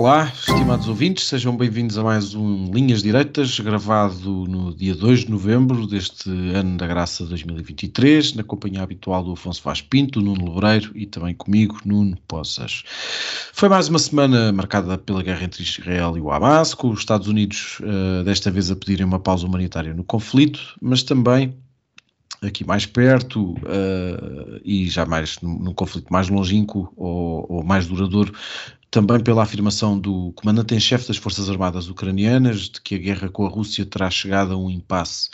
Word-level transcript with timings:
Olá, 0.00 0.32
estimados 0.34 0.88
ouvintes, 0.88 1.28
sejam 1.28 1.54
bem-vindos 1.54 1.98
a 1.98 2.02
mais 2.02 2.34
um 2.34 2.72
Linhas 2.72 3.02
Direitas, 3.02 3.60
gravado 3.60 4.46
no 4.48 4.74
dia 4.74 4.94
2 4.94 5.26
de 5.26 5.30
novembro 5.30 5.86
deste 5.86 6.30
ano 6.30 6.78
da 6.78 6.86
graça 6.86 7.26
2023, 7.26 8.32
na 8.32 8.42
companhia 8.42 8.80
habitual 8.80 9.22
do 9.22 9.32
Afonso 9.32 9.62
Vaz 9.62 9.82
Pinto, 9.82 10.22
Nuno 10.22 10.54
Lebreiro 10.54 10.90
e 10.94 11.04
também 11.04 11.34
comigo, 11.34 11.78
Nuno 11.84 12.16
Poças. 12.26 12.82
Foi 13.52 13.68
mais 13.68 13.90
uma 13.90 13.98
semana 13.98 14.50
marcada 14.50 14.96
pela 14.96 15.22
guerra 15.22 15.44
entre 15.44 15.62
Israel 15.62 16.16
e 16.16 16.20
o 16.22 16.32
Hamas, 16.32 16.72
com 16.72 16.88
os 16.88 17.00
Estados 17.00 17.28
Unidos 17.28 17.78
uh, 17.80 18.24
desta 18.24 18.50
vez 18.50 18.70
a 18.70 18.76
pedirem 18.76 19.04
uma 19.04 19.20
pausa 19.20 19.46
humanitária 19.46 19.92
no 19.92 20.02
conflito, 20.02 20.78
mas 20.80 21.02
também 21.02 21.54
aqui 22.42 22.64
mais 22.64 22.86
perto 22.86 23.52
uh, 23.52 24.60
e 24.64 24.88
já 24.88 25.04
mais 25.04 25.38
num, 25.42 25.58
num 25.58 25.74
conflito 25.74 26.10
mais 26.10 26.28
longínquo 26.28 26.90
ou, 26.96 27.46
ou, 27.48 27.62
mais 27.62 27.86
duradouro, 27.86 28.32
também 28.90 29.20
pela 29.20 29.44
afirmação 29.44 29.98
do 29.98 30.32
comandante 30.32 30.74
em 30.74 30.80
chefe 30.80 31.06
das 31.06 31.16
Forças 31.16 31.48
Armadas 31.48 31.88
Ucranianas 31.88 32.62
de 32.62 32.80
que 32.80 32.96
a 32.96 32.98
guerra 32.98 33.28
com 33.28 33.46
a 33.46 33.48
Rússia 33.48 33.86
terá 33.86 34.10
chegado 34.10 34.52
a 34.52 34.56
um 34.56 34.68
impasse. 34.68 35.30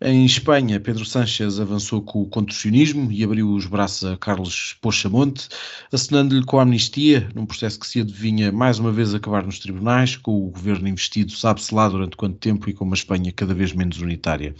Em 0.00 0.24
Espanha, 0.24 0.80
Pedro 0.80 1.04
Sánchez 1.04 1.60
avançou 1.60 2.00
com 2.00 2.22
o 2.22 2.26
contorcionismo 2.26 3.10
e 3.10 3.22
abriu 3.22 3.52
os 3.52 3.66
braços 3.66 4.08
a 4.08 4.16
Carlos 4.16 4.76
Pochamonte, 4.80 5.48
assinando-lhe 5.92 6.44
com 6.44 6.58
a 6.58 6.62
amnistia, 6.62 7.28
num 7.34 7.44
processo 7.44 7.80
que 7.80 7.86
se 7.86 8.00
adivinha 8.00 8.52
mais 8.52 8.78
uma 8.78 8.92
vez 8.92 9.12
acabar 9.12 9.44
nos 9.44 9.58
tribunais, 9.58 10.16
com 10.16 10.46
o 10.46 10.50
governo 10.50 10.88
investido 10.88 11.32
sabe-se 11.32 11.74
lá 11.74 11.88
durante 11.88 12.16
quanto 12.16 12.38
tempo 12.38 12.70
e 12.70 12.72
com 12.72 12.84
uma 12.84 12.94
Espanha 12.94 13.32
cada 13.32 13.52
vez 13.52 13.72
menos 13.72 14.00
unitária. 14.00 14.54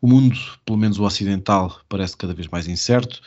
O 0.00 0.08
mundo, 0.08 0.36
pelo 0.66 0.76
menos 0.76 0.98
o 0.98 1.04
ocidental, 1.04 1.80
parece 1.88 2.16
cada 2.16 2.34
vez 2.34 2.48
mais 2.48 2.66
incerto 2.66 3.22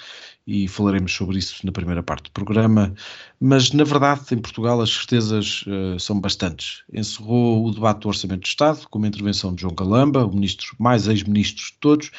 e 0.48 0.68
falaremos 0.68 1.12
sobre 1.12 1.40
isso 1.40 1.66
na 1.66 1.72
primeira 1.72 2.04
parte 2.04 2.26
do 2.26 2.32
programa. 2.32 2.94
Mas, 3.40 3.72
na 3.72 3.84
verdade, 3.84 4.22
em 4.32 4.38
Portugal 4.38 4.80
as 4.80 4.92
certezas 4.92 5.64
uh, 5.68 6.00
são 6.00 6.20
bastantes. 6.20 6.84
Encerrou 6.94 7.66
o 7.66 7.72
debate 7.72 8.02
do 8.02 8.08
Orçamento 8.08 8.42
de 8.42 8.50
Estado 8.50 8.88
com 8.90 9.00
uma 9.00 9.08
intervenção 9.08 9.54
de 9.56 9.62
João 9.62 9.74
Galamba, 9.74 10.26
o 10.26 10.34
ministro 10.34 10.76
mais 10.80 11.08
ex-ministro 11.08 11.66
de 11.66 11.74
todos, 11.80 12.12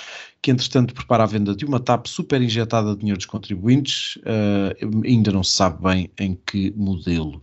que 0.43 0.51
entretanto 0.51 0.93
prepara 0.93 1.23
a 1.23 1.27
venda 1.27 1.55
de 1.55 1.65
uma 1.65 1.81
TAP 1.81 2.07
super 2.07 2.43
injetada 2.43 2.93
de 2.93 2.99
dinheiro 2.99 3.19
dos 3.19 3.27
contribuintes, 3.27 4.17
uh, 4.17 5.05
ainda 5.05 5.31
não 5.31 5.45
se 5.45 5.53
sabe 5.53 5.83
bem 5.83 6.11
em 6.19 6.39
que 6.47 6.73
modelo. 6.77 7.41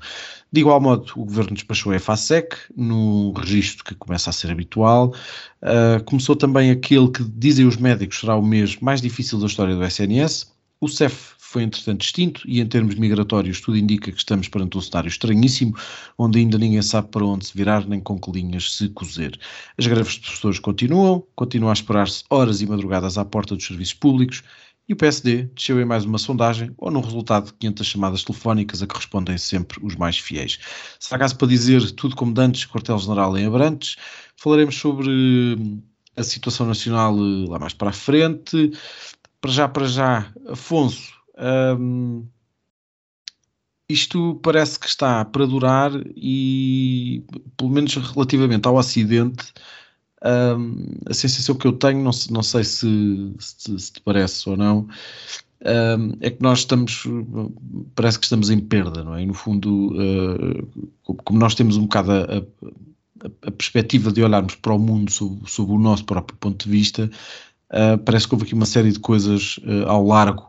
De 0.51 0.61
igual 0.61 0.79
modo, 0.79 1.11
o 1.15 1.25
governo 1.25 1.53
despachou 1.53 1.91
a 1.91 1.95
EFASEC, 1.95 2.55
num 2.75 3.31
registro 3.33 3.83
que 3.83 3.95
começa 3.95 4.29
a 4.29 4.33
ser 4.33 4.51
habitual. 4.51 5.13
Uh, 5.61 6.03
começou 6.05 6.35
também 6.35 6.69
aquele 6.69 7.09
que, 7.09 7.23
dizem 7.23 7.65
os 7.65 7.77
médicos, 7.77 8.19
será 8.19 8.35
o 8.35 8.45
mês 8.45 8.77
mais 8.79 9.01
difícil 9.01 9.39
da 9.39 9.47
história 9.47 9.75
do 9.75 9.83
SNS, 9.83 10.52
o 10.83 10.87
CEF 10.89 11.33
foi, 11.37 11.63
entretanto, 11.63 12.01
extinto 12.01 12.41
e, 12.45 12.59
em 12.59 12.65
termos 12.65 12.95
migratórios, 12.95 13.61
tudo 13.61 13.77
indica 13.77 14.11
que 14.11 14.17
estamos 14.17 14.49
perante 14.49 14.77
um 14.77 14.81
cenário 14.81 15.07
estranhíssimo, 15.07 15.73
onde 16.17 16.39
ainda 16.39 16.57
ninguém 16.57 16.81
sabe 16.81 17.07
para 17.07 17.25
onde 17.25 17.45
se 17.45 17.55
virar 17.55 17.87
nem 17.87 18.01
com 18.01 18.19
que 18.19 18.29
linhas 18.31 18.75
se 18.75 18.89
cozer. 18.89 19.39
As 19.77 19.87
greves 19.87 20.15
de 20.15 20.19
professores 20.21 20.59
continuam, 20.59 21.25
continuam 21.35 21.69
a 21.69 21.73
esperar-se 21.73 22.23
horas 22.29 22.61
e 22.61 22.65
madrugadas 22.65 23.17
à 23.17 23.23
porta 23.23 23.55
dos 23.55 23.65
serviços 23.65 23.93
públicos 23.93 24.43
e 24.89 24.93
o 24.93 24.97
PSD 24.97 25.43
desceu 25.55 25.79
em 25.79 25.85
mais 25.85 26.03
uma 26.03 26.17
sondagem 26.17 26.73
ou 26.77 26.91
no 26.91 26.99
resultado 26.99 27.45
de 27.45 27.53
500 27.53 27.87
chamadas 27.87 28.23
telefónicas 28.25 28.81
a 28.81 28.87
que 28.87 28.95
respondem 28.97 29.37
sempre 29.37 29.79
os 29.81 29.95
mais 29.95 30.17
fiéis. 30.17 30.59
Será 30.99 31.17
caso 31.17 31.37
para 31.37 31.47
dizer 31.47 31.91
tudo 31.91 32.15
como 32.15 32.33
dantes, 32.33 32.65
quartel-general 32.65 33.37
em 33.37 33.45
Abrantes, 33.45 33.95
falaremos 34.35 34.75
sobre 34.75 35.07
a 36.17 36.23
situação 36.23 36.65
nacional 36.65 37.15
eh, 37.15 37.49
lá 37.49 37.59
mais 37.59 37.73
para 37.73 37.89
a 37.89 37.93
frente, 37.93 38.71
para 39.43 39.51
já, 39.51 39.67
para 39.67 39.85
já, 39.85 40.33
Afonso, 40.47 41.11
um, 41.77 42.25
isto 43.89 44.39
parece 44.41 44.79
que 44.79 44.87
está 44.87 45.25
para 45.25 45.45
durar 45.45 45.91
e, 46.15 47.25
pelo 47.57 47.69
menos 47.69 47.93
relativamente 47.93 48.65
ao 48.65 48.77
Ocidente, 48.77 49.53
um, 50.23 50.95
a 51.09 51.13
sensação 51.13 51.55
que 51.55 51.67
eu 51.67 51.73
tenho, 51.73 52.01
não, 52.01 52.11
não 52.31 52.41
sei 52.41 52.63
se, 52.63 53.33
se, 53.37 53.77
se, 53.77 53.91
te 53.91 53.99
parece 53.99 54.49
ou 54.49 54.55
não, 54.55 54.87
um, 55.65 56.17
é 56.21 56.29
que 56.29 56.41
nós 56.41 56.59
estamos, 56.59 57.03
parece 57.95 58.19
que 58.19 58.23
estamos 58.23 58.49
em 58.49 58.61
perda, 58.61 59.03
não 59.03 59.13
é? 59.13 59.23
E 59.23 59.25
no 59.25 59.33
fundo, 59.33 59.91
uh, 59.91 61.15
como 61.25 61.37
nós 61.37 61.53
temos 61.53 61.75
um 61.75 61.81
bocado 61.81 62.13
a, 62.13 62.21
a, 62.21 63.47
a, 63.47 63.51
perspectiva 63.51 64.09
de 64.09 64.23
olharmos 64.23 64.55
para 64.55 64.73
o 64.73 64.79
mundo 64.79 65.11
sob, 65.11 65.41
sob 65.51 65.73
o 65.73 65.77
nosso 65.77 66.05
próprio 66.05 66.37
ponto 66.37 66.63
de 66.63 66.71
vista, 66.71 67.11
uh, 67.73 67.97
parece 67.97 68.27
que 68.27 68.33
houve 68.33 68.45
aqui 68.45 68.53
uma 68.53 68.65
série 68.65 68.91
de 68.91 68.99
coisas 68.99 69.57
uh, 69.57 69.87
ao 69.87 70.05
largo 70.05 70.47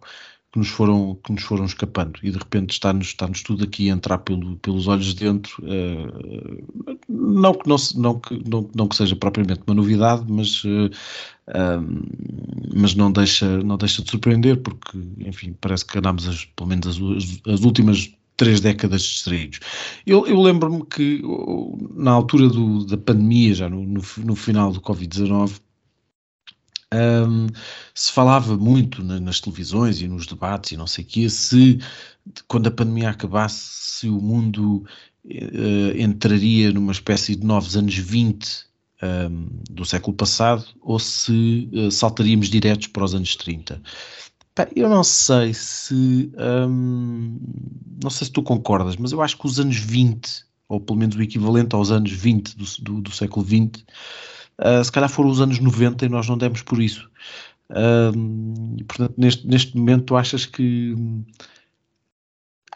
que 0.52 0.58
nos 0.60 0.68
foram, 0.68 1.18
que 1.24 1.32
nos 1.32 1.42
foram 1.42 1.64
escapando 1.64 2.20
e 2.22 2.30
de 2.30 2.38
repente 2.38 2.70
está-nos 2.70 3.08
está 3.08 3.26
-nos 3.26 3.42
tudo 3.42 3.64
aqui 3.64 3.90
a 3.90 3.92
entrar 3.92 4.18
pelo, 4.18 4.56
pelos 4.58 4.86
olhos 4.86 5.06
de 5.06 5.24
dentro. 5.24 5.60
Uh, 5.64 6.94
não, 7.08 7.52
que 7.54 7.68
não, 7.68 7.76
não, 7.96 8.20
que, 8.20 8.42
não, 8.48 8.70
não 8.72 8.86
que 8.86 8.94
seja 8.94 9.16
propriamente 9.16 9.62
uma 9.66 9.74
novidade, 9.74 10.24
mas, 10.28 10.62
uh, 10.62 10.90
mas 12.72 12.94
não, 12.94 13.10
deixa, 13.10 13.58
não 13.64 13.76
deixa 13.76 14.00
de 14.02 14.10
surpreender, 14.10 14.62
porque, 14.62 14.96
enfim, 15.18 15.56
parece 15.60 15.84
que 15.84 15.98
andámos 15.98 16.28
as, 16.28 16.44
pelo 16.44 16.68
menos 16.68 16.86
as, 16.86 16.98
as 17.52 17.60
últimas 17.62 18.14
três 18.36 18.60
décadas 18.60 19.02
distraídos. 19.02 19.60
Eu, 20.06 20.26
eu 20.26 20.40
lembro-me 20.40 20.84
que 20.86 21.22
na 21.94 22.12
altura 22.12 22.48
do, 22.48 22.84
da 22.86 22.96
pandemia, 22.96 23.54
já 23.54 23.68
no, 23.68 23.84
no, 23.84 24.02
no 24.18 24.36
final 24.36 24.72
do 24.72 24.80
Covid-19, 24.80 25.60
um, 26.94 27.46
se 27.94 28.12
falava 28.12 28.56
muito 28.56 29.02
na, 29.02 29.18
nas 29.20 29.40
televisões 29.40 30.00
e 30.00 30.08
nos 30.08 30.26
debates 30.26 30.72
e 30.72 30.76
não 30.76 30.86
sei 30.86 31.04
o 31.04 31.06
quê, 31.06 31.28
se 31.28 31.78
quando 32.48 32.68
a 32.68 32.70
pandemia 32.70 33.10
acabasse, 33.10 33.60
se 34.00 34.08
o 34.08 34.20
mundo 34.20 34.84
uh, 35.24 36.00
entraria 36.00 36.72
numa 36.72 36.92
espécie 36.92 37.36
de 37.36 37.46
novos 37.46 37.76
anos 37.76 37.96
20 37.96 38.66
um, 39.02 39.48
do 39.70 39.84
século 39.84 40.16
passado 40.16 40.64
ou 40.80 40.98
se 40.98 41.68
uh, 41.72 41.90
saltaríamos 41.90 42.48
diretos 42.48 42.86
para 42.86 43.04
os 43.04 43.14
anos 43.14 43.36
30. 43.36 43.80
eu 44.74 44.88
não 44.88 45.04
sei 45.04 45.52
se 45.52 46.30
não 48.02 48.10
sei 48.10 48.26
se 48.26 48.32
tu 48.32 48.42
concordas, 48.42 48.96
mas 48.96 49.12
eu 49.12 49.20
acho 49.20 49.36
que 49.36 49.46
os 49.46 49.58
anos 49.58 49.76
20, 49.76 50.44
ou 50.68 50.80
pelo 50.80 50.98
menos 50.98 51.16
o 51.16 51.22
equivalente 51.22 51.74
aos 51.74 51.90
anos 51.90 52.12
20 52.12 52.56
do, 52.56 52.64
do, 52.80 53.00
do 53.02 53.10
século 53.10 53.44
20, 53.44 53.84
Uh, 54.58 54.84
se 54.84 54.92
calhar 54.92 55.08
foram 55.08 55.30
os 55.30 55.40
anos 55.40 55.58
90 55.58 56.06
e 56.06 56.08
nós 56.08 56.28
não 56.28 56.38
demos 56.38 56.62
por 56.62 56.80
isso. 56.80 57.10
Portanto, 58.86 59.14
neste, 59.16 59.46
neste 59.46 59.76
momento, 59.76 60.16
achas 60.16 60.46
que 60.46 60.94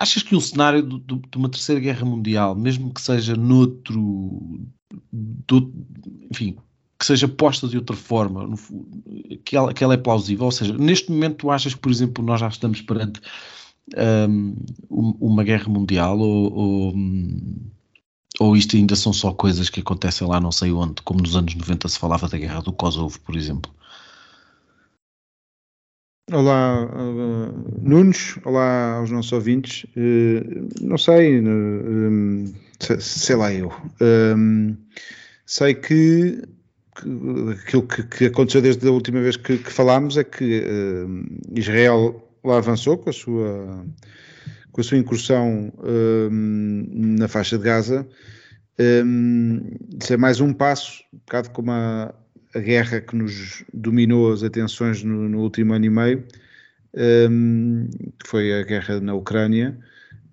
achas 0.00 0.22
que 0.22 0.34
um 0.34 0.40
cenário 0.40 0.82
de, 0.82 0.98
de, 1.00 1.36
uma 1.36 1.48
terceira 1.48 1.80
guerra 1.80 2.04
mundial, 2.04 2.54
mesmo 2.54 2.92
que 2.92 3.00
seja 3.00 3.36
noutro, 3.36 4.60
do, 5.12 5.72
enfim, 6.30 6.56
que 6.98 7.04
seja 7.04 7.28
posta 7.28 7.66
de 7.68 7.76
outra 7.76 7.96
forma, 7.96 8.46
no, 8.46 8.56
que, 9.44 9.56
ela, 9.56 9.74
que 9.74 9.82
ela 9.82 9.94
é 9.94 9.96
plausível, 9.96 10.46
ou 10.46 10.52
seja, 10.52 10.76
neste 10.76 11.10
momento 11.10 11.38
tu 11.38 11.50
achas 11.50 11.74
que, 11.74 11.80
por 11.80 11.90
exemplo, 11.90 12.24
nós 12.24 12.40
já 12.40 12.48
estamos 12.48 12.80
perante 12.80 13.20
um, 14.28 14.54
uma 15.20 15.42
guerra 15.42 15.68
mundial 15.68 16.18
ou, 16.18 16.52
ou 16.52 16.94
ou 18.38 18.56
isto 18.56 18.76
ainda 18.76 18.94
são 18.94 19.12
só 19.12 19.32
coisas 19.32 19.68
que 19.68 19.80
acontecem 19.80 20.26
lá 20.26 20.40
não 20.40 20.52
sei 20.52 20.72
onde, 20.72 21.02
como 21.02 21.20
nos 21.20 21.36
anos 21.36 21.54
90 21.54 21.88
se 21.88 21.98
falava 21.98 22.28
da 22.28 22.38
guerra 22.38 22.60
do 22.60 22.72
Kosovo, 22.72 23.18
por 23.20 23.36
exemplo? 23.36 23.72
Olá, 26.30 26.84
uh, 26.84 27.80
Nunes, 27.80 28.38
olá 28.44 28.96
aos 28.96 29.10
nossos 29.10 29.32
ouvintes. 29.32 29.84
Uh, 29.96 30.68
não 30.82 30.98
sei, 30.98 31.40
uh, 31.40 33.00
sei 33.00 33.34
lá 33.34 33.52
eu. 33.52 33.72
sei 35.46 35.74
que, 35.74 36.42
que 36.94 37.08
aquilo 37.50 37.82
que, 37.82 38.02
que, 38.02 38.24
aconteceu 38.26 38.60
desde 38.60 38.86
a 38.86 38.92
última 38.92 39.22
vez 39.22 39.38
que, 39.38 39.56
que 39.56 39.72
falámos 39.72 40.18
é 40.18 40.24
que 40.24 40.66
Israel 41.54 42.22
lá 42.44 42.58
avançou 42.58 42.98
com 42.98 43.08
a 43.08 43.12
sua 43.12 43.86
com 44.78 44.82
a 44.82 44.84
sua 44.84 44.98
incursão 44.98 45.72
um, 45.82 47.16
na 47.18 47.26
faixa 47.26 47.58
de 47.58 47.64
Gaza, 47.64 48.06
um, 49.04 49.60
isso 50.00 50.12
é 50.12 50.16
mais 50.16 50.40
um 50.40 50.52
passo, 50.52 51.02
um 51.12 51.18
bocado 51.18 51.50
como 51.50 51.72
a, 51.72 52.14
a 52.54 52.58
guerra 52.60 53.00
que 53.00 53.16
nos 53.16 53.64
dominou 53.74 54.32
as 54.32 54.44
atenções 54.44 55.02
no, 55.02 55.28
no 55.28 55.40
último 55.40 55.74
ano 55.74 55.84
e 55.84 55.90
meio, 55.90 56.24
um, 57.28 57.88
que 58.20 58.28
foi 58.28 58.52
a 58.52 58.62
guerra 58.62 59.00
na 59.00 59.14
Ucrânia, 59.14 59.76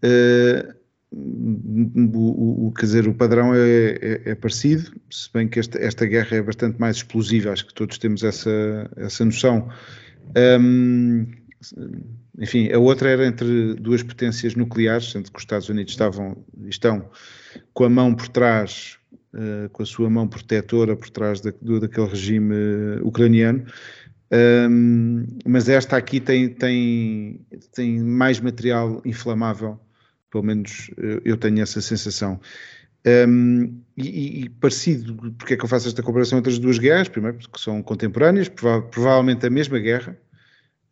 uh, 0.03 0.75
o, 1.12 2.68
o, 2.68 2.71
quer 2.74 2.86
dizer, 2.86 3.07
o 3.07 3.15
padrão 3.15 3.51
é, 3.56 3.97
é, 4.00 4.21
é, 4.25 4.36
parecido, 4.36 4.92
se 5.09 5.27
bem 5.33 5.47
que 5.47 5.59
esta, 5.59 5.80
esta 5.80 6.06
guerra 6.06 6.38
é 6.38 6.42
bastante 6.44 6.80
mais 6.80 6.97
explosiva, 6.97 7.51
acho 7.51 7.65
que 7.65 7.74
todos 7.74 7.97
temos 7.97 8.24
essa, 8.24 8.92
essa 8.95 9.25
noção. 9.25 9.69
Um, 10.62 11.44
enfim, 12.39 12.71
a 12.71 12.79
outra 12.79 13.09
era 13.09 13.25
entre 13.25 13.75
duas 13.75 14.03
potências 14.03 14.56
nucleares, 14.56 15.12
sendo 15.12 15.31
que 15.31 15.38
os 15.38 15.44
Estados 15.44 15.69
Unidos 15.69 15.94
estavam, 15.94 16.38
estão 16.67 17.09
com 17.73 17.83
a 17.83 17.89
mão 17.89 18.13
por 18.13 18.27
trás, 18.27 18.97
uh, 19.33 19.69
com 19.69 19.83
a 19.83 19.85
sua 19.85 20.09
mão 20.09 20.27
protetora 20.27 20.95
por 20.95 21.09
trás 21.09 21.41
da, 21.41 21.51
do, 21.62 21.79
daquele 21.79 22.07
regime 22.07 22.56
ucraniano, 23.01 23.65
um, 24.69 25.25
mas 25.45 25.69
esta 25.69 25.97
aqui 25.97 26.19
tem, 26.19 26.50
tem, 26.50 27.45
tem 27.73 28.00
mais 28.01 28.39
material 28.39 29.01
inflamável, 29.06 29.79
pelo 30.31 30.44
menos 30.44 30.89
eu 31.23 31.38
tenho 31.38 31.61
essa 31.61 31.79
sensação. 31.81 32.39
Um, 33.06 33.81
e, 33.95 34.45
e, 34.45 34.50
parecido, 34.50 35.15
porque 35.38 35.53
é 35.53 35.57
que 35.57 35.63
eu 35.63 35.69
faço 35.69 35.88
esta 35.88 36.01
comparação 36.01 36.39
entre 36.39 36.51
as 36.51 36.57
duas 36.57 36.79
guerras? 36.79 37.07
Primeiro, 37.07 37.38
porque 37.38 37.59
são 37.59 37.83
contemporâneas, 37.83 38.50
prova 38.50 38.81
provavelmente 38.81 39.45
a 39.45 39.50
mesma 39.50 39.77
guerra, 39.77 40.18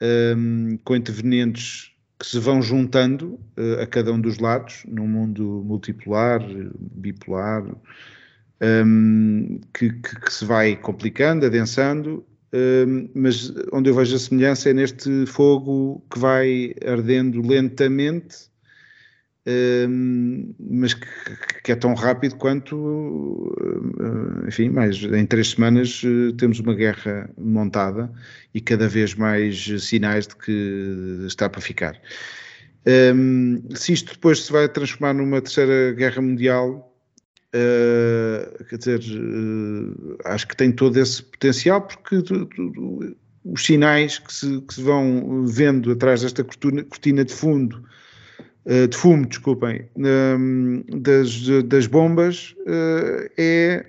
um, 0.04 0.78
com 0.84 0.96
intervenientes 0.96 1.92
que 2.20 2.28
se 2.28 2.40
vão 2.40 2.62
juntando 2.62 3.40
uh, 3.58 3.82
a 3.82 3.88
cada 3.88 4.12
um 4.12 4.20
dos 4.20 4.40
lados, 4.40 4.84
num 4.88 5.08
mundo 5.08 5.64
multipolar, 5.66 6.42
bipolar, 6.80 7.64
um, 8.62 9.60
que, 9.74 9.90
que, 9.92 10.20
que, 10.22 10.34
se 10.34 10.46
vai 10.46 10.76
complicando, 10.76 11.46
adensando, 11.46 12.26
um, 12.54 13.10
mas 13.16 13.52
onde 13.72 13.90
eu 13.90 13.96
vejo 13.96 14.16
a 14.16 14.20
semelhança 14.20 14.70
é 14.70 14.74
neste 14.74 15.26
fogo 15.26 16.04
que 16.12 16.20
vai 16.20 16.74
ardendo 16.86 17.42
lentamente 17.42 18.53
mas 20.60 20.94
que, 20.94 21.08
que, 21.64 21.72
é 21.74 21.76
tão 21.76 21.94
rápido 21.94 22.36
quanto, 22.38 23.54
ah, 24.00 24.48
enfim, 24.48 24.70
mais 24.70 25.04
em 25.04 25.26
três 25.26 25.52
semanas 25.52 26.02
ah, 26.06 26.34
temos 26.38 26.60
uma 26.60 26.74
guerra 26.74 27.30
montada 27.38 28.12
e 28.54 28.62
cada 28.62 28.88
vez 28.88 29.16
mais 29.16 29.66
sinais 29.84 30.28
de 30.28 30.36
que 30.36 31.26
está 31.28 31.50
para 31.50 31.62
ficar. 31.62 32.00
se 33.76 33.94
isto 33.94 34.14
depois 34.14 34.46
se 34.46 34.52
vai 34.52 34.70
transformar 34.70 35.14
numa 35.14 35.42
terceira 35.42 35.94
guerra 35.94 36.22
mundial, 36.22 36.90
Uh, 37.56 38.64
quer 38.66 38.78
dizer, 38.80 39.00
uh, 39.00 40.18
acho 40.26 40.48
que 40.48 40.58
tem 40.58 40.72
todo 40.72 40.98
esse 40.98 41.22
potencial, 41.22 41.82
porque 41.84 42.24
tu, 42.24 42.48
tu, 42.48 43.16
os 43.46 43.64
sinais 43.64 44.18
que 44.18 44.34
se, 44.34 44.62
que 44.62 44.74
se, 44.74 44.82
vão 44.82 45.46
vendo 45.46 45.92
atrás 45.92 46.24
desta 46.24 46.44
cortina, 46.44 46.84
cortina 46.84 47.24
de 47.24 47.32
fundo 47.32 47.84
eh, 47.86 48.03
de 48.66 48.96
fumo, 48.96 49.26
desculpem, 49.26 49.90
das, 51.02 51.48
das 51.66 51.86
bombas 51.86 52.56
eh, 52.66 53.32
é, 53.38 53.86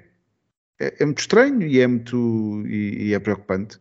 é, 0.80 0.94
é, 0.98 1.04
muito 1.04 1.20
estranho 1.20 1.62
e 1.62 1.78
é 1.80 1.86
muito 1.86 2.64
e, 2.66 3.08
e 3.08 3.14
é 3.14 3.18
preocupante. 3.18 3.78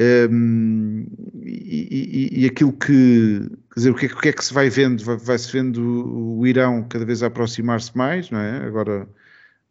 Um, 0.00 1.06
e, 1.42 2.30
e, 2.32 2.40
e, 2.42 2.46
aquilo 2.46 2.72
que 2.72 3.48
quer 3.72 3.76
dizer, 3.76 3.90
o 3.90 3.94
que, 3.94 4.06
é, 4.06 4.08
o 4.08 4.16
que 4.16 4.28
é 4.28 4.32
que 4.32 4.44
se 4.44 4.52
vai 4.52 4.68
vendo? 4.68 5.04
Vai-se 5.04 5.52
vendo 5.52 6.38
o 6.38 6.44
Irão 6.46 6.82
cada 6.88 7.04
vez 7.04 7.22
aproximar-se 7.22 7.96
mais, 7.96 8.28
não 8.30 8.40
é? 8.40 8.66
Agora, 8.66 9.08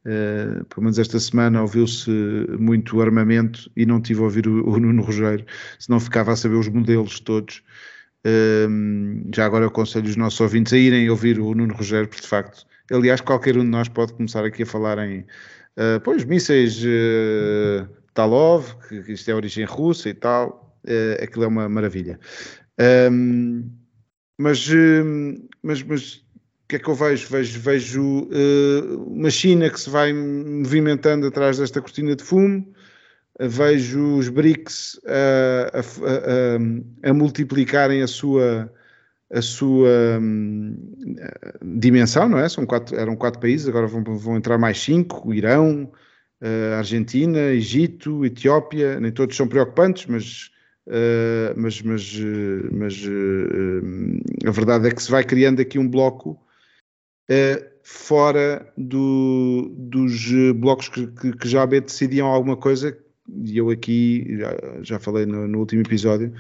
uh, 0.06 0.66
pelo 0.66 0.84
menos 0.84 0.98
esta 0.98 1.20
semana, 1.20 1.62
ouviu-se 1.62 2.10
muito 2.58 3.02
armamento 3.02 3.70
e 3.76 3.86
não 3.86 4.02
tive 4.02 4.22
a 4.22 4.24
ouvir 4.24 4.48
o, 4.48 4.66
o 4.70 4.80
Nuno 4.80 5.02
Rogério, 5.02 5.46
senão 5.78 6.00
ficava 6.00 6.32
a 6.32 6.36
saber 6.38 6.56
os 6.56 6.70
modelos 6.70 7.20
todos. 7.20 7.62
Um, 8.26 9.30
já 9.36 9.46
agora 9.46 9.68
aconselho 9.68 10.08
os 10.08 10.16
nossos 10.16 10.40
ouvintes 10.40 10.72
a 10.72 10.78
irem 10.78 11.10
ouvir 11.10 11.40
o 11.40 11.54
Nuno 11.54 11.74
Rogério, 11.74 12.08
porque 12.08 12.22
de 12.22 12.28
facto, 12.28 12.66
aliás, 12.92 13.20
qualquer 13.20 13.58
um 13.58 13.64
de 13.64 13.70
nós 13.70 13.90
pode 13.90 14.14
começar 14.14 14.46
aqui 14.46 14.64
a 14.64 14.66
falar 14.66 14.98
em 15.00 15.20
uh, 15.20 16.00
pois, 16.04 16.24
mísseis 16.24 16.82
uh, 16.84 17.88
Talov, 18.14 18.76
que, 18.88 19.04
que 19.04 19.12
isto 19.14 19.30
é 19.30 19.36
origem 19.36 19.66
russa 19.66 20.10
e 20.10 20.14
tal, 20.14 20.78
uh, 20.86 21.24
aquilo 21.24 21.44
é 21.44 21.48
uma 21.48 21.68
maravilha. 21.68 22.20
Um, 23.12 23.70
mas, 24.38 24.68
mas, 25.62 25.84
mas 25.84 26.24
o 26.64 26.68
que 26.68 26.78
é 26.78 26.80
que 26.80 26.88
eu 26.88 26.96
vejo? 26.96 27.28
Vejo, 27.30 27.60
vejo 27.60 28.02
uh, 28.02 29.04
uma 29.06 29.30
China 29.30 29.70
que 29.70 29.80
se 29.80 29.90
vai 29.90 30.14
movimentando 30.14 31.28
atrás 31.28 31.58
desta 31.58 31.82
cortina 31.82 32.16
de 32.16 32.24
fumo, 32.24 32.74
vejo 33.40 34.18
os 34.18 34.30
BRICS 34.30 35.00
a, 35.06 35.80
a, 35.80 37.08
a, 37.08 37.10
a 37.10 37.14
multiplicarem 37.14 38.02
a 38.02 38.08
sua, 38.08 38.72
a 39.32 39.42
sua 39.42 40.20
um, 40.22 40.78
dimensão, 41.62 42.30
não 42.30 42.40
é? 42.40 42.48
São 42.48 42.66
quatro, 42.66 42.96
eram 42.96 43.16
quatro 43.16 43.40
países, 43.40 43.68
agora 43.68 43.88
vão, 43.88 44.04
vão 44.04 44.38
entrar 44.38 44.58
mais 44.58 44.80
cinco: 44.80 45.34
Irão, 45.34 45.92
a 46.74 46.78
Argentina, 46.78 47.40
Egito, 47.40 48.26
Etiópia. 48.26 49.00
Nem 49.00 49.12
todos 49.12 49.36
são 49.36 49.48
preocupantes, 49.48 50.06
mas, 50.06 50.52
uh, 50.88 51.54
mas, 51.56 51.82
mas, 51.82 52.20
mas 52.72 53.06
uh, 53.06 54.48
a 54.48 54.52
verdade 54.52 54.88
é 54.88 54.92
que 54.92 55.02
se 55.02 55.10
vai 55.10 55.24
criando 55.24 55.62
aqui 55.62 55.80
um 55.80 55.88
bloco. 55.88 56.40
Uh, 57.30 57.74
fora 57.86 58.72
do, 58.78 59.74
dos 59.78 60.32
blocos 60.56 60.88
que, 60.88 61.08
que, 61.08 61.36
que 61.36 61.48
já 61.50 61.66
decidiam 61.66 62.28
alguma 62.28 62.56
coisa 62.56 62.98
e 63.30 63.58
eu 63.58 63.70
aqui 63.70 64.38
já, 64.38 64.58
já 64.82 65.00
falei 65.00 65.26
no, 65.26 65.48
no, 65.48 65.60
último 65.60 65.82
episódio 65.82 66.34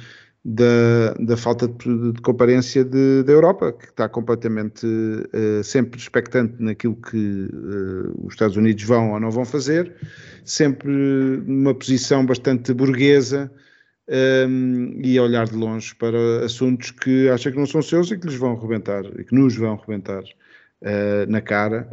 da, 0.45 1.13
da 1.19 1.37
falta 1.37 1.67
de, 1.67 2.11
de 2.11 2.21
comparência 2.21 2.83
de, 2.83 3.23
da 3.23 3.31
Europa, 3.31 3.71
que 3.71 3.85
está 3.85 4.09
completamente 4.09 4.85
uh, 4.85 5.63
sempre 5.63 5.99
expectante 5.99 6.55
naquilo 6.59 6.95
que 6.97 7.47
uh, 7.53 8.25
os 8.25 8.33
Estados 8.33 8.57
Unidos 8.57 8.83
vão 8.83 9.13
ou 9.13 9.19
não 9.19 9.31
vão 9.31 9.45
fazer, 9.45 9.95
sempre 10.43 10.91
numa 10.91 11.73
posição 11.73 12.25
bastante 12.25 12.73
burguesa 12.73 13.49
um, 14.09 14.13
ehm, 14.13 15.01
e 15.01 15.17
a 15.17 15.23
olhar 15.23 15.47
de 15.47 15.55
longe 15.55 15.95
para 15.95 16.43
assuntos 16.43 16.91
que 16.91 17.29
acha 17.29 17.49
que 17.49 17.57
não 17.57 17.65
são 17.65 17.81
seus 17.81 18.11
e 18.11 18.17
que 18.17 18.27
lhes 18.27 18.35
vão 18.35 18.51
arrebentar, 18.51 19.05
e 19.17 19.23
que 19.23 19.33
nos 19.33 19.55
vão 19.55 19.73
arrebentar 19.73 20.23
uh, 20.23 21.29
na 21.29 21.39
cara. 21.39 21.87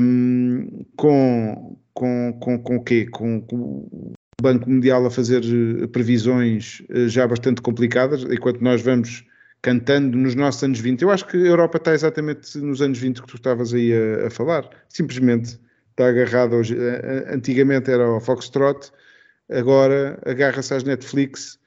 Um, 0.00 0.68
ehm, 0.70 0.86
com, 0.96 1.76
com, 1.98 2.32
com, 2.40 2.62
com 2.62 2.76
o 2.76 2.84
quê? 2.84 3.06
Com, 3.06 3.40
com, 3.40 3.56
o 3.56 4.12
Banco 4.40 4.70
Mundial 4.70 5.04
a 5.04 5.10
fazer 5.10 5.42
eh, 5.42 5.88
previsões 5.88 6.80
eh, 6.90 7.08
já 7.08 7.26
bastante 7.26 7.60
complicadas, 7.60 8.22
enquanto 8.22 8.60
nós 8.60 8.80
vamos 8.80 9.24
cantando 9.60 10.16
nos 10.16 10.36
nossos 10.36 10.62
anos 10.62 10.78
20. 10.78 11.02
Eu 11.02 11.10
acho 11.10 11.26
que 11.26 11.36
a 11.36 11.40
Europa 11.40 11.78
está 11.78 11.92
exatamente 11.92 12.56
nos 12.58 12.80
anos 12.80 13.00
20 13.00 13.20
que 13.20 13.26
tu 13.26 13.34
estavas 13.34 13.74
aí 13.74 13.92
a, 13.92 14.28
a 14.28 14.30
falar. 14.30 14.70
Simplesmente 14.88 15.58
está 15.90 16.08
agarrada 16.08 16.54
hoje. 16.54 16.76
Eh, 16.78 17.34
antigamente 17.34 17.90
era 17.90 18.08
o 18.08 18.20
Foxtrot, 18.20 18.92
agora 19.50 20.20
agarra-se 20.24 20.72
às 20.72 20.84
Netflix 20.84 21.58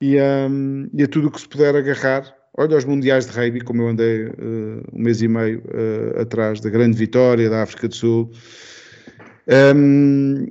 e, 0.00 0.16
um, 0.20 0.90
e 0.92 1.04
a 1.04 1.06
tudo 1.06 1.28
o 1.28 1.30
que 1.30 1.40
se 1.40 1.48
puder 1.48 1.76
agarrar. 1.76 2.34
Olha 2.58 2.74
aos 2.74 2.84
Mundiais 2.84 3.26
de 3.26 3.38
Rugby, 3.38 3.60
como 3.60 3.82
eu 3.82 3.88
andei 3.90 4.24
uh, 4.24 4.82
um 4.92 5.02
mês 5.02 5.22
e 5.22 5.28
meio 5.28 5.60
uh, 5.60 6.22
atrás 6.22 6.58
da 6.58 6.70
grande 6.70 6.96
vitória 6.96 7.48
da 7.48 7.62
África 7.62 7.86
do 7.86 7.94
Sul. 7.94 8.32
Um, 9.48 10.46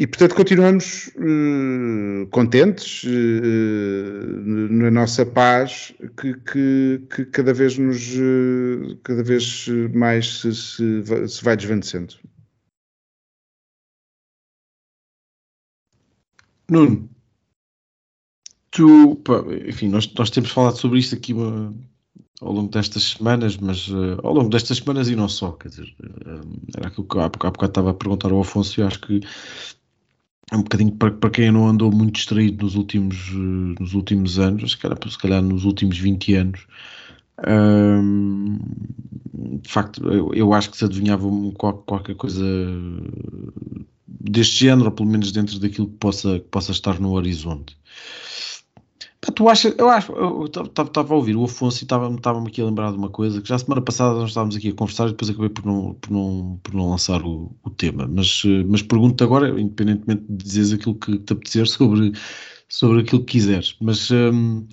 e 0.00 0.06
portanto 0.06 0.34
continuamos 0.34 1.08
uh, 1.16 2.26
contentes 2.30 3.02
uh, 3.04 4.68
na 4.70 4.90
nossa 4.90 5.26
paz 5.26 5.92
que, 6.16 6.34
que, 6.34 7.06
que, 7.10 7.24
cada 7.26 7.52
vez 7.52 7.78
nos 7.78 8.14
uh, 8.14 8.96
cada 9.02 9.22
vez 9.22 9.66
mais 9.94 10.40
se, 10.40 10.54
se, 10.54 11.28
se 11.28 11.44
vai 11.44 11.56
desvanecendo. 11.56 12.14
Nuno, 16.70 17.08
tu, 18.70 19.16
pá, 19.24 19.42
enfim, 19.66 19.88
nós, 19.88 20.12
nós 20.14 20.30
temos 20.30 20.50
falado 20.50 20.76
sobre 20.76 20.98
isto 20.98 21.14
aqui 21.14 21.32
uma, 21.32 21.74
ao 22.40 22.52
longo 22.52 22.70
destas 22.70 23.02
semanas, 23.02 23.56
mas 23.56 23.88
uh, 23.88 24.18
ao 24.22 24.32
longo 24.32 24.48
destas 24.48 24.78
semanas 24.78 25.08
e 25.08 25.16
não 25.16 25.28
só, 25.28 25.52
quer 25.52 25.68
dizer, 25.68 25.94
uh, 26.00 26.60
era 26.76 26.88
aquilo 26.88 27.06
que 27.06 27.18
há, 27.18 27.24
há 27.24 27.28
bocado 27.28 27.64
estava 27.66 27.90
a 27.90 27.94
perguntar 27.94 28.30
ao 28.30 28.40
Afonso 28.40 28.80
e 28.80 28.82
acho 28.82 29.00
que 29.00 29.20
é 30.50 30.56
um 30.56 30.62
bocadinho 30.62 30.92
para, 30.92 31.10
para 31.10 31.30
quem 31.30 31.50
não 31.50 31.68
andou 31.68 31.90
muito 31.90 32.14
distraído 32.14 32.64
nos 32.64 32.74
últimos, 32.76 33.30
uh, 33.30 33.74
nos 33.80 33.94
últimos 33.94 34.38
anos, 34.38 34.72
se 34.72 34.78
calhar, 34.78 34.98
se 35.08 35.18
calhar 35.18 35.42
nos 35.42 35.64
últimos 35.64 35.98
20 35.98 36.34
anos, 36.34 36.66
de 39.62 39.70
facto, 39.70 40.02
eu, 40.08 40.34
eu, 40.34 40.52
acho 40.52 40.70
que 40.70 40.76
se 40.76 40.84
adivinhava 40.84 41.24
qualquer 41.86 42.16
coisa 42.16 42.44
deste 44.08 44.64
género, 44.64 44.86
ou 44.86 44.92
pelo 44.92 45.08
menos 45.08 45.30
dentro 45.30 45.56
daquilo 45.60 45.86
que 45.86 45.96
possa, 45.98 46.40
que 46.40 46.48
possa 46.48 46.72
estar 46.72 46.98
no 46.98 47.12
horizonte. 47.12 47.76
Pá, 49.20 49.32
tu 49.32 49.48
achas, 49.48 49.74
eu 49.76 49.88
acho, 49.88 50.12
eu 50.12 50.44
estava 50.46 51.12
a 51.12 51.16
ouvir 51.16 51.36
o 51.36 51.44
Afonso 51.44 51.82
e 51.82 51.84
estava-me 51.84 52.48
aqui 52.48 52.60
a 52.60 52.64
lembrar 52.64 52.92
de 52.92 52.98
uma 52.98 53.10
coisa 53.10 53.40
que 53.42 53.48
já 53.48 53.58
semana 53.58 53.82
passada 53.82 54.14
nós 54.14 54.30
estávamos 54.30 54.56
aqui 54.56 54.68
a 54.68 54.74
conversar 54.74 55.06
e 55.06 55.10
depois 55.10 55.30
acabei 55.30 55.48
por 55.48 55.66
não, 55.66 55.94
por 55.94 56.10
não, 56.10 56.60
por 56.62 56.74
não 56.74 56.90
lançar 56.90 57.22
o, 57.24 57.50
o 57.64 57.70
tema. 57.70 58.06
Mas, 58.06 58.42
mas 58.66 58.82
pergunto 58.82 59.24
agora, 59.24 59.48
independentemente 59.60 60.24
de 60.28 60.44
dizeres 60.44 60.72
aquilo 60.72 60.94
que 60.94 61.18
te 61.18 61.32
apetecer 61.32 61.66
sobre, 61.68 62.12
sobre 62.68 63.00
aquilo 63.00 63.24
que 63.24 63.32
quiseres. 63.32 63.76
Mas 63.80 64.10
hum, 64.10 64.66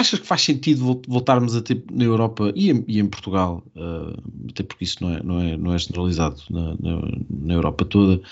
Achas 0.00 0.20
que 0.20 0.26
faz 0.26 0.42
sentido 0.42 1.02
voltarmos 1.06 1.54
a 1.54 1.60
ter 1.60 1.84
na 1.90 2.04
Europa 2.04 2.52
e 2.54 2.70
em, 2.70 2.84
e 2.88 3.00
em 3.00 3.06
Portugal, 3.06 3.62
uh, 3.76 4.48
até 4.48 4.62
porque 4.62 4.84
isso 4.84 4.96
não 5.02 5.14
é, 5.14 5.22
não 5.22 5.40
é, 5.40 5.56
não 5.58 5.74
é 5.74 5.78
generalizado 5.78 6.40
na, 6.48 6.74
na, 6.80 7.02
na 7.28 7.54
Europa 7.54 7.84
toda, 7.84 8.22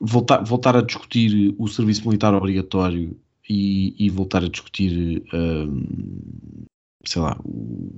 voltar, 0.00 0.42
voltar 0.42 0.76
a 0.76 0.82
discutir 0.82 1.54
o 1.56 1.68
serviço 1.68 2.04
militar 2.04 2.34
obrigatório 2.34 3.16
e, 3.48 3.94
e 3.98 4.10
voltar 4.10 4.44
a 4.44 4.48
discutir, 4.48 5.22
uh, 5.32 6.66
sei 7.04 7.22
lá, 7.22 7.38
o, 7.44 7.90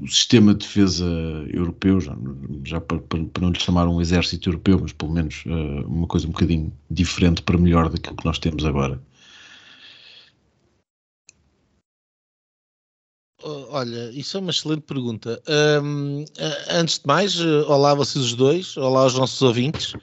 o, 0.00 0.08
sistema 0.08 0.52
de 0.52 0.66
defesa 0.66 1.06
europeu, 1.48 2.00
já, 2.00 2.16
já 2.64 2.80
para, 2.80 2.98
para, 2.98 3.24
para, 3.24 3.42
não 3.42 3.50
lhe 3.52 3.60
chamar 3.60 3.88
um 3.88 4.00
exército 4.00 4.48
europeu, 4.48 4.78
mas 4.80 4.92
pelo 4.92 5.12
menos 5.12 5.44
uh, 5.46 5.86
uma 5.86 6.06
coisa 6.06 6.26
um 6.26 6.32
bocadinho 6.32 6.72
diferente 6.90 7.42
para 7.42 7.56
melhor 7.56 7.88
daquilo 7.88 8.16
que 8.16 8.24
nós 8.24 8.38
temos 8.38 8.64
agora. 8.64 9.00
Olha, 13.44 14.10
isso 14.12 14.36
é 14.36 14.40
uma 14.40 14.50
excelente 14.50 14.82
pergunta. 14.82 15.42
Um, 15.82 16.24
antes 16.70 16.98
de 16.98 17.06
mais, 17.06 17.40
eh, 17.40 17.62
olá 17.66 17.92
vocês 17.92 18.24
os 18.24 18.34
dois, 18.34 18.76
olá 18.76 19.00
aos 19.00 19.14
nossos 19.14 19.42
ouvintes. 19.42 19.94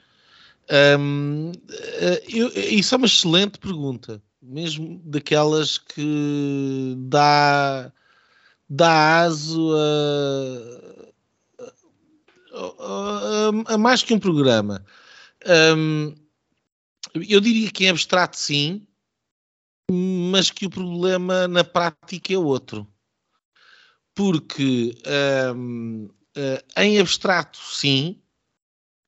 Um, 0.98 1.52
eh, 1.70 2.22
eu, 2.28 2.48
isso 2.48 2.94
é 2.94 2.98
uma 2.98 3.06
excelente 3.06 3.58
pergunta, 3.58 4.22
mesmo 4.42 5.00
daquelas 5.04 5.78
que 5.78 6.94
dá, 6.98 7.92
dá 8.68 9.22
aso 9.24 9.74
a, 9.74 11.66
a, 12.52 12.64
a, 13.68 13.74
a 13.74 13.78
mais 13.78 14.02
que 14.02 14.14
um 14.14 14.18
programa. 14.18 14.84
Um, 15.76 16.14
eu 17.14 17.40
diria 17.40 17.70
que 17.70 17.84
em 17.84 17.90
abstrato 17.90 18.36
sim, 18.36 18.86
mas 19.90 20.50
que 20.50 20.66
o 20.66 20.70
problema 20.70 21.48
na 21.48 21.64
prática 21.64 22.32
é 22.32 22.38
outro 22.38 22.86
porque 24.14 24.94
um, 25.56 26.10
eh, 26.36 26.64
em 26.76 26.98
abstrato, 26.98 27.58
sim, 27.58 28.20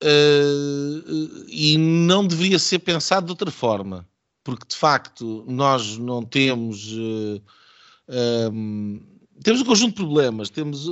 uh, 0.02 1.44
e 1.48 1.76
não 1.76 2.26
deveria 2.26 2.58
ser 2.58 2.78
pensado 2.78 3.26
de 3.26 3.32
outra 3.32 3.50
forma, 3.50 4.08
porque 4.44 4.66
de 4.68 4.76
facto 4.76 5.44
nós 5.46 5.96
não 5.98 6.22
temos. 6.24 6.92
Uh, 6.92 7.42
um, 8.52 9.00
temos 9.42 9.60
um 9.60 9.64
conjunto 9.64 9.90
de 9.90 9.96
problemas. 9.96 10.50
Temos, 10.50 10.86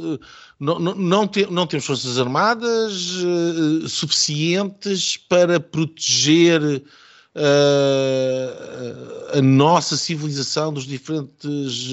não, 0.59 0.79
não, 0.79 0.95
não, 0.95 1.31
não 1.51 1.67
temos 1.67 1.87
forças 1.87 2.19
armadas 2.19 2.93
suficientes 3.89 5.17
para 5.17 5.61
proteger 5.61 6.61
a 9.33 9.41
nossa 9.41 9.97
civilização 9.97 10.73
dos 10.73 10.85
diferentes 10.85 11.89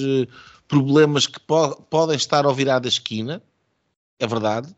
problemas 0.68 1.28
que 1.28 1.40
po 1.40 1.76
podem 1.90 2.16
estar 2.16 2.46
ao 2.46 2.54
virar 2.54 2.80
da 2.80 2.88
esquina, 2.88 3.42
é 4.20 4.28
verdade. 4.28 4.76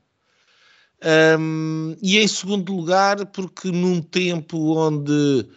Um, 1.40 1.96
e 2.02 2.18
em 2.18 2.28
segundo 2.28 2.76
lugar, 2.76 3.26
porque 3.28 3.72
num 3.72 4.02
tempo 4.02 4.76
onde 4.76 5.12
uh, 5.12 5.50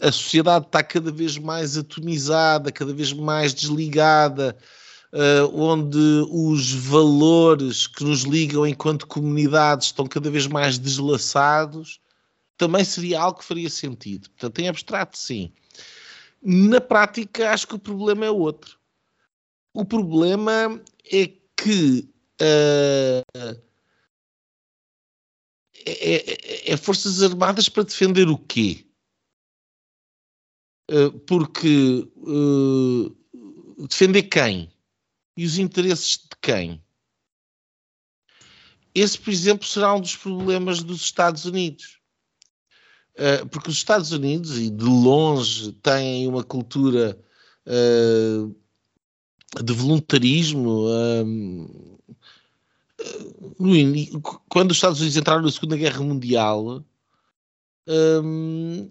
a 0.00 0.12
sociedade 0.12 0.66
está 0.66 0.82
cada 0.82 1.10
vez 1.10 1.38
mais 1.38 1.76
atomizada, 1.76 2.72
cada 2.72 2.92
vez 2.92 3.12
mais 3.12 3.54
desligada, 3.54 4.56
uh, 5.12 5.60
onde 5.60 5.98
os 6.30 6.72
valores 6.72 7.86
que 7.86 8.04
nos 8.04 8.22
ligam 8.22 8.66
enquanto 8.66 9.06
comunidades 9.06 9.88
estão 9.88 10.06
cada 10.06 10.30
vez 10.30 10.46
mais 10.46 10.78
deslaçados, 10.78 12.00
também 12.56 12.84
seria 12.84 13.20
algo 13.20 13.38
que 13.38 13.44
faria 13.44 13.70
sentido. 13.70 14.30
Portanto, 14.30 14.58
em 14.60 14.68
abstrato, 14.68 15.18
sim. 15.18 15.52
Na 16.42 16.80
prática, 16.80 17.50
acho 17.50 17.66
que 17.66 17.74
o 17.74 17.78
problema 17.78 18.24
é 18.24 18.30
outro. 18.30 18.78
O 19.72 19.84
problema 19.84 20.80
é 21.12 21.30
que 21.56 22.08
uh, 22.40 23.56
é, 25.84 26.32
é, 26.32 26.72
é, 26.72 26.76
Forças 26.76 27.22
Armadas 27.22 27.68
para 27.68 27.84
defender 27.84 28.28
o 28.28 28.38
quê? 28.38 28.84
Uh, 30.88 31.18
porque 31.20 32.08
uh, 32.16 33.86
defender 33.88 34.22
quem? 34.24 34.70
E 35.36 35.44
os 35.44 35.58
interesses 35.58 36.18
de 36.18 36.36
quem? 36.40 36.82
Esse, 38.94 39.18
por 39.18 39.30
exemplo, 39.30 39.66
será 39.66 39.94
um 39.94 40.00
dos 40.00 40.16
problemas 40.16 40.82
dos 40.82 41.02
Estados 41.02 41.44
Unidos. 41.44 41.98
Uh, 43.14 43.46
porque 43.48 43.70
os 43.70 43.76
Estados 43.76 44.12
Unidos, 44.12 44.58
e 44.58 44.70
de 44.70 44.84
longe, 44.84 45.72
têm 45.72 46.28
uma 46.28 46.44
cultura 46.44 47.18
uh, 47.66 48.56
de 49.62 49.72
voluntarismo. 49.72 50.86
Um, 50.88 51.96
quando 54.48 54.70
os 54.70 54.76
Estados 54.76 55.00
Unidos 55.00 55.16
entraram 55.16 55.42
na 55.42 55.50
Segunda 55.50 55.76
Guerra 55.76 56.00
Mundial, 56.00 56.84
um, 57.86 58.90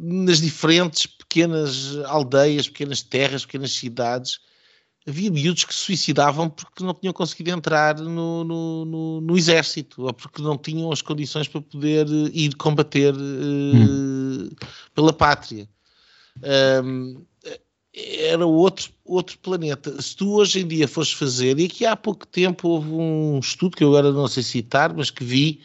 nas 0.00 0.40
diferentes 0.40 1.06
pequenas 1.06 1.96
aldeias, 2.06 2.68
pequenas 2.68 3.02
terras, 3.02 3.44
pequenas 3.44 3.72
cidades, 3.72 4.38
havia 5.06 5.30
miúdos 5.30 5.64
que 5.64 5.74
se 5.74 5.80
suicidavam 5.80 6.48
porque 6.48 6.84
não 6.84 6.94
tinham 6.94 7.12
conseguido 7.12 7.50
entrar 7.50 7.98
no, 7.98 8.44
no, 8.44 8.84
no, 8.84 9.20
no 9.20 9.36
exército 9.36 10.02
ou 10.02 10.12
porque 10.12 10.40
não 10.40 10.56
tinham 10.56 10.92
as 10.92 11.02
condições 11.02 11.48
para 11.48 11.62
poder 11.62 12.06
ir 12.32 12.54
combater 12.56 13.14
uh, 13.14 13.18
hum. 13.18 14.50
pela 14.94 15.12
pátria. 15.12 15.68
Um, 16.84 17.24
era 17.94 18.46
outro, 18.46 18.90
outro 19.04 19.38
planeta. 19.38 20.00
Se 20.00 20.14
tu 20.14 20.34
hoje 20.34 20.60
em 20.60 20.68
dia 20.68 20.86
fores 20.86 21.12
fazer, 21.12 21.58
e 21.58 21.64
aqui 21.64 21.84
há 21.84 21.96
pouco 21.96 22.26
tempo 22.26 22.68
houve 22.68 22.90
um 22.90 23.38
estudo 23.40 23.76
que 23.76 23.82
eu 23.82 23.88
agora 23.88 24.12
não 24.12 24.28
sei 24.28 24.42
citar, 24.42 24.94
mas 24.94 25.10
que 25.10 25.24
vi, 25.24 25.60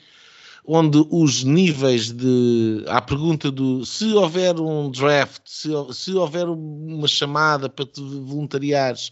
onde 0.65 1.05
os 1.09 1.43
níveis 1.43 2.11
de. 2.11 2.83
à 2.87 3.01
pergunta 3.01 3.51
do 3.51 3.85
se 3.85 4.13
houver 4.13 4.59
um 4.59 4.89
draft, 4.89 5.41
se, 5.45 5.69
se 5.91 6.13
houver 6.13 6.47
uma 6.47 7.07
chamada 7.07 7.69
para 7.69 7.85
te 7.85 8.01
voluntariares, 8.01 9.11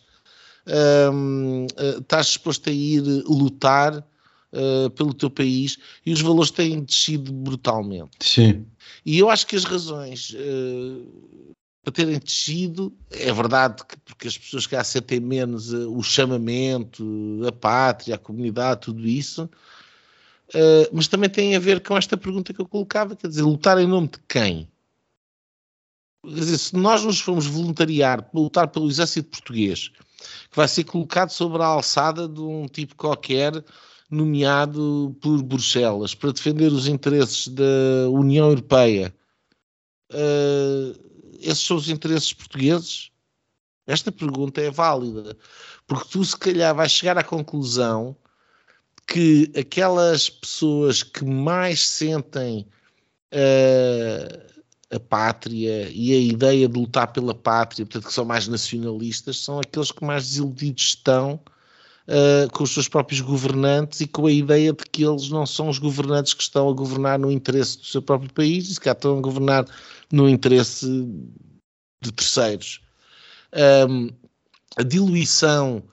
um, 1.12 1.65
eh, 1.77 1.98
estás 2.00 2.27
disposto 2.27 2.70
a 2.70 2.74
ir 2.74 3.01
lutar 3.25 3.98
uh, 3.98 4.89
pelo 4.91 5.13
teu 5.13 5.29
país 5.29 5.77
e 6.05 6.13
os 6.13 6.22
valores 6.22 6.51
têm 6.51 6.84
descido 6.84 7.31
brutalmente. 7.34 8.12
Sim. 8.20 8.65
E 9.05 9.20
eu 9.20 9.29
acho 9.29 9.48
que 9.48 9.55
as 9.55 9.63
razões. 9.63 10.31
Uh, 10.31 11.51
para 11.84 11.93
terem 11.93 12.20
descido, 12.20 12.93
é 13.10 13.34
verdade 13.34 13.84
que 13.84 13.98
porque 14.05 14.27
as 14.27 14.38
pessoas 14.38 14.67
que 14.67 14.84
sentem 14.84 15.20
menos 15.20 15.74
uh, 15.74 15.91
o 15.91 16.03
chamamento, 16.03 17.41
a 17.48 17.51
pátria, 17.51 18.13
a 18.13 18.20
comunidade, 18.20 18.81
tudo 18.81 19.08
isso, 19.08 19.50
uh, 20.55 20.89
mas 20.91 21.08
também 21.08 21.29
tem 21.29 21.55
a 21.55 21.60
ver 21.60 21.81
com 21.81 21.98
esta 21.98 22.17
pergunta 22.17 22.53
que 22.53 22.62
eu 22.62 22.67
colocava, 22.67 23.15
quer 23.15 23.27
dizer, 23.27 23.43
lutar 23.43 23.77
em 23.77 23.88
nome 23.88 24.08
de 24.08 24.20
quem? 24.27 24.67
Quer 26.24 26.36
dizer, 26.36 26.58
se 26.58 26.75
nós 26.75 27.03
nos 27.03 27.20
formos 27.20 27.48
voluntariar 27.48 28.24
para 28.24 28.39
lutar 28.39 28.67
pelo 28.67 28.89
exército 28.89 29.29
português, 29.29 29.89
que 29.89 30.55
vai 30.55 30.67
ser 30.67 30.84
colocado 30.84 31.31
sobre 31.31 31.62
a 31.63 31.65
alçada 31.65 32.27
de 32.27 32.41
um 32.41 32.67
tipo 32.67 32.96
qualquer, 32.96 33.63
nomeado 34.10 35.15
por 35.22 35.41
Bruxelas, 35.41 36.13
para 36.13 36.34
defender 36.34 36.72
os 36.72 36.88
interesses 36.88 37.48
da 37.48 38.10
União 38.10 38.50
Europeia, 38.50 39.15
uh, 40.12 41.12
esses 41.39 41.65
são 41.65 41.77
os 41.77 41.89
interesses 41.89 42.34
portugueses? 42.34 43.10
Esta 43.88 44.12
pergunta 44.12 44.62
é 44.62 44.70
válida, 44.70 45.36
porque 45.88 46.08
tu, 46.12 46.24
se 46.24 46.38
calhar, 46.38 46.75
vais 46.75 46.91
chegar 46.91 47.17
à 47.17 47.24
conclusão 47.24 48.15
que 49.11 49.51
aquelas 49.59 50.29
pessoas 50.29 51.03
que 51.03 51.25
mais 51.25 51.85
sentem 51.85 52.65
uh, 53.33 54.61
a 54.89 54.99
pátria 55.01 55.89
e 55.91 56.13
a 56.13 56.17
ideia 56.17 56.65
de 56.69 56.79
lutar 56.79 57.11
pela 57.11 57.35
pátria, 57.35 57.85
portanto, 57.85 58.07
que 58.07 58.13
são 58.13 58.23
mais 58.23 58.47
nacionalistas, 58.47 59.35
são 59.39 59.59
aqueles 59.59 59.91
que 59.91 60.05
mais 60.05 60.23
desiludidos 60.29 60.83
estão 60.83 61.41
uh, 62.07 62.49
com 62.53 62.63
os 62.63 62.73
seus 62.73 62.87
próprios 62.87 63.19
governantes 63.19 63.99
e 63.99 64.07
com 64.07 64.27
a 64.27 64.31
ideia 64.31 64.71
de 64.71 64.85
que 64.85 65.03
eles 65.03 65.29
não 65.29 65.45
são 65.45 65.67
os 65.67 65.77
governantes 65.77 66.33
que 66.33 66.43
estão 66.43 66.69
a 66.69 66.73
governar 66.73 67.19
no 67.19 67.29
interesse 67.29 67.79
do 67.79 67.85
seu 67.85 68.01
próprio 68.01 68.31
país 68.31 68.71
e 68.71 68.79
cá 68.79 68.93
estão 68.93 69.17
a 69.17 69.21
governar 69.21 69.65
no 70.09 70.29
interesse 70.29 70.87
de 72.01 72.13
terceiros. 72.13 72.79
Um, 73.89 74.09
a 74.77 74.83
diluição 74.83 75.83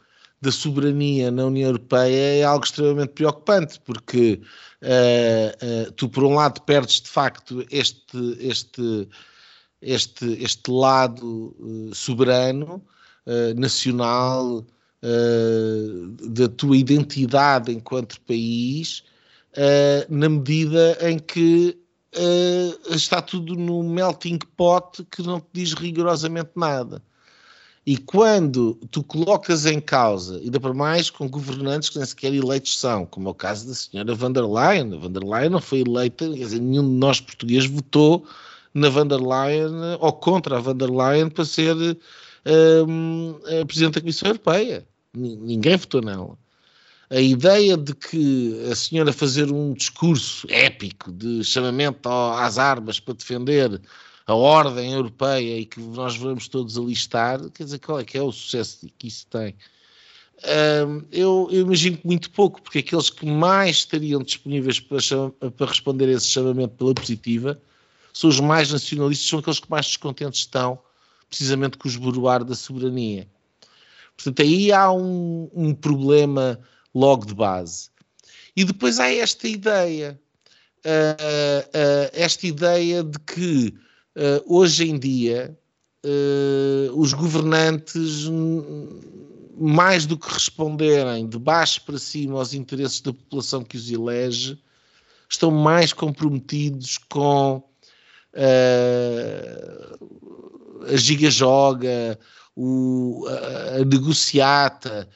da 0.40 0.52
soberania 0.52 1.30
na 1.30 1.46
União 1.46 1.68
Europeia 1.68 2.38
é 2.40 2.44
algo 2.44 2.64
extremamente 2.64 3.10
preocupante, 3.10 3.80
porque 3.80 4.40
uh, 4.82 5.88
uh, 5.88 5.92
tu, 5.92 6.08
por 6.08 6.24
um 6.24 6.34
lado, 6.34 6.62
perdes 6.62 7.00
de 7.00 7.08
facto 7.08 7.64
este, 7.70 8.36
este, 8.38 9.08
este, 9.82 10.42
este 10.42 10.70
lado 10.70 11.54
uh, 11.58 11.94
soberano, 11.94 12.82
nacional, 13.56 14.64
da 16.30 16.48
tua 16.48 16.78
identidade 16.78 17.70
enquanto 17.70 18.18
país, 18.22 19.04
na 20.08 20.30
medida 20.30 20.96
em 21.02 21.18
que 21.18 21.78
está 22.88 23.20
tudo 23.20 23.54
no 23.54 23.82
melting 23.82 24.38
pot 24.56 25.04
que 25.10 25.20
não 25.22 25.40
te 25.40 25.46
diz 25.52 25.74
rigorosamente 25.74 26.52
nada. 26.56 27.02
E 27.88 27.96
quando 27.96 28.74
tu 28.90 29.02
colocas 29.02 29.64
em 29.64 29.80
causa, 29.80 30.36
ainda 30.36 30.60
para 30.60 30.74
mais 30.74 31.08
com 31.08 31.26
governantes 31.26 31.88
que 31.88 31.96
nem 31.96 32.04
sequer 32.04 32.34
eleitos 32.34 32.78
são, 32.78 33.06
como 33.06 33.28
é 33.28 33.30
o 33.30 33.34
caso 33.34 33.66
da 33.66 33.72
senhora 33.72 34.14
van 34.14 34.30
der 34.30 34.44
Leyen, 34.44 34.92
a 34.92 34.98
van 34.98 35.10
der 35.10 35.24
Leyen 35.24 35.48
não 35.48 35.58
foi 35.58 35.80
eleita, 35.80 36.28
quer 36.28 36.36
dizer, 36.36 36.60
nenhum 36.60 36.82
de 36.82 36.96
nós 36.96 37.18
portugueses 37.18 37.70
votou 37.70 38.26
na 38.74 38.90
van 38.90 39.06
der 39.06 39.22
Leyen 39.22 39.72
ou 40.00 40.12
contra 40.12 40.58
a 40.58 40.60
van 40.60 40.76
der 40.76 40.90
Leyen 40.90 41.30
para 41.30 41.46
ser 41.46 41.74
um, 42.86 43.40
Presidente 43.66 43.94
da 43.94 44.00
Comissão 44.02 44.28
Europeia. 44.28 44.86
Ninguém 45.14 45.78
votou 45.78 46.02
nela. 46.02 46.36
A 47.08 47.22
ideia 47.22 47.74
de 47.74 47.94
que 47.94 48.68
a 48.70 48.76
senhora 48.76 49.14
fazer 49.14 49.50
um 49.50 49.72
discurso 49.72 50.46
épico 50.50 51.10
de 51.10 51.42
chamamento 51.42 52.06
às 52.06 52.58
armas 52.58 53.00
para 53.00 53.14
defender 53.14 53.80
a 54.28 54.34
ordem 54.34 54.92
europeia 54.92 55.58
e 55.58 55.64
que 55.64 55.80
nós 55.80 56.14
vamos 56.14 56.48
todos 56.48 56.76
alistar, 56.76 57.40
quer 57.50 57.64
dizer, 57.64 57.78
qual 57.78 57.98
é 57.98 58.04
que 58.04 58.18
é 58.18 58.22
o 58.22 58.30
sucesso 58.30 58.86
que 58.98 59.08
isso 59.08 59.26
tem? 59.26 59.54
Um, 60.86 61.02
eu, 61.10 61.48
eu, 61.50 61.62
imagino 61.62 61.96
que 61.96 62.06
muito 62.06 62.30
pouco, 62.30 62.60
porque 62.60 62.80
aqueles 62.80 63.08
que 63.08 63.24
mais 63.24 63.78
estariam 63.78 64.22
disponíveis 64.22 64.78
para, 64.78 65.00
para 65.50 65.66
responder 65.66 66.10
a 66.10 66.12
esse 66.12 66.26
chamamento 66.26 66.74
pela 66.74 66.92
positiva 66.92 67.58
são 68.12 68.28
os 68.28 68.38
mais 68.38 68.70
nacionalistas, 68.70 69.26
são 69.26 69.38
aqueles 69.38 69.60
que 69.60 69.70
mais 69.70 69.86
descontentes 69.86 70.40
estão, 70.40 70.78
precisamente 71.26 71.78
com 71.78 71.88
o 71.88 71.90
esboroar 71.90 72.44
da 72.44 72.54
soberania. 72.54 73.26
Portanto, 74.14 74.42
aí 74.42 74.70
há 74.70 74.92
um, 74.92 75.48
um 75.54 75.74
problema 75.74 76.60
logo 76.94 77.24
de 77.24 77.34
base. 77.34 77.88
E 78.54 78.62
depois 78.62 79.00
há 79.00 79.10
esta 79.10 79.48
ideia, 79.48 80.20
uh, 80.84 81.64
uh, 81.66 82.10
esta 82.12 82.46
ideia 82.46 83.02
de 83.02 83.18
que 83.20 83.87
uh, 84.18 84.42
hoje 84.46 84.88
em 84.88 84.98
dia 84.98 85.56
uh, 86.04 86.92
os 86.98 87.12
governantes, 87.12 88.28
mais 89.56 90.04
do 90.06 90.18
que 90.18 90.32
responderem 90.32 91.28
de 91.28 91.38
baixo 91.38 91.82
para 91.84 91.98
cima 91.98 92.38
aos 92.38 92.52
interesses 92.52 93.00
da 93.00 93.12
população 93.12 93.62
que 93.62 93.76
os 93.76 93.90
elege, 93.90 94.58
estão 95.28 95.50
mais 95.50 95.92
comprometidos 95.92 96.98
com 97.08 97.62
uh, 98.34 100.08
a 100.92 100.96
giga-joga, 100.96 102.18
a, 102.56 103.76
a 103.76 103.84
negociata, 103.84 105.08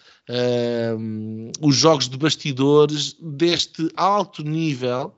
os 1.60 1.74
jogos 1.74 2.08
de 2.08 2.16
bastidores 2.16 3.16
deste 3.20 3.90
alto 3.96 4.42
nível 4.44 5.12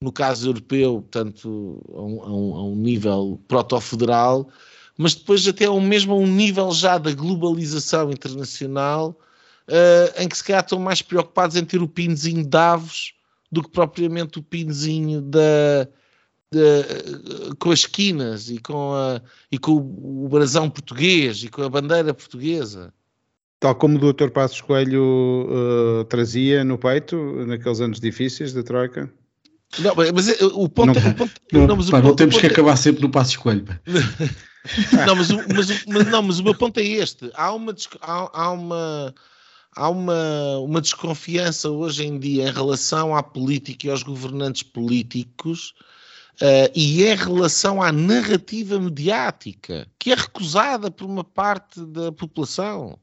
no 0.00 0.12
caso 0.12 0.48
europeu, 0.48 1.02
portanto, 1.02 1.82
a 1.92 2.02
um, 2.02 2.54
a 2.54 2.64
um 2.64 2.76
nível 2.76 3.40
proto-federal, 3.48 4.48
mas 4.96 5.14
depois 5.14 5.46
até 5.46 5.64
ao 5.64 5.80
mesmo 5.80 6.12
a 6.12 6.16
um 6.16 6.26
nível 6.26 6.70
já 6.70 6.98
da 6.98 7.12
globalização 7.12 8.10
internacional, 8.10 9.18
uh, 9.68 10.22
em 10.22 10.28
que 10.28 10.36
se 10.36 10.44
calhar 10.44 10.62
estão 10.62 10.78
mais 10.78 11.02
preocupados 11.02 11.56
em 11.56 11.64
ter 11.64 11.82
o 11.82 11.88
pinzinho 11.88 12.42
de 12.42 12.48
Davos 12.48 13.14
do 13.50 13.62
que 13.62 13.70
propriamente 13.70 14.38
o 14.38 14.42
pinzinho 14.42 15.20
da, 15.20 15.88
com 17.58 17.70
as 17.70 17.80
esquinas 17.80 18.50
e 18.50 18.58
com, 18.58 18.92
a, 18.92 19.20
e 19.50 19.58
com 19.58 19.72
o 19.72 20.28
brasão 20.28 20.68
português 20.68 21.42
e 21.42 21.48
com 21.48 21.62
a 21.62 21.68
bandeira 21.68 22.12
portuguesa. 22.12 22.92
Tal 23.58 23.74
como 23.74 23.96
o 23.96 24.12
Dr. 24.12 24.28
Passos 24.28 24.60
Coelho 24.60 25.48
uh, 25.48 26.04
trazia 26.04 26.62
no 26.62 26.78
peito, 26.78 27.16
naqueles 27.46 27.80
anos 27.80 27.98
difíceis 27.98 28.52
da 28.52 28.62
Troika? 28.62 29.12
Não, 29.78 29.94
mas 30.14 30.28
eh, 30.28 30.44
o 30.44 30.68
ponto, 30.68 30.98
não, 30.98 31.10
o 31.10 31.14
ponto, 31.14 31.32
não, 31.52 31.66
não, 31.66 31.76
mas 31.76 31.90
pá, 31.90 31.98
o, 31.98 32.02
não 32.02 32.16
temos 32.16 32.38
que 32.38 32.46
acabar 32.46 32.76
sempre 32.76 33.02
no 33.02 33.10
passo 33.10 33.32
escolho. 33.32 33.64
não, 35.06 35.16
mas, 35.16 35.28
mas, 35.30 35.84
mas, 35.86 36.06
não, 36.06 36.22
mas 36.22 36.38
o 36.38 36.44
meu 36.44 36.54
ponto 36.54 36.78
é 36.78 36.84
este. 36.84 37.30
Há 37.34 37.52
uma, 37.52 37.74
há, 38.00 38.30
há 38.32 38.50
uma, 38.50 39.14
há 39.76 39.88
uma, 39.88 40.58
uma 40.58 40.80
desconfiança 40.80 41.70
hoje 41.70 42.06
em 42.06 42.18
dia 42.18 42.48
em 42.48 42.52
relação 42.52 43.14
à 43.14 43.22
política 43.22 43.86
e 43.86 43.90
aos 43.90 44.02
governantes 44.02 44.62
políticos 44.62 45.74
uh, 46.40 46.70
e 46.74 47.04
em 47.04 47.14
relação 47.14 47.82
à 47.82 47.92
narrativa 47.92 48.80
mediática, 48.80 49.86
que 49.98 50.12
é 50.12 50.14
recusada 50.14 50.90
por 50.90 51.06
uma 51.06 51.24
parte 51.24 51.84
da 51.84 52.10
população. 52.10 52.98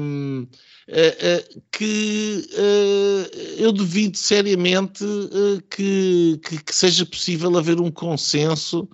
Um, 0.00 0.46
uh, 0.88 1.58
uh, 1.58 1.62
que 1.70 2.48
uh, 2.54 3.36
eu 3.58 3.72
duvido 3.72 4.16
seriamente 4.16 5.04
que, 5.70 6.40
que, 6.42 6.64
que, 6.64 6.74
seja 6.74 7.04
possível 7.04 7.56
haver 7.56 7.80
um 7.80 7.90
consenso 7.90 8.88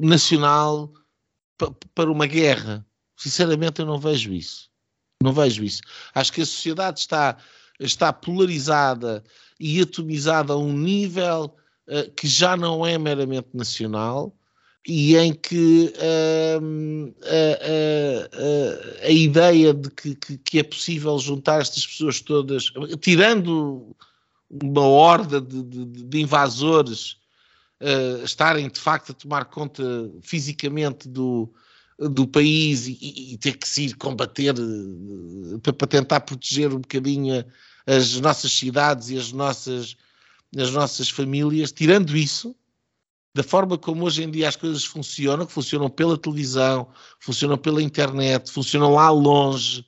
nacional 0.00 0.92
para 1.94 2.10
uma 2.10 2.26
guerra. 2.26 2.84
Sinceramente, 3.16 3.80
eu 3.80 3.86
não 3.86 3.98
vejo 3.98 4.32
isso. 4.32 4.68
Não 5.22 5.32
vejo 5.32 5.64
isso. 5.64 5.80
Acho 6.14 6.32
que 6.32 6.42
a 6.42 6.46
sociedade 6.46 7.00
está, 7.00 7.36
está 7.80 8.12
polarizada 8.12 9.22
e 9.58 9.80
atomizada 9.80 10.52
a 10.52 10.56
um 10.56 10.72
nível 10.72 11.54
que 12.16 12.26
já 12.26 12.56
não 12.56 12.84
é 12.84 12.98
meramente 12.98 13.48
nacional 13.54 14.37
e 14.86 15.16
em 15.16 15.34
que 15.34 15.92
uh, 15.96 17.14
a, 17.22 19.04
a, 19.04 19.06
a, 19.06 19.10
ideia 19.10 19.74
de 19.74 19.90
que, 19.90 20.14
que, 20.14 20.38
que, 20.38 20.58
é 20.58 20.62
possível 20.62 21.18
juntar 21.18 21.60
estas 21.60 21.86
pessoas 21.86 22.20
todas, 22.20 22.72
tirando 23.00 23.94
uma 24.48 24.82
horda 24.82 25.40
de, 25.40 25.62
de, 25.62 25.84
de 25.84 26.20
invasores 26.20 27.18
uh, 27.80 28.24
estarem 28.24 28.68
de 28.68 28.80
facto 28.80 29.10
a 29.10 29.14
tomar 29.14 29.44
conta 29.46 29.82
fisicamente 30.22 31.08
do, 31.08 31.52
do 31.98 32.26
país 32.26 32.86
e, 32.86 33.32
e, 33.32 33.38
ter 33.38 33.56
que 33.58 33.68
se 33.68 33.86
ir 33.86 33.94
combater 33.94 34.54
uh, 34.58 35.58
para, 35.60 35.86
tentar 35.86 36.20
proteger 36.20 36.72
um 36.72 36.80
bocadinho 36.80 37.44
as 37.86 38.20
nossas 38.20 38.52
cidades 38.52 39.10
e 39.10 39.18
as 39.18 39.32
nossas, 39.32 39.96
as 40.56 40.70
nossas 40.70 41.10
famílias, 41.10 41.72
tirando 41.72 42.16
isso 42.16 42.54
da 43.38 43.44
forma 43.44 43.78
como 43.78 44.04
hoje 44.04 44.24
em 44.24 44.30
dia 44.32 44.48
as 44.48 44.56
coisas 44.56 44.84
funcionam, 44.84 45.46
que 45.46 45.52
funcionam 45.52 45.88
pela 45.88 46.18
televisão, 46.18 46.88
funcionam 47.20 47.56
pela 47.56 47.80
internet, 47.80 48.50
funcionam 48.50 48.92
lá 48.92 49.10
longe, 49.10 49.86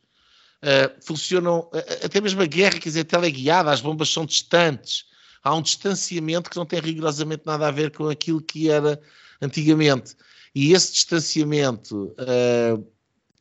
uh, 0.63 1.05
funcionam, 1.05 1.69
uh, 1.75 2.05
até 2.05 2.21
mesmo 2.21 2.41
a 2.43 2.47
guerra, 2.47 2.79
quer 2.79 2.91
dizer, 2.91 3.03
teleguiada, 3.03 3.73
as 3.73 3.81
bombas 3.81 4.09
são 4.09 4.25
distantes, 4.25 5.07
há 5.43 5.53
um 5.53 5.63
distanciamento 5.63 6.49
que 6.49 6.57
não 6.57 6.65
tem 6.65 6.79
rigorosamente 6.79 7.43
nada 7.45 7.67
a 7.67 7.73
ver 7.73 7.91
com 7.91 8.09
aquilo 8.09 8.41
que 8.41 8.71
era 8.71 9.03
antigamente. 9.43 10.15
E 10.55 10.73
esse 10.73 10.93
distanciamento, 10.93 12.15
uh, 12.21 12.87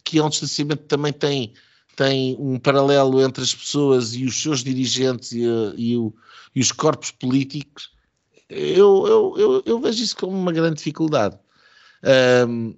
que 0.03 0.17
é 0.17 0.23
um 0.23 0.29
distanciamento 0.29 0.81
que 0.81 0.89
também 0.89 1.13
tem, 1.13 1.53
tem 1.95 2.35
um 2.39 2.57
paralelo 2.57 3.21
entre 3.21 3.43
as 3.43 3.53
pessoas 3.53 4.15
e 4.15 4.25
os 4.25 4.41
seus 4.41 4.63
dirigentes 4.63 5.33
e, 5.33 5.43
e, 5.77 5.95
o, 5.95 6.11
e 6.55 6.61
os 6.61 6.71
corpos 6.71 7.11
políticos, 7.11 7.91
eu, 8.49 9.05
eu, 9.07 9.35
eu, 9.37 9.63
eu, 9.65 9.79
vejo 9.79 10.03
isso 10.03 10.17
como 10.17 10.35
uma 10.35 10.51
grande 10.51 10.77
dificuldade. 10.77 11.37
Um, 12.47 12.75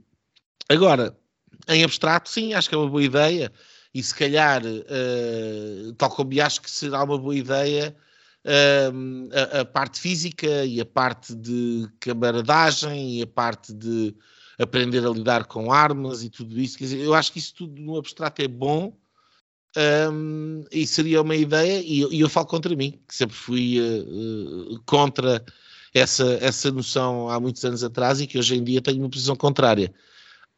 agora, 0.70 1.18
em 1.68 1.84
abstrato, 1.84 2.30
sim, 2.30 2.54
acho 2.54 2.68
que 2.70 2.76
é 2.76 2.78
uma 2.78 2.90
boa 2.90 3.04
ideia, 3.04 3.52
e 3.94 4.04
se 4.04 4.14
calhar, 4.14 4.62
uh, 4.66 5.94
tal 5.98 6.10
como 6.10 6.42
acho 6.42 6.62
que 6.62 6.70
será 6.70 7.04
uma 7.04 7.18
boa 7.18 7.36
ideia, 7.36 7.96
a, 8.44 9.62
a, 9.62 9.66
parte 9.66 10.00
física 10.00 10.66
e 10.66 10.82
a 10.82 10.86
parte 10.86 11.36
de 11.36 11.88
camaradagem 12.00 13.20
e 13.20 13.22
a 13.22 13.28
parte 13.28 13.74
de 13.74 14.16
aprender 14.58 15.06
a 15.06 15.10
lidar 15.10 15.46
com 15.46 15.72
armas 15.72 16.24
e 16.24 16.30
tudo 16.30 16.60
isso. 16.60 16.78
Quer 16.78 16.86
dizer, 16.86 17.00
eu 17.00 17.14
acho 17.14 17.32
que 17.32 17.40
isso 17.40 17.54
tudo 17.54 17.82
no 17.82 17.98
abstrato 17.98 18.42
é 18.42 18.48
bom. 18.48 18.98
Um, 19.78 20.66
e 20.70 20.86
seria 20.86 21.22
uma 21.22 21.36
ideia, 21.36 21.82
e, 21.82 22.04
e, 22.14 22.20
eu 22.20 22.28
falo 22.28 22.46
contra 22.46 22.76
mim, 22.76 23.00
que 23.08 23.16
sempre 23.16 23.36
fui 23.36 23.80
uh, 23.80 24.82
contra 24.86 25.44
essa, 25.94 26.26
essa 26.42 26.72
noção 26.72 27.30
há 27.30 27.40
muitos 27.40 27.64
anos 27.64 27.84
atrás 27.84 28.20
e 28.20 28.28
que 28.28 28.38
hoje 28.38 28.56
em 28.56 28.64
dia 28.64 28.82
tenho 28.82 29.00
uma 29.00 29.10
posição 29.10 29.36
contrária. 29.36 29.94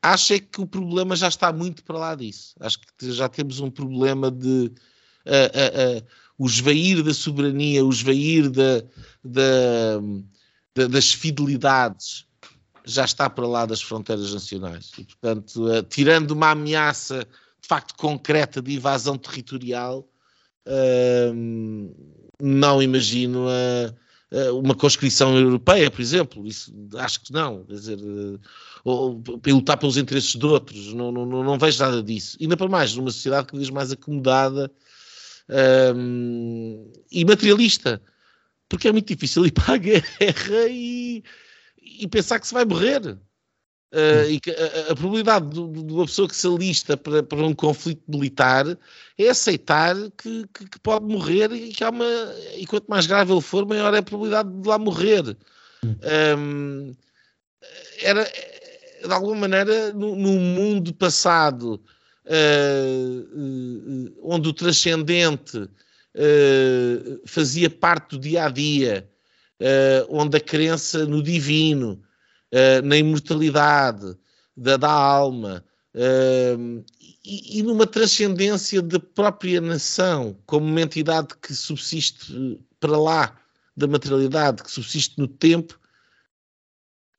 Acho 0.01 0.33
é 0.33 0.39
que 0.39 0.59
o 0.59 0.67
problema 0.67 1.15
já 1.15 1.27
está 1.27 1.53
muito 1.53 1.83
para 1.83 1.97
lá 1.97 2.15
disso. 2.15 2.55
Acho 2.59 2.79
que 2.79 3.11
já 3.11 3.29
temos 3.29 3.59
um 3.59 3.69
problema 3.69 4.29
de 4.29 4.71
uh, 5.25 5.29
uh, 5.29 5.99
uh, 5.99 6.05
o 6.37 6.45
esvair 6.45 7.01
da 7.03 7.13
soberania, 7.13 7.85
o 7.85 7.89
esvair 7.89 8.49
da, 8.49 8.83
da, 9.23 10.01
da, 10.75 10.87
das 10.87 11.13
fidelidades 11.13 12.25
já 12.85 13.05
está 13.05 13.29
para 13.29 13.47
lá 13.47 13.65
das 13.65 13.81
fronteiras 13.81 14.33
nacionais. 14.33 14.91
E, 14.97 15.05
portanto, 15.05 15.65
uh, 15.67 15.83
tirando 15.83 16.31
uma 16.31 16.51
ameaça 16.51 17.25
de 17.63 17.67
facto 17.67 17.95
concreta 17.95 18.61
de 18.61 18.75
invasão 18.75 19.17
territorial, 19.17 20.07
uh, 20.67 22.13
não 22.41 22.83
imagino 22.83 23.47
a 23.47 23.93
eh, 24.33 24.49
uma 24.51 24.73
conscrição 24.73 25.37
europeia, 25.37 25.91
por 25.91 26.01
exemplo, 26.01 26.47
isso 26.47 26.73
acho 26.95 27.21
que 27.21 27.31
não, 27.31 27.63
quer 27.65 27.73
dizer, 27.73 27.99
eh, 27.99 28.39
ou, 28.83 29.21
lutar 29.45 29.77
pelos 29.77 29.95
interesses 29.95 30.35
de 30.35 30.43
outros, 30.43 30.91
não, 30.91 31.11
não, 31.11 31.25
não 31.43 31.59
vejo 31.59 31.79
nada 31.79 32.01
disso. 32.01 32.35
Ainda 32.41 32.57
para 32.57 32.67
mais, 32.67 32.95
numa 32.95 33.11
sociedade 33.11 33.45
cada 33.45 33.59
vez 33.59 33.69
mais 33.69 33.91
acomodada 33.91 34.71
um, 35.95 36.91
e 37.11 37.23
materialista, 37.23 38.01
porque 38.67 38.87
é 38.87 38.91
muito 38.91 39.07
difícil 39.07 39.45
ir 39.45 39.51
para 39.51 39.75
a 39.75 39.77
guerra 39.77 40.67
e, 40.67 41.23
e 41.79 42.07
pensar 42.07 42.39
que 42.39 42.47
se 42.47 42.55
vai 42.55 42.65
morrer. 42.65 43.15
Uh, 43.93 44.27
e 44.27 44.39
que 44.39 44.49
a, 44.49 44.91
a 44.91 44.95
probabilidade 44.95 45.49
de, 45.49 45.83
de, 45.83 45.93
uma 45.93 46.05
pessoa 46.07 46.27
que 46.27 46.35
se 46.35 46.47
alista 46.47 46.97
para, 46.97 47.21
para 47.21 47.45
um 47.45 47.53
conflito 47.53 48.01
militar 48.07 48.65
é 49.19 49.29
aceitar 49.29 49.95
que, 50.17 50.47
que, 50.51 50.67
que, 50.67 50.79
pode 50.79 51.05
morrer 51.05 51.51
e 51.51 51.69
que 51.69 51.83
há 51.83 51.91
uma. 51.91 52.03
E 52.57 52.65
quanto 52.65 52.87
mais 52.87 53.05
grave 53.05 53.31
ele 53.31 53.41
for, 53.41 53.67
maior 53.67 53.93
é 53.93 53.99
a 53.99 54.01
probabilidade 54.01 54.49
de 54.49 54.67
lá 54.67 54.79
morrer. 54.79 55.37
Um, 55.83 56.95
era, 58.01 58.23
de 58.23 59.13
alguma 59.13 59.35
maneira, 59.35 59.93
no, 59.93 60.15
no 60.15 60.39
mundo 60.39 60.91
passado, 60.95 61.79
uh, 62.25 63.37
uh, 63.37 64.17
onde 64.23 64.49
o 64.49 64.53
transcendente 64.53 65.69
fazia 67.27 67.69
parte 67.69 68.17
do 68.17 68.19
dia 68.19 68.45
a 68.45 68.49
dia, 68.49 69.07
onde 70.09 70.37
a 70.37 70.39
crença 70.39 71.05
no 71.05 71.21
divino 71.21 72.01
uh, 72.53 72.85
na 72.85 72.95
imortalidade 72.95 74.15
da, 74.55 74.77
da 74.77 74.91
alma 74.91 75.65
uh, 75.95 76.85
e, 77.25 77.59
e, 77.59 77.63
numa 77.63 77.87
transcendência 77.87 78.81
da 78.81 78.99
própria 78.99 79.59
nação 79.59 80.37
como 80.45 80.65
uma 80.65 80.81
entidade 80.81 81.29
que 81.41 81.53
subsiste 81.53 82.59
para 82.79 82.97
lá 82.97 83.39
da 83.75 83.87
materialidade, 83.87 84.61
que 84.61 84.71
subsiste 84.71 85.17
no 85.17 85.27
tempo, 85.27 85.79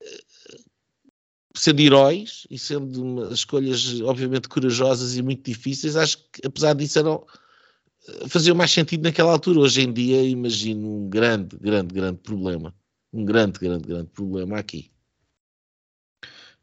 uh, 0.00 0.64
sendo 1.56 1.80
heróis 1.80 2.46
e 2.48 2.58
sendo 2.58 3.02
uma, 3.02 3.32
escolhas 3.32 4.00
obviamente 4.02 4.48
corajosas 4.48 5.16
e 5.16 5.22
muito 5.22 5.44
difíceis, 5.44 5.96
acho 5.96 6.18
que 6.30 6.46
apesar 6.46 6.74
disso 6.74 6.98
eram 7.00 7.26
fazia 8.28 8.54
mais 8.54 8.70
sentido 8.70 9.02
naquela 9.02 9.32
altura. 9.32 9.60
Hoje 9.60 9.80
em 9.80 9.90
dia 9.90 10.22
imagino 10.22 10.86
um 10.86 11.08
grande, 11.08 11.56
grande, 11.56 11.94
grande 11.94 12.18
problema. 12.18 12.74
Um 13.10 13.24
grande, 13.24 13.58
grande, 13.58 13.88
grande 13.88 14.10
problema 14.10 14.58
aqui. 14.58 14.93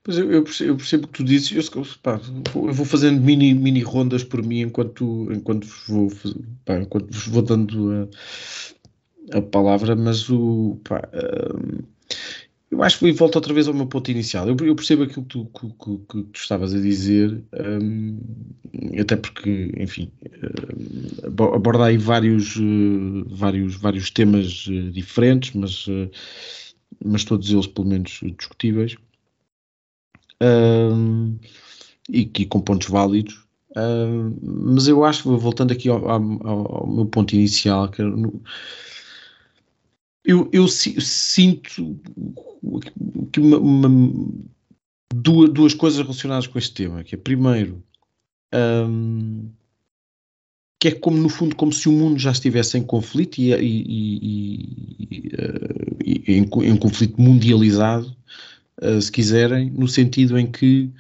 Pois 0.03 0.17
eu, 0.17 0.31
eu, 0.31 0.43
percebo, 0.43 0.71
eu 0.71 0.77
percebo 0.77 1.05
o 1.05 1.07
que 1.07 1.13
tu 1.13 1.23
dizes, 1.23 1.69
eu, 1.75 1.85
pá, 2.01 2.19
eu, 2.55 2.73
vou 2.73 2.85
fazendo 2.85 3.21
mini, 3.21 3.53
mini 3.53 3.81
rondas 3.81 4.23
por 4.23 4.43
mim 4.43 4.61
enquanto, 4.61 5.31
enquanto, 5.31 5.67
vou, 5.87 6.11
pá, 6.65 6.79
enquanto 6.79 7.11
vos 7.13 7.27
vou 7.27 7.43
dando 7.43 8.09
a, 9.31 9.37
a 9.37 9.41
palavra, 9.43 9.95
mas 9.95 10.27
o, 10.27 10.79
pá, 10.83 11.07
um, 11.13 11.83
eu 12.71 12.81
acho 12.81 12.97
que 12.97 13.11
volto 13.11 13.35
outra 13.35 13.53
vez 13.53 13.67
ao 13.67 13.75
meu 13.75 13.85
ponto 13.85 14.09
inicial. 14.09 14.47
Eu, 14.47 14.55
percebo 14.75 15.03
aquilo 15.03 15.23
que 15.23 15.29
tu, 15.29 15.45
que, 15.45 15.67
que, 15.67 15.97
que 16.07 16.23
tu 16.23 16.39
estavas 16.39 16.73
a 16.73 16.79
dizer, 16.79 17.43
um, 17.53 18.17
até 18.99 19.15
porque, 19.15 19.71
enfim, 19.77 20.11
um, 20.43 21.53
aborda 21.53 21.85
aí 21.85 21.97
vários, 21.97 22.55
uh, 22.55 23.25
vários, 23.29 23.75
vários 23.75 24.09
temas 24.09 24.65
uh, 24.65 24.89
diferentes, 24.89 25.53
mas, 25.53 25.85
uh, 25.85 26.09
mas 27.05 27.23
todos 27.23 27.51
eles 27.51 27.67
pelo 27.67 27.87
menos 27.87 28.19
discutíveis 28.35 28.95
um, 30.41 31.37
e, 32.09 32.25
que 32.25 32.45
com 32.45 32.59
pontos 32.59 32.87
válidos. 32.87 33.41
Mas 34.41 34.87
eu 34.87 35.05
acho, 35.05 35.37
voltando 35.37 35.71
aqui 35.71 35.87
ao, 35.87 36.09
ao, 36.09 36.21
ao 36.75 36.87
meu 36.87 37.05
ponto 37.05 37.33
inicial, 37.33 37.89
que 37.89 38.01
eu, 40.23 40.49
eu, 40.51 40.67
sinto 40.67 41.99
que 43.31 43.39
uma, 43.39 43.57
uma, 43.57 43.89
duas, 45.13 45.49
duas 45.49 45.73
coisas 45.73 45.99
relacionadas 45.99 46.47
com 46.47 46.59
este 46.59 46.73
tema, 46.73 47.03
que 47.03 47.15
é 47.15 47.17
primeiro 47.17 47.83
um, 48.53 49.49
que 50.79 50.87
é 50.87 50.91
como 50.91 51.17
no 51.17 51.29
fundo 51.29 51.55
como 51.55 51.71
se 51.71 51.87
o 51.87 51.91
mundo 51.91 52.19
já 52.19 52.31
estivesse 52.31 52.77
em 52.77 52.83
conflito 52.83 53.39
e, 53.39 53.53
e, 53.53 54.57
e, 55.03 55.31
e 56.03 56.33
em, 56.33 56.41
em, 56.43 56.75
conflito 56.75 57.21
mundializado 57.21 58.15
uh, 58.81 59.01
se 59.01 59.11
quiserem, 59.11 59.69
no 59.71 59.87
sentido 59.87 60.37
em 60.37 60.49
que 60.49 60.91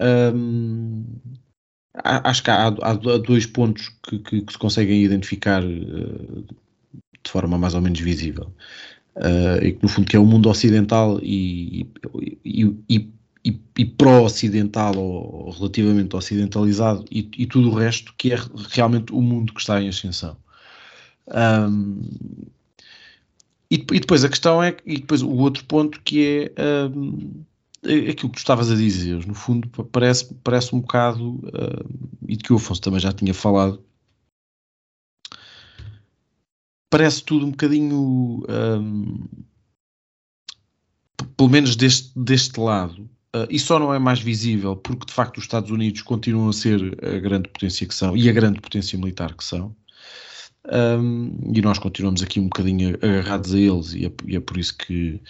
um, 0.00 1.04
acho 1.94 2.42
que 2.42 2.50
há, 2.50 2.66
há, 2.66 2.92
dois 2.94 3.46
pontos 3.46 3.88
que, 4.02 4.18
que, 4.18 4.42
que, 4.42 4.52
se 4.52 4.58
conseguem 4.58 5.02
identificar 5.02 5.64
uh, 5.64 6.44
de 7.22 7.30
forma 7.30 7.56
mais 7.56 7.74
ou 7.74 7.80
menos 7.80 8.00
visível. 8.00 8.52
Uh, 9.16 9.62
e 9.62 9.72
que 9.72 9.82
no 9.82 9.88
fundo 9.88 10.08
que 10.08 10.16
é 10.16 10.18
o 10.18 10.26
mundo 10.26 10.48
ocidental 10.48 11.20
e, 11.22 11.88
e, 12.44 12.76
e, 13.44 13.60
e 13.78 13.84
pró-ocidental 13.84 14.96
ou 14.96 15.50
relativamente 15.50 16.16
ocidentalizado 16.16 17.04
e, 17.10 17.22
tudo 17.46 17.70
o 17.70 17.74
resto 17.74 18.12
que 18.16 18.32
é 18.32 18.38
realmente 18.70 19.12
o 19.12 19.20
mundo 19.20 19.52
que 19.52 19.60
está 19.60 19.80
em 19.80 19.88
ascensão. 19.88 20.36
Um, 21.28 22.02
e, 23.70 23.76
e, 23.76 24.00
depois 24.00 24.24
a 24.24 24.28
questão 24.28 24.62
é, 24.62 24.76
e 24.84 24.98
depois 24.98 25.22
o 25.22 25.30
outro 25.30 25.64
ponto 25.64 26.00
que 26.02 26.52
é 26.56 26.88
um, 26.88 27.44
é 27.82 28.10
aquilo 28.10 28.30
que 28.30 28.36
tu 28.36 28.38
estavas 28.38 28.70
a 28.70 28.74
dizer, 28.74 29.26
no 29.26 29.34
fundo 29.34 29.68
parece, 29.84 30.34
parece 30.42 30.74
um 30.74 30.80
bocado, 30.80 31.34
uh, 31.34 32.14
e 32.26 32.36
de 32.36 32.42
que 32.42 32.52
o 32.52 32.56
Afonso 32.56 32.80
também 32.80 33.00
já 33.00 33.12
tinha 33.12 33.34
falado, 33.34 33.84
parece 36.90 37.22
tudo 37.22 37.46
um 37.46 37.50
bocadinho, 37.50 38.44
um, 38.48 39.24
pelo 41.36 41.50
menos 41.50 41.76
deste, 41.76 42.18
deste 42.18 42.58
lado, 42.58 43.02
uh, 43.36 43.46
e 43.50 43.58
só 43.58 43.78
não 43.78 43.92
é 43.92 43.98
mais 43.98 44.20
visível 44.20 44.76
porque 44.76 45.06
de 45.06 45.12
facto 45.12 45.38
os 45.38 45.44
Estados 45.44 45.70
Unidos 45.70 46.02
continuam 46.02 46.48
a 46.48 46.52
ser 46.52 46.80
a 47.04 47.18
grande 47.18 47.48
potência 47.48 47.86
que 47.86 47.94
são 47.94 48.16
e 48.16 48.28
a 48.28 48.32
grande 48.32 48.60
potência 48.60 48.98
militar 48.98 49.34
que 49.34 49.44
são. 49.44 49.76
Um, 50.72 51.52
e 51.54 51.60
nós 51.60 51.78
continuamos 51.78 52.22
aqui 52.22 52.40
um 52.40 52.44
bocadinho 52.44 52.96
agarrados 53.02 53.52
a 53.52 53.58
eles, 53.58 53.92
e 53.92 54.06
é, 54.06 54.12
e 54.26 54.36
é 54.36 54.40
por 54.40 54.56
isso 54.56 54.76
que, 54.76 55.20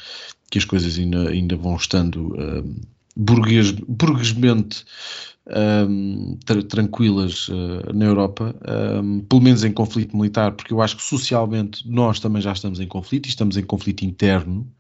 que, 0.49 0.59
as 0.59 0.65
coisas 0.65 0.97
ainda, 0.97 1.29
ainda 1.29 1.57
vão 1.57 1.75
estando 1.75 2.37
um, 2.39 2.77
burgues, 3.17 3.73
burguesmente 3.73 4.85
um, 5.89 6.39
tra 6.45 6.63
tranquilas 6.63 7.49
uh, 7.49 7.93
na 7.93 8.05
Europa, 8.05 8.55
pelo 9.29 9.43
menos 9.43 9.65
em 9.65 9.73
conflito 9.73 10.17
militar, 10.17 10.53
porque 10.53 10.73
eu 10.73 10.81
acho 10.81 10.97
que 10.97 11.03
socialmente 11.03 11.89
nós 11.89 12.21
também 12.21 12.41
já 12.41 12.53
estamos 12.53 12.79
em 12.79 12.87
conflito 12.87 13.27
e 13.27 13.31
estamos 13.31 13.57
em 13.57 13.65
conflito 13.65 14.05
interno. 14.05 14.71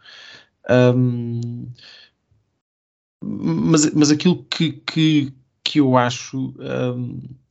mas, 3.20 3.92
mas 3.92 4.10
aquilo 4.10 4.44
que, 4.44 4.72
que, 4.86 5.32
que 5.64 5.80
eu 5.80 5.96
acho 5.96 6.54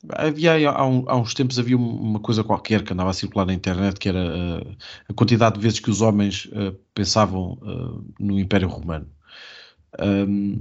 Havia 0.09 0.69
há, 0.69 0.81
há, 0.81 1.15
uns 1.17 1.33
tempos 1.33 1.57
havia 1.57 1.77
uma 1.77 2.19
coisa 2.19 2.43
qualquer 2.43 2.83
que 2.83 2.91
andava 2.91 3.09
a 3.09 3.13
circular 3.13 3.45
na 3.45 3.53
internet 3.53 3.97
que 3.99 4.09
era 4.09 4.19
uh, 4.19 4.75
a 5.07 5.13
quantidade 5.13 5.55
de 5.55 5.61
vezes 5.61 5.79
que 5.79 5.89
os 5.89 6.01
homens 6.01 6.45
uh, 6.45 6.73
pensavam 6.93 7.57
uh, 7.61 8.03
no 8.19 8.37
Império 8.37 8.67
Romano. 8.67 9.07
Um, 9.99 10.57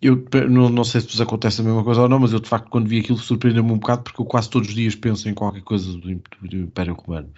eu 0.00 0.24
não, 0.48 0.68
não, 0.68 0.84
sei 0.84 1.00
se 1.00 1.08
vos 1.08 1.20
acontece 1.20 1.60
a 1.60 1.64
mesma 1.64 1.82
coisa 1.82 2.02
ou 2.02 2.08
não, 2.08 2.20
mas 2.20 2.32
eu 2.32 2.38
de 2.38 2.48
facto 2.48 2.68
quando 2.68 2.86
vi 2.86 3.00
aquilo 3.00 3.18
surpreendeu-me 3.18 3.72
um 3.72 3.78
bocado 3.78 4.02
porque 4.02 4.20
eu 4.20 4.26
quase 4.26 4.50
todos 4.50 4.68
os 4.68 4.74
dias 4.74 4.94
penso 4.94 5.28
em 5.28 5.34
qualquer 5.34 5.62
coisa 5.62 5.90
do, 5.90 6.22
do 6.42 6.56
Império 6.56 6.94
Romano. 6.94 7.30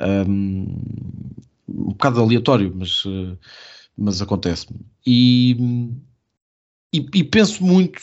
Um, 0.00 0.78
um 1.66 1.84
bocado 1.88 2.20
aleatório, 2.20 2.72
mas, 2.76 3.02
mas 3.96 4.20
acontece-me. 4.20 4.80
E 5.06 5.56
e, 6.94 7.04
e, 7.12 7.24
penso 7.24 7.64
muito 7.64 8.00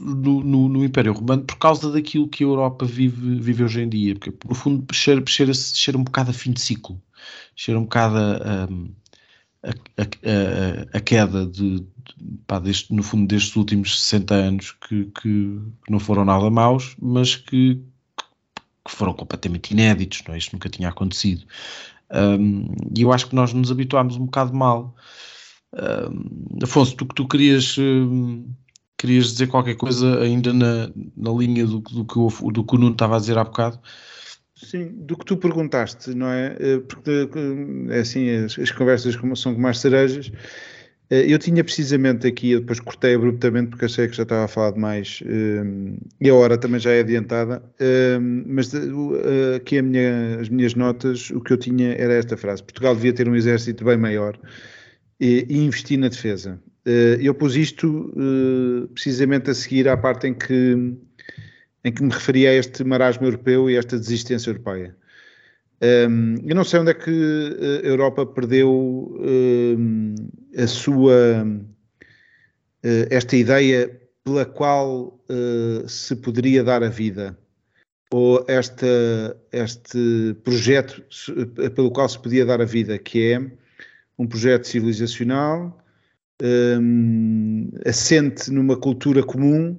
no, 0.00 0.42
no, 0.42 0.68
no, 0.68 0.84
Império 0.84 1.12
Romano 1.12 1.44
por 1.44 1.56
causa 1.58 1.92
daquilo 1.92 2.26
que 2.26 2.42
a 2.42 2.46
Europa 2.48 2.84
vive, 2.84 3.36
vive 3.38 3.62
hoje 3.62 3.82
em 3.82 3.88
dia, 3.88 4.16
porque 4.16 4.48
no 4.48 4.54
fundo 4.54 4.84
cheira, 4.92 5.22
cheira, 5.28 5.54
cheira 5.54 5.96
um 5.96 6.02
bocado 6.02 6.30
a 6.30 6.34
fim 6.34 6.50
de 6.50 6.60
ciclo, 6.60 7.00
cheira 7.54 7.78
um 7.78 7.84
bocado 7.84 8.16
a, 8.16 8.68
a, 9.62 9.72
a, 10.02 10.96
a 10.98 11.00
queda 11.00 11.46
de, 11.46 11.78
de 11.78 11.86
pá, 12.44 12.58
deste, 12.58 12.92
no 12.92 13.04
fundo 13.04 13.28
destes 13.28 13.54
últimos 13.54 14.00
60 14.02 14.34
anos 14.34 14.72
que, 14.72 15.04
que, 15.20 15.60
não 15.88 16.00
foram 16.00 16.24
nada 16.24 16.50
maus, 16.50 16.96
mas 17.00 17.36
que, 17.36 17.80
que 18.84 18.90
foram 18.90 19.14
completamente 19.14 19.70
inéditos, 19.70 20.24
não 20.26 20.34
é? 20.34 20.38
isto 20.38 20.52
nunca 20.52 20.68
tinha 20.68 20.88
acontecido. 20.88 21.46
Um, 22.10 22.66
e 22.92 23.02
eu 23.02 23.12
acho 23.12 23.28
que 23.28 23.36
nós 23.36 23.52
nos 23.52 23.70
habituámos 23.70 24.16
um 24.16 24.24
bocado 24.24 24.52
mal 24.52 24.96
Afonso, 26.62 26.96
tu, 26.96 27.06
tu 27.06 27.26
querias, 27.26 27.76
querias 28.98 29.32
dizer 29.32 29.48
qualquer 29.48 29.74
coisa 29.74 30.20
ainda 30.20 30.52
na, 30.52 30.90
na 31.16 31.30
linha 31.32 31.66
do, 31.66 31.80
do, 31.80 32.04
que 32.04 32.18
o, 32.18 32.50
do 32.50 32.64
que 32.64 32.74
o 32.74 32.78
Nuno 32.78 32.92
estava 32.92 33.16
a 33.16 33.18
dizer 33.18 33.38
há 33.38 33.44
bocado? 33.44 33.80
Sim, 34.54 34.88
do 34.92 35.16
que 35.16 35.24
tu 35.24 35.36
perguntaste, 35.36 36.14
não 36.14 36.28
é? 36.28 36.56
Eh, 36.60 36.78
porque 36.78 37.28
é 37.90 37.98
assim, 37.98 38.30
as, 38.30 38.56
as 38.58 38.70
conversas 38.70 39.18
são 39.34 39.54
como 39.54 39.66
as 39.66 39.80
cerejas. 39.80 40.30
Eh, 41.10 41.32
eu 41.32 41.38
tinha 41.38 41.64
precisamente 41.64 42.28
aqui, 42.28 42.52
eu 42.52 42.60
depois 42.60 42.78
cortei 42.78 43.14
abruptamente 43.16 43.70
porque 43.70 43.86
achei 43.86 44.06
que 44.06 44.16
já 44.16 44.22
estava 44.22 44.44
a 44.44 44.48
falar 44.48 44.70
demais 44.70 45.20
um, 45.26 45.96
e 46.20 46.30
a 46.30 46.34
hora 46.34 46.56
também 46.56 46.78
já 46.78 46.92
é 46.92 47.00
adiantada, 47.00 47.60
um, 48.20 48.44
mas 48.46 48.72
uh, 48.72 49.56
aqui 49.56 49.82
minha, 49.82 50.38
as 50.40 50.48
minhas 50.48 50.74
notas, 50.74 51.30
o 51.30 51.40
que 51.40 51.52
eu 51.52 51.58
tinha 51.58 51.94
era 51.94 52.14
esta 52.14 52.36
frase: 52.36 52.62
Portugal 52.62 52.94
devia 52.94 53.12
ter 53.12 53.28
um 53.28 53.34
exército 53.34 53.84
bem 53.84 53.96
maior 53.96 54.38
e, 55.22 55.46
investir 55.50 55.98
na 55.98 56.08
defesa. 56.08 56.60
Eh, 56.84 57.18
eu 57.20 57.32
pus 57.32 57.54
isto 57.54 58.12
eh, 58.16 58.88
precisamente 58.92 59.50
a 59.50 59.54
seguir 59.54 59.88
à 59.88 59.96
parte 59.96 60.26
em 60.26 60.34
que, 60.34 60.96
em 61.84 61.92
que 61.92 62.02
me 62.02 62.10
referia 62.10 62.50
a 62.50 62.54
este 62.54 62.82
marasmo 62.82 63.26
europeu 63.26 63.70
e 63.70 63.76
a 63.76 63.78
esta 63.78 63.96
desistência 63.96 64.50
europeia. 64.50 64.96
Ehm, 65.80 66.36
eu 66.44 66.56
não 66.56 66.64
sei 66.64 66.80
onde 66.80 66.90
é 66.90 66.94
que 66.94 67.10
eh, 67.10 67.86
a 67.86 67.88
Europa 67.88 68.26
perdeu 68.26 69.16
ehm, 69.22 70.14
a 70.56 70.66
sua 70.66 71.46
esta 73.10 73.36
ideia 73.36 73.88
pela 74.24 74.44
qual 74.44 75.24
se 75.86 76.16
poderia 76.16 76.64
dar 76.64 76.82
a 76.82 76.88
vida, 76.88 77.38
ou 78.10 78.44
esta, 78.48 79.36
este 79.52 80.34
projeto 80.42 81.00
pelo 81.76 81.92
qual 81.92 82.08
se 82.08 82.18
podia 82.18 82.44
dar 82.44 82.60
a 82.60 82.64
vida, 82.64 82.98
que 82.98 83.34
é 83.34 83.52
um 84.18 84.26
projeto 84.26 84.66
civilizacional, 84.66 85.82
um, 86.42 87.70
assente 87.86 88.50
numa 88.50 88.76
cultura 88.76 89.22
comum, 89.22 89.78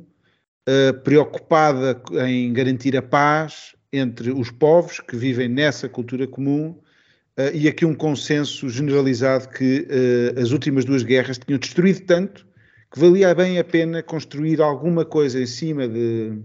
uh, 0.68 0.94
preocupada 1.04 2.02
em 2.26 2.52
garantir 2.54 2.96
a 2.96 3.02
paz 3.02 3.76
entre 3.92 4.32
os 4.32 4.50
povos 4.50 5.00
que 5.00 5.16
vivem 5.16 5.48
nessa 5.48 5.90
cultura 5.90 6.26
comum, 6.26 6.70
uh, 7.38 7.54
e 7.54 7.68
aqui 7.68 7.86
um 7.86 7.94
consenso 7.94 8.70
generalizado 8.70 9.50
que 9.50 9.88
uh, 9.90 10.40
as 10.40 10.52
últimas 10.52 10.86
duas 10.86 11.04
guerras 11.04 11.38
tinham 11.38 11.60
destruído 11.60 12.02
tanto 12.02 12.48
que 12.92 13.00
valia 13.00 13.34
bem 13.34 13.60
a 13.60 13.64
pena 13.64 14.04
construir 14.04 14.62
alguma 14.62 15.04
coisa 15.04 15.42
em 15.42 15.48
cima 15.48 15.88
de, 15.88 16.38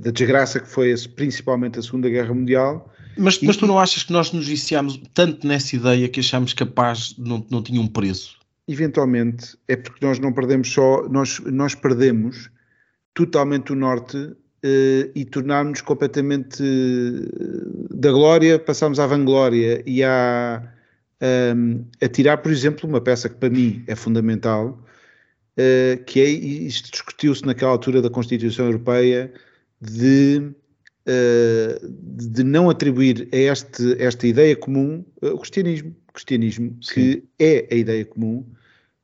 da 0.00 0.10
desgraça 0.10 0.58
que 0.58 0.66
foi 0.66 0.94
principalmente 1.14 1.78
a 1.78 1.82
Segunda 1.82 2.08
Guerra 2.08 2.32
Mundial. 2.32 2.90
Mas, 3.16 3.36
e, 3.36 3.46
mas 3.46 3.56
tu 3.56 3.66
não 3.66 3.78
achas 3.78 4.02
que 4.02 4.12
nós 4.12 4.32
nos 4.32 4.46
viciámos 4.46 5.00
tanto 5.12 5.46
nessa 5.46 5.76
ideia 5.76 6.08
que 6.08 6.20
achámos 6.20 6.52
que 6.52 6.62
a 6.62 6.66
paz 6.66 7.14
não, 7.18 7.44
não 7.50 7.62
tinha 7.62 7.80
um 7.80 7.86
preço? 7.86 8.42
eventualmente 8.68 9.56
é 9.68 9.76
porque 9.76 10.04
nós 10.04 10.18
não 10.18 10.32
perdemos 10.32 10.72
só, 10.72 11.08
nós, 11.08 11.40
nós 11.40 11.74
perdemos 11.74 12.50
totalmente 13.14 13.72
o 13.72 13.76
norte 13.76 14.16
uh, 14.16 14.36
e 15.14 15.24
tornámos-nos 15.24 15.80
completamente 15.80 16.62
uh, 16.62 17.94
da 17.96 18.10
glória, 18.10 18.58
passámos 18.58 18.98
à 18.98 19.06
vanglória 19.06 19.82
e 19.86 20.02
a, 20.02 20.62
um, 21.54 21.84
a 22.00 22.08
tirar, 22.08 22.38
por 22.38 22.50
exemplo, 22.50 22.88
uma 22.88 23.00
peça 23.00 23.28
que 23.28 23.36
para 23.36 23.50
mim 23.50 23.84
é 23.86 23.94
fundamental, 23.94 24.82
uh, 25.58 26.04
que 26.04 26.20
é, 26.20 26.28
isto 26.28 26.90
discutiu-se 26.90 27.44
naquela 27.44 27.72
altura 27.72 28.00
da 28.00 28.10
Constituição 28.10 28.66
Europeia, 28.66 29.32
de, 29.80 30.52
de 31.04 32.44
não 32.44 32.70
atribuir 32.70 33.28
a 33.32 33.36
este, 33.36 33.96
esta 34.00 34.26
ideia 34.26 34.54
comum 34.54 35.04
o 35.20 35.38
cristianismo 35.38 35.94
cristianismo, 36.12 36.76
Sim. 36.80 36.94
que 36.94 37.24
é 37.38 37.68
a 37.70 37.74
ideia 37.74 38.04
comum, 38.04 38.44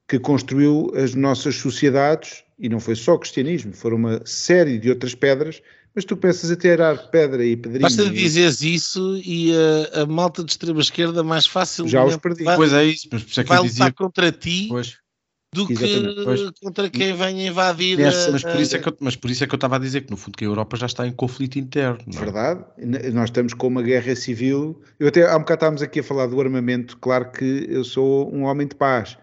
que 0.06 0.18
construiu 0.18 0.92
as 0.94 1.14
nossas 1.14 1.56
sociedades, 1.56 2.44
e 2.58 2.68
não 2.68 2.80
foi 2.80 2.94
só 2.94 3.14
o 3.14 3.18
cristianismo, 3.18 3.72
foram 3.72 3.96
uma 3.96 4.22
série 4.24 4.78
de 4.78 4.90
outras 4.90 5.14
pedras, 5.14 5.62
mas 5.94 6.04
tu 6.04 6.16
pensas 6.16 6.50
a 6.50 6.56
tirar 6.56 7.10
pedra 7.10 7.44
e 7.44 7.56
pedrinho... 7.56 7.82
Basta 7.82 8.08
dizeres 8.08 8.62
isso 8.62 9.20
e 9.24 9.52
a, 9.92 10.02
a 10.02 10.06
malta 10.06 10.44
de 10.44 10.52
extrema-esquerda 10.52 11.24
mais 11.24 11.46
fácil... 11.46 11.88
Já 11.88 12.04
os 12.04 12.16
perdi. 12.16 12.44
Vai, 12.44 12.56
pois 12.56 12.72
é 12.72 12.84
isso, 12.84 13.08
mas 13.10 13.22
por 13.22 13.30
isso 13.30 13.40
é 13.40 13.42
que 13.42 13.48
vai 13.48 13.58
eu 13.58 13.62
dizia... 13.64 13.92
contra 13.92 14.30
ti... 14.30 14.66
Pois 14.68 14.96
do 15.52 15.66
que 15.66 15.74
contra 16.62 16.90
quem 16.90 17.14
vem 17.14 17.46
invadir. 17.46 18.00
Essa, 18.00 18.30
mas, 18.30 18.42
por 18.42 18.60
isso 18.60 18.76
é 18.76 18.78
que 18.78 18.88
eu, 18.88 18.96
mas 19.00 19.16
por 19.16 19.30
isso 19.30 19.44
é 19.44 19.46
que 19.46 19.54
eu 19.54 19.56
estava 19.56 19.76
a 19.76 19.78
dizer 19.78 20.02
que 20.02 20.10
no 20.10 20.16
fundo 20.16 20.36
que 20.36 20.44
a 20.44 20.48
Europa 20.48 20.76
já 20.76 20.86
está 20.86 21.06
em 21.06 21.12
conflito 21.12 21.58
interno. 21.58 21.98
Não 22.06 22.20
é? 22.20 22.24
Verdade, 22.24 22.64
nós 23.12 23.30
estamos 23.30 23.54
com 23.54 23.66
uma 23.66 23.82
guerra 23.82 24.14
civil. 24.14 24.80
Eu 25.00 25.08
até 25.08 25.26
há 25.26 25.36
um 25.36 25.40
bocado 25.40 25.58
estávamos 25.58 25.82
aqui 25.82 26.00
a 26.00 26.02
falar 26.02 26.26
do 26.26 26.40
armamento, 26.40 26.96
claro 26.98 27.30
que 27.30 27.66
eu 27.68 27.82
sou 27.82 28.32
um 28.34 28.44
homem 28.44 28.66
de 28.66 28.74
paz, 28.74 29.16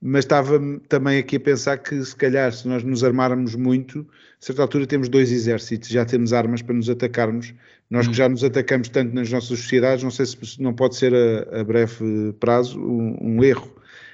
mas 0.00 0.24
estava 0.24 0.60
também 0.88 1.18
aqui 1.18 1.36
a 1.36 1.40
pensar 1.40 1.78
que 1.78 2.04
se 2.04 2.14
calhar 2.14 2.52
se 2.52 2.68
nós 2.68 2.82
nos 2.82 3.02
armarmos 3.02 3.54
muito, 3.54 4.06
a 4.40 4.44
certa 4.44 4.60
altura 4.60 4.86
temos 4.86 5.08
dois 5.08 5.32
exércitos, 5.32 5.88
já 5.88 6.04
temos 6.04 6.34
armas 6.34 6.60
para 6.60 6.74
nos 6.74 6.90
atacarmos. 6.90 7.54
Nós 7.88 8.06
que 8.06 8.12
hum. 8.12 8.16
já 8.16 8.28
nos 8.28 8.44
atacamos 8.44 8.88
tanto 8.88 9.14
nas 9.14 9.30
nossas 9.30 9.58
sociedades, 9.58 10.02
não 10.02 10.10
sei 10.10 10.26
se 10.26 10.36
não 10.60 10.74
pode 10.74 10.96
ser 10.96 11.14
a, 11.14 11.60
a 11.60 11.64
breve 11.64 12.32
prazo 12.40 12.78
um, 12.78 13.16
um 13.20 13.44
erro. 13.44 13.70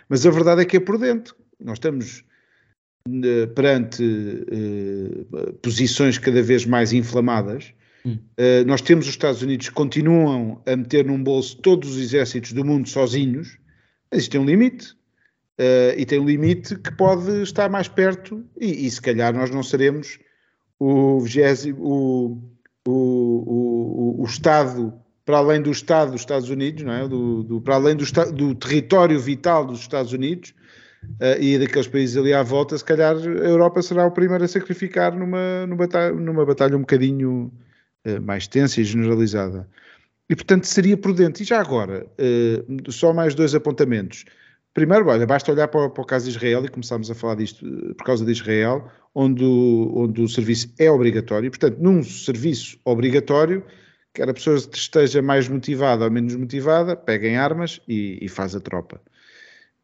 Mas 0.09 0.25
a 0.25 0.31
verdade 0.31 0.62
é 0.62 0.64
que 0.64 0.77
é 0.77 0.81
prudente 0.81 1.33
nós 1.61 1.77
estamos 1.77 2.25
uh, 3.09 3.49
perante 3.55 4.03
uh, 4.03 5.53
posições 5.62 6.18
cada 6.18 6.42
vez 6.42 6.64
mais 6.64 6.92
inflamadas. 6.92 7.73
Hum. 8.05 8.18
Uh, 8.38 8.66
nós 8.66 8.81
temos 8.81 9.07
os 9.07 9.12
Estados 9.12 9.42
Unidos 9.42 9.68
que 9.68 9.75
continuam 9.75 10.62
a 10.66 10.77
meter 10.77 11.05
num 11.05 11.23
bolso 11.23 11.57
todos 11.59 11.97
os 11.97 11.99
exércitos 11.99 12.53
do 12.53 12.64
mundo 12.64 12.88
sozinhos, 12.88 13.59
mas 14.11 14.23
isto 14.23 14.33
tem 14.33 14.40
um 14.40 14.47
limite. 14.47 14.97
e 15.97 16.07
tem 16.07 16.21
um 16.21 16.25
limite 16.25 16.77
que 16.77 16.92
pode 16.92 17.42
estar 17.42 17.68
mais 17.68 17.88
perto, 17.88 18.44
e, 18.61 18.87
e 18.87 18.90
se 18.90 19.03
calhar 19.03 19.35
nós 19.35 19.51
não 19.51 19.62
seremos 19.62 20.18
o, 20.79 21.18
o, 21.18 22.42
o, 22.87 22.92
o, 22.92 24.23
o 24.23 24.25
Estado 24.25 24.94
para 25.29 25.38
além 25.38 25.61
do 25.61 25.71
Estado 25.71 26.12
dos 26.12 26.23
Estados 26.23 26.49
Unidos, 26.49 26.83
não 26.83 26.92
é? 26.94 27.07
do, 27.07 27.42
do 27.42 27.61
para 27.61 27.75
além 27.75 27.94
do, 27.94 28.05
do, 28.33 28.55
território 28.55 29.21
vital 29.21 29.66
dos 29.66 29.81
Estados 29.81 30.14
Unidos, 30.14 30.55
uh, 31.05 31.41
e 31.41 31.59
daqueles 31.59 31.89
países 31.89 32.17
ali 32.17 32.33
à 32.33 32.43
volta, 32.43 32.77
se 32.77 32.85
calhar 32.85 33.17
a 33.17 33.49
Europa 33.49 33.83
será 33.83 34.07
o 34.07 34.11
primeiro 34.11 34.45
a 34.45 34.49
sacrificar 34.49 35.17
numa, 35.17 35.67
numa, 35.67 35.77
batalha, 35.77 36.15
numa 36.15 36.45
batalha 36.45 36.77
um 36.77 36.81
bocadinho 36.81 37.53
uh, 38.07 38.23
mais 38.23 38.47
tensa 38.47 38.81
e 38.81 38.85
generalizada. 38.85 39.69
E 40.29 40.37
portanto 40.37 40.65
seria 40.65 40.97
prudente. 40.97 41.43
E 41.43 41.47
já 41.47 41.61
agora, 41.61 42.07
uh, 42.07 42.93
só 42.93 43.13
mais 43.13 43.35
dois 43.35 43.55
apontamentos. 43.55 44.25
Primeiro, 44.75 45.09
olha, 45.09 45.27
basta 45.27 45.51
olhar 45.51 45.67
para, 45.69 45.89
para, 45.89 46.03
o 46.03 46.07
caso 46.07 46.27
de 46.27 46.37
Israel 46.37 46.65
e 46.65 46.69
começámos 46.69 47.11
a 47.11 47.15
falar 47.15 47.35
disto 47.35 47.67
por 47.97 48.05
causa 48.05 48.25
de 48.25 48.31
Israel, 48.31 48.89
onde 49.15 49.43
o, 49.43 49.93
onde 49.97 50.23
o 50.23 50.29
serviço 50.29 50.73
é 50.79 50.91
obrigatório. 50.91 51.51
Portanto, 51.51 51.79
num 51.81 52.03
serviço 52.03 52.79
obrigatório, 52.85 53.65
quer 54.15 54.29
a 54.29 54.35
pessoa 54.35 54.57
esteja 54.57 55.21
mais 55.21 55.49
motivada 55.49 56.05
ou 56.05 56.11
menos 56.11 56.37
motivada, 56.37 56.95
peguem 56.95 57.37
armas 57.37 57.81
e, 57.89 58.19
e 58.23 58.29
faz 58.29 58.55
a 58.55 58.61
tropa. 58.61 59.01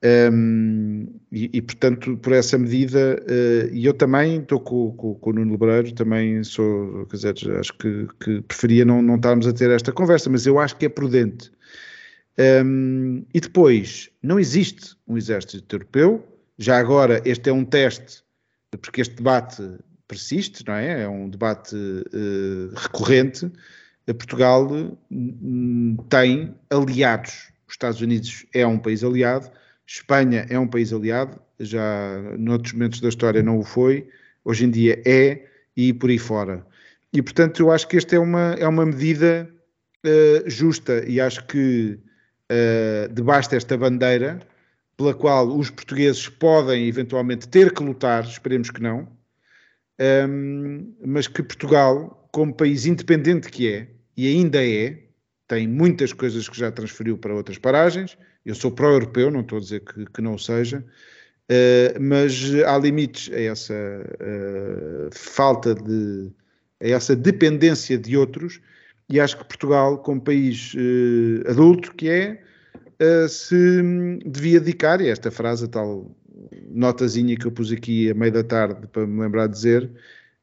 Um, 0.05 1.07
e, 1.33 1.51
e, 1.55 1.63
portanto, 1.63 2.19
por 2.19 2.35
essa 2.35 2.59
medida, 2.59 3.23
uh, 3.23 3.75
e 3.75 3.87
eu 3.87 3.95
também 3.95 4.41
estou 4.41 4.61
com, 4.61 4.93
com, 4.93 5.15
com, 5.15 5.31
o 5.31 5.33
Nuno 5.33 5.53
Lebreiro, 5.53 5.93
também 5.95 6.45
sou, 6.45 7.07
quer 7.07 7.17
dizer, 7.17 7.57
acho 7.59 7.73
que, 7.79 8.07
que 8.21 8.43
preferia 8.43 8.85
não, 8.85 9.01
não 9.01 9.17
estarmos 9.17 9.47
a 9.47 9.53
ter 9.53 9.71
esta 9.71 9.93
conversa, 9.93 10.29
mas 10.29 10.47
eu 10.47 10.59
acho 10.59 10.77
que 10.77 10.85
é 10.85 10.89
prudente. 10.91 11.51
Um, 12.39 13.25
e 13.33 13.41
depois, 13.41 14.11
não 14.23 14.39
existe 14.39 14.95
um 15.09 15.17
exército 15.17 15.75
europeu, 15.75 16.23
já 16.59 16.79
agora 16.79 17.23
este 17.25 17.49
é 17.49 17.53
um 17.53 17.65
teste, 17.65 18.23
porque 18.83 19.01
este 19.01 19.15
debate 19.15 19.63
persiste, 20.07 20.65
não 20.67 20.75
é? 20.75 21.03
É 21.03 21.09
um 21.09 21.31
debate 21.31 21.75
uh, 21.75 22.75
recorrente. 22.75 23.51
Portugal 24.07 24.71
uh, 24.71 26.05
tem 26.11 26.55
aliados. 26.69 27.53
Os 27.67 27.73
Estados 27.73 28.01
Unidos 28.03 28.45
é 28.53 28.67
um 28.67 28.79
país 28.79 29.03
aliado, 29.03 29.51
Espanha 29.87 30.47
é 30.49 30.59
um 30.59 30.67
país 30.67 30.93
aliado, 30.93 31.41
já 31.61 32.21
noutros 32.39 32.73
momentos 32.73 33.01
da 33.01 33.09
história 33.09 33.43
não 33.43 33.59
o 33.59 33.63
foi, 33.63 34.09
hoje 34.45 34.65
em 34.65 34.71
dia 34.71 35.01
é, 35.05 35.47
e 35.77 35.93
por 35.93 36.11
aí 36.11 36.19
fora. 36.19 36.67
E 37.13 37.23
portanto 37.23 37.61
eu 37.61 37.71
acho 37.71 37.87
que 37.87 37.97
esta 37.97 38.17
é 38.17 38.19
uma, 38.19 38.55
é 38.59 38.67
uma 38.67 38.85
medida 38.87 39.49
uh, 40.05 40.51
justa 40.51 41.05
e 41.07 41.21
acho 41.21 41.47
que 41.47 41.99
uh, 42.51 43.13
debaixo 43.13 43.51
desta 43.51 43.77
bandeira, 43.77 44.41
pela 44.97 45.15
qual 45.15 45.49
os 45.49 45.71
portugueses 45.71 46.29
podem 46.29 46.87
eventualmente 46.87 47.49
ter 47.49 47.73
que 47.73 47.83
lutar, 47.83 48.25
esperemos 48.25 48.71
que 48.71 48.81
não, 48.81 49.01
um, 49.01 49.07
ehm, 49.99 50.95
mas 51.05 51.27
que 51.27 51.43
Portugal, 51.43 52.29
como 52.33 52.55
país 52.55 52.87
independente 52.87 53.49
que 53.49 53.73
é, 53.73 53.89
e 54.17 54.29
ainda 54.29 54.65
é, 54.65 55.04
tem 55.47 55.69
muitas 55.69 56.13
coisas 56.13 56.49
que 56.49 56.59
já 56.59 56.71
transferiu 56.71 57.19
para 57.19 57.35
outras 57.35 57.59
paragens, 57.59 58.17
eu 58.45 58.55
sou 58.55 58.71
pró-europeu, 58.71 59.31
não 59.31 59.41
estou 59.41 59.59
a 59.59 59.61
dizer 59.61 59.81
que, 59.81 60.05
que 60.07 60.23
não 60.23 60.35
o 60.35 60.39
seja, 60.39 60.79
uh, 60.79 62.01
mas 62.01 62.55
há 62.67 62.79
limites 62.79 63.33
a 63.33 63.41
essa 63.41 63.75
uh, 63.75 65.09
falta 65.13 65.75
de. 65.75 66.31
a 66.83 66.89
essa 66.89 67.15
dependência 67.17 67.99
de 67.99 68.17
outros, 68.17 68.61
e 69.09 69.21
acho 69.21 69.39
que 69.39 69.45
Portugal, 69.45 69.99
como 69.99 70.21
país 70.21 70.75
uh, 70.75 71.51
adulto 71.51 71.95
que 71.95 72.09
é, 72.09 72.43
se 73.29 73.83
devia 74.25 74.61
dedicar, 74.61 75.01
e 75.01 75.09
esta 75.09 75.31
frase, 75.31 75.65
a 75.65 75.69
tal 75.69 76.17
notazinha 76.71 77.37
que 77.37 77.47
eu 77.47 77.53
pus 77.53 77.71
aqui 77.73 78.11
a 78.11 78.15
meio 78.15 78.33
da 78.33 78.43
tarde 78.43 78.87
para 78.87 79.07
me 79.07 79.21
lembrar 79.21 79.47
de 79.47 79.55
dizer, 79.55 79.91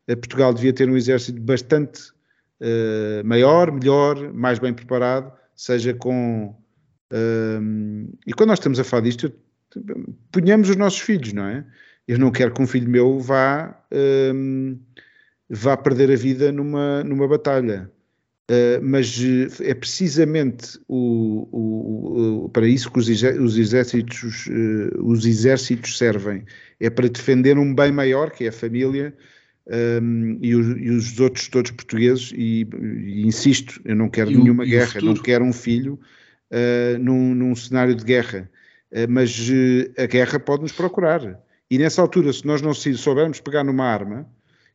Portugal 0.08 0.54
devia 0.54 0.74
ter 0.74 0.90
um 0.90 0.98
exército 0.98 1.42
bastante 1.42 2.12
maior, 3.26 3.72
melhor, 3.72 4.32
mais 4.34 4.60
bem 4.60 4.74
preparado, 4.74 5.32
seja 5.56 5.94
com 5.94 6.56
um, 7.12 8.10
e 8.26 8.34
quando 8.34 8.50
nós 8.50 8.60
estamos 8.60 8.80
a 8.80 8.84
falar 8.84 9.04
disto, 9.04 9.32
ponhamos 10.32 10.70
os 10.70 10.76
nossos 10.76 11.00
filhos, 11.00 11.34
não 11.34 11.46
é? 11.46 11.66
Eu 12.08 12.18
não 12.18 12.32
quero 12.32 12.54
que 12.54 12.62
um 12.62 12.68
filho 12.68 12.90
meu 12.90 13.20
vá, 13.20 13.78
um, 14.34 14.80
vá 15.50 15.78
perder 15.78 16.12
a 16.12 16.16
vida 16.16 16.52
numa, 16.52 17.04
numa 17.04 17.28
batalha. 17.28 17.90
Uh, 18.50 18.82
mas 18.82 19.18
é 19.62 19.74
precisamente 19.74 20.78
o, 20.86 21.48
o, 21.52 22.44
o, 22.46 22.50
para 22.50 22.68
isso 22.68 22.92
que 22.92 23.00
os, 23.00 23.08
os 23.08 23.58
exércitos, 23.58 24.48
uh, 24.48 25.06
os 25.06 25.26
exércitos 25.26 25.98
servem. 25.98 26.44
É 26.80 26.90
para 26.90 27.08
defender 27.08 27.58
um 27.58 27.74
bem 27.74 27.94
maior, 27.94 28.30
que 28.32 28.44
é 28.44 28.50
a 28.50 28.52
família, 28.52 29.16
um, 29.68 30.38
e, 30.42 30.56
os, 30.56 30.68
e, 30.78 30.90
os, 30.90 31.20
outros 31.20 31.48
todos 31.48 31.72
portugueses, 31.72 32.34
e, 32.36 32.68
e 33.06 33.26
insisto, 33.26 33.80
eu 33.86 33.96
não 33.96 34.10
quero 34.10 34.32
e 34.32 34.36
nenhuma 34.36 34.66
guerra, 34.66 35.00
não 35.02 35.14
quero 35.14 35.44
um 35.44 35.54
filho 35.54 36.00
uh, 36.52 36.98
num, 37.00 37.36
num, 37.36 37.56
cenário 37.56 37.96
de 37.96 38.04
guerra. 38.04 38.50
Uh, 38.92 39.10
mas 39.10 39.50
uh, 39.50 40.02
a 40.02 40.06
guerra 40.06 40.40
pode 40.40 40.64
nos 40.64 40.72
procurar. 40.72 41.40
E 41.70 41.78
nessa 41.78 42.02
altura, 42.02 42.34
se 42.34 42.46
nós 42.46 42.62
não 42.62 42.74
soubermos 42.74 43.40
pegar 43.40 43.64
numa 43.64 43.86
arma 43.86 44.28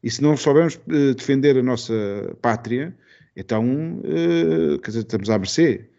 e 0.03 0.11
se 0.11 0.23
não 0.23 0.37
soubermos 0.37 0.79
defender 1.17 1.59
a 1.59 1.63
nossa 1.63 1.93
pátria, 2.41 2.97
então, 3.39 4.01
quer 4.83 4.91
dizer, 4.91 5.01
estamos 5.01 5.29
à 5.29 5.39
mercê. 5.39 5.91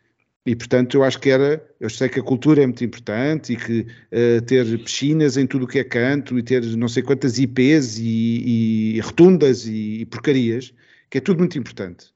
E, 0.48 0.56
portanto, 0.56 0.96
eu 0.96 1.04
acho 1.04 1.20
que 1.20 1.30
era. 1.30 1.62
Eu 1.78 1.90
sei 1.90 2.08
que 2.08 2.22
a 2.22 2.24
cultura 2.24 2.64
é 2.64 2.66
muito 2.66 2.82
importante 2.82 3.52
e 3.52 3.58
que 3.58 3.82
uh, 3.82 4.42
ter 4.46 4.66
piscinas 4.82 5.36
em 5.36 5.46
tudo 5.46 5.66
o 5.66 5.68
que 5.68 5.78
é 5.78 5.84
canto 5.84 6.40
e 6.40 6.42
ter 6.42 6.64
não 6.78 6.88
sei 6.88 7.04
quantas 7.04 7.38
IPs 7.38 8.00
e, 8.00 8.96
e 8.96 9.00
rotundas 9.02 9.66
e, 9.66 10.00
e, 10.00 10.06
porcarias, 10.06 10.74
que 11.10 11.18
é 11.18 11.22
tudo 11.22 11.40
muito 11.40 11.60
importante. 11.60 12.14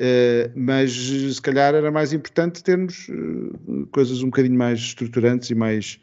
Uh, 0.00 0.50
mas 0.56 0.92
se 0.92 1.40
calhar 1.40 1.72
era 1.72 1.92
mais 1.92 2.12
importante 2.12 2.60
termos 2.60 3.08
uh, 3.08 3.86
coisas 3.92 4.20
um 4.20 4.30
bocadinho 4.30 4.58
mais 4.58 4.80
estruturantes 4.80 5.48
e 5.50 5.54
mais, 5.54 6.00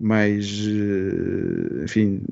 mais 0.00 0.46
enfim, 1.84 2.22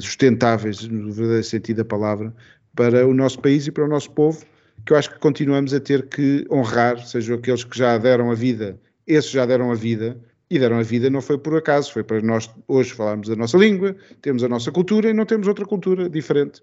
sustentáveis, 0.00 0.86
no 0.86 1.10
verdadeiro 1.10 1.44
sentido 1.44 1.78
da 1.78 1.84
palavra, 1.84 2.32
para 2.76 3.08
o 3.08 3.12
nosso 3.12 3.40
país 3.40 3.66
e 3.66 3.72
para 3.72 3.84
o 3.84 3.88
nosso 3.88 4.12
povo 4.12 4.46
que 4.84 4.92
eu 4.92 4.96
acho 4.96 5.10
que 5.10 5.18
continuamos 5.18 5.72
a 5.74 5.80
ter 5.80 6.08
que 6.08 6.46
honrar, 6.50 7.04
sejam 7.06 7.36
aqueles 7.36 7.64
que 7.64 7.76
já 7.76 7.96
deram 7.98 8.30
a 8.30 8.34
vida, 8.34 8.78
esses 9.06 9.30
já 9.30 9.46
deram 9.46 9.70
a 9.70 9.74
vida, 9.74 10.16
e 10.50 10.58
deram 10.58 10.78
a 10.78 10.82
vida 10.82 11.08
não 11.08 11.22
foi 11.22 11.38
por 11.38 11.56
acaso, 11.56 11.92
foi 11.92 12.02
para 12.02 12.20
nós 12.20 12.50
hoje 12.66 12.92
falarmos 12.92 13.30
a 13.30 13.36
nossa 13.36 13.56
língua, 13.56 13.94
temos 14.20 14.42
a 14.42 14.48
nossa 14.48 14.72
cultura 14.72 15.08
e 15.08 15.12
não 15.12 15.24
temos 15.24 15.46
outra 15.46 15.64
cultura 15.64 16.10
diferente 16.10 16.60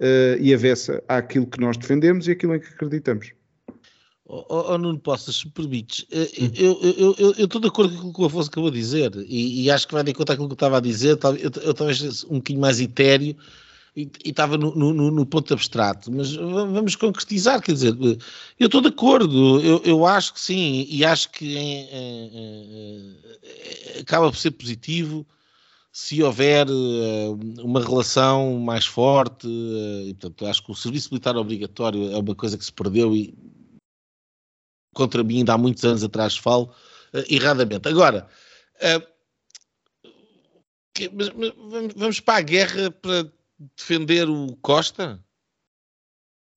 uh, 0.00 0.36
e 0.40 0.52
avessa 0.52 1.02
àquilo 1.06 1.46
que 1.46 1.60
nós 1.60 1.76
defendemos 1.76 2.26
e 2.26 2.32
aquilo 2.32 2.56
em 2.56 2.60
que 2.60 2.66
acreditamos. 2.66 3.32
Oh, 4.30 4.44
oh, 4.50 4.76
Nuno 4.76 4.98
Poças, 4.98 5.36
se 5.36 5.46
me 5.46 5.52
permites, 5.52 6.04
eh, 6.12 6.28
eu, 6.58 6.78
eu, 6.82 7.14
eu, 7.18 7.34
eu, 7.38 7.44
estou 7.46 7.58
de 7.58 7.68
acordo 7.68 7.94
com 7.94 7.98
aquilo 7.98 8.12
que 8.12 8.20
o 8.20 8.26
Afonso 8.26 8.50
acabou 8.50 8.70
de 8.70 8.76
dizer 8.76 9.10
e, 9.26 9.62
e, 9.62 9.70
acho 9.70 9.88
que 9.88 9.94
vai 9.94 10.04
de 10.04 10.12
conta 10.12 10.34
aquilo 10.34 10.48
que 10.48 10.52
eu 10.52 10.54
estava 10.54 10.76
a 10.76 10.80
dizer, 10.80 11.18
eu, 11.40 11.50
eu 11.62 11.72
talvez 11.72 12.24
um 12.24 12.34
bocadinho 12.34 12.60
mais 12.60 12.78
etéreo, 12.78 13.34
e, 13.98 14.10
estava 14.24 14.56
no, 14.56 14.74
no, 14.74 15.10
no, 15.10 15.26
ponto 15.26 15.52
abstrato, 15.52 16.12
mas 16.12 16.34
vamos 16.34 16.94
concretizar, 16.94 17.60
quer 17.60 17.72
dizer, 17.72 17.96
eu 18.58 18.66
estou 18.66 18.80
de 18.80 18.88
acordo, 18.88 19.60
eu, 19.60 19.82
eu 19.84 20.06
acho 20.06 20.34
que 20.34 20.40
sim, 20.40 20.86
e 20.88 21.04
acho 21.04 21.30
que 21.30 21.56
é, 21.56 21.88
é, 23.96 24.00
acaba 24.00 24.30
por 24.30 24.36
ser 24.36 24.52
positivo 24.52 25.26
se 25.92 26.22
houver 26.22 26.68
uh, 26.70 27.32
uma 27.60 27.82
relação 27.82 28.56
mais 28.60 28.86
forte, 28.86 29.48
uh, 29.48 30.06
e, 30.06 30.14
portanto, 30.14 30.46
acho 30.46 30.62
que 30.62 30.70
o 30.70 30.74
serviço 30.76 31.08
militar 31.10 31.36
obrigatório 31.36 32.12
é 32.12 32.16
uma 32.16 32.36
coisa 32.36 32.56
que 32.56 32.64
se 32.64 32.72
perdeu 32.72 33.16
e 33.16 33.34
contra 34.94 35.24
mim 35.24 35.38
ainda 35.38 35.54
há 35.54 35.58
muitos 35.58 35.84
anos 35.84 36.04
atrás 36.04 36.36
falo 36.36 36.66
uh, 37.12 37.24
erradamente. 37.28 37.88
Agora, 37.88 38.28
que, 40.94 41.08
mas, 41.08 41.30
mas, 41.30 41.52
vamos 41.96 42.20
para 42.20 42.38
a 42.38 42.42
guerra 42.42 42.90
para 42.92 43.24
defender 43.76 44.28
o 44.28 44.56
Costa? 44.62 45.20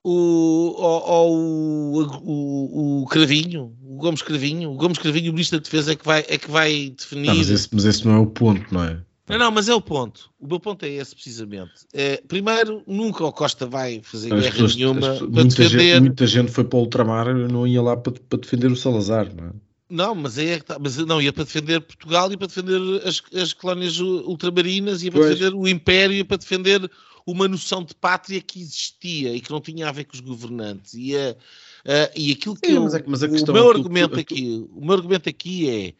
O, 0.03 0.73
ou, 0.77 1.37
o, 1.37 2.01
o, 2.23 3.03
o, 3.03 3.05
Cravinho, 3.05 3.77
o 3.83 3.97
Gomes 3.97 4.23
Cravinho, 4.23 4.71
o 4.71 4.75
Gomes 4.75 4.97
Cravinho, 4.97 5.29
o 5.29 5.33
Ministro 5.33 5.59
da 5.59 5.63
Defesa 5.63 5.91
é 5.91 5.95
que 5.95 6.05
vai, 6.05 6.25
é 6.27 6.37
que 6.39 6.49
vai 6.49 6.89
definir. 6.89 7.27
Não, 7.27 7.35
mas, 7.35 7.49
esse, 7.51 7.69
mas 7.71 7.85
esse 7.85 8.07
não 8.07 8.15
é 8.15 8.19
o 8.19 8.25
ponto, 8.25 8.73
não 8.73 8.83
é? 8.83 8.99
Não, 9.29 9.37
não, 9.37 9.51
mas 9.51 9.69
é 9.69 9.75
o 9.75 9.79
ponto. 9.79 10.31
O 10.39 10.47
meu 10.47 10.59
ponto 10.59 10.83
é 10.83 10.89
esse, 10.89 11.13
precisamente. 11.13 11.71
É, 11.93 12.17
primeiro, 12.27 12.83
nunca 12.87 13.23
o 13.23 13.31
Costa 13.31 13.67
vai 13.67 14.01
fazer 14.03 14.33
as 14.33 14.41
guerra 14.41 14.53
pessoas, 14.53 14.75
nenhuma 14.75 15.15
para 15.15 15.27
muita 15.27 15.43
defender. 15.43 15.93
Gente, 15.93 15.99
muita 16.01 16.27
gente 16.27 16.51
foi 16.51 16.63
para 16.63 16.77
o 16.77 16.81
ultramar, 16.81 17.33
não 17.33 17.67
ia 17.67 17.81
lá 17.81 17.95
para, 17.95 18.13
para 18.27 18.39
defender 18.39 18.71
o 18.71 18.75
Salazar, 18.75 19.33
não 19.33 19.49
é? 19.49 19.51
Não, 19.91 20.15
mas 20.15 20.38
é 20.38 20.60
tá, 20.60 20.80
mas 20.80 20.97
não 20.97 21.21
ia 21.21 21.34
para 21.34 21.43
defender 21.43 21.82
Portugal 21.82 22.32
e 22.32 22.38
para 22.38 22.47
defender 22.47 22.80
as, 23.06 23.21
as 23.36 23.54
colónias 23.54 23.99
ultramarinas, 23.99 25.04
ia 25.04 25.12
para 25.12 25.21
pois. 25.21 25.38
defender 25.38 25.56
o 25.56 25.67
Império, 25.67 26.15
ia 26.15 26.25
para 26.25 26.38
defender 26.38 26.89
uma 27.25 27.47
noção 27.47 27.84
de 27.84 27.93
pátria 27.93 28.41
que 28.41 28.62
existia 28.62 29.36
e 29.36 29.41
que 29.41 29.51
não 29.51 29.62
tinha 29.62 29.88
a 29.88 29.91
ver 29.91 30.06
com 30.06 30.13
os 30.13 30.19
governantes. 30.19 30.93
E, 30.93 31.15
uh, 31.15 31.32
uh, 31.32 32.12
e 32.15 32.32
aquilo 32.32 32.56
que 32.56 32.67
Sim, 32.67 32.75
eu, 32.75 32.84
mas 32.84 32.93
é, 32.93 33.04
mas 33.06 33.21
o 33.21 33.54
meu 33.54 33.67
é 33.67 33.75
argumento 33.75 34.13
tu, 34.13 34.19
aqui, 34.19 34.41
tu... 34.41 34.69
o 34.73 34.86
meu 34.86 34.95
argumento 34.95 35.30
aqui 35.30 35.69
é 35.69 35.93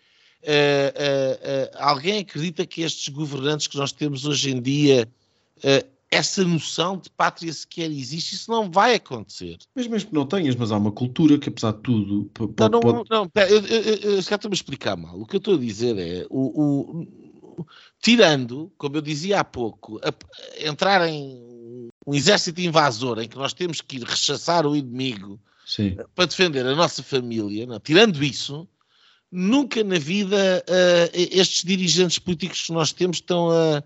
uh, 0.94 1.70
alguém 1.78 2.20
acredita 2.20 2.66
que 2.66 2.82
estes 2.82 3.10
governantes 3.10 3.68
que 3.68 3.78
nós 3.78 3.92
temos 3.92 4.26
hoje 4.26 4.52
em 4.52 4.62
dia 4.62 5.08
essa 6.12 6.44
noção 6.44 6.98
de 6.98 7.10
pátria 7.10 7.54
sequer 7.54 7.90
existe, 7.90 8.36
isso 8.36 8.52
não 8.52 8.70
vai 8.70 8.96
acontecer. 8.96 9.58
Mas 9.74 9.88
mesmo 9.88 10.10
que 10.10 10.16
não 10.16 10.26
tenhas, 10.26 10.56
mas 10.56 10.72
há 10.72 10.78
uma 10.78 10.92
cultura 10.92 11.40
que, 11.40 11.48
apesar 11.48 11.72
de 11.72 11.80
tudo. 11.80 12.26
Pode, 12.34 12.54
não, 12.60 12.70
não, 12.70 12.80
pode... 12.82 13.10
não, 13.10 13.30
pera, 13.30 13.50
eu, 13.50 13.66
eu, 13.66 13.82
eu, 13.82 14.12
eu 14.12 14.20
estou-me 14.20 14.54
a 14.54 14.54
explicar 14.54 14.98
mal. 14.98 15.20
O 15.20 15.26
que 15.26 15.38
eu 15.38 15.40
estou 15.40 15.56
a 15.56 15.60
dizer 15.60 15.98
é 15.98 16.28
o, 16.30 17.02
o, 17.02 17.08
tirando, 18.02 18.72
como 18.78 18.98
eu 18.98 19.02
dizia 19.02 19.40
há 19.40 19.44
pouco, 19.44 20.02
a, 20.04 20.14
entrar 20.68 21.08
em 21.08 21.90
um 22.06 22.14
exército 22.14 22.60
invasor 22.60 23.20
em 23.20 23.28
que 23.28 23.38
nós 23.38 23.54
temos 23.54 23.80
que 23.80 23.98
ir 23.98 24.04
rechaçar 24.04 24.66
o 24.66 24.76
inimigo 24.76 25.40
Sim. 25.66 25.96
para 26.14 26.26
defender 26.26 26.66
a 26.66 26.76
nossa 26.76 27.02
família, 27.02 27.66
não? 27.66 27.80
tirando 27.80 28.22
isso, 28.24 28.68
nunca 29.32 29.84
na 29.84 29.98
vida 29.98 30.64
uh, 30.68 31.10
estes 31.14 31.64
dirigentes 31.64 32.20
políticos 32.20 32.66
que 32.66 32.74
nós 32.74 32.92
temos 32.92 33.18
estão 33.18 33.50
a, 33.50 33.78
a 33.78 33.84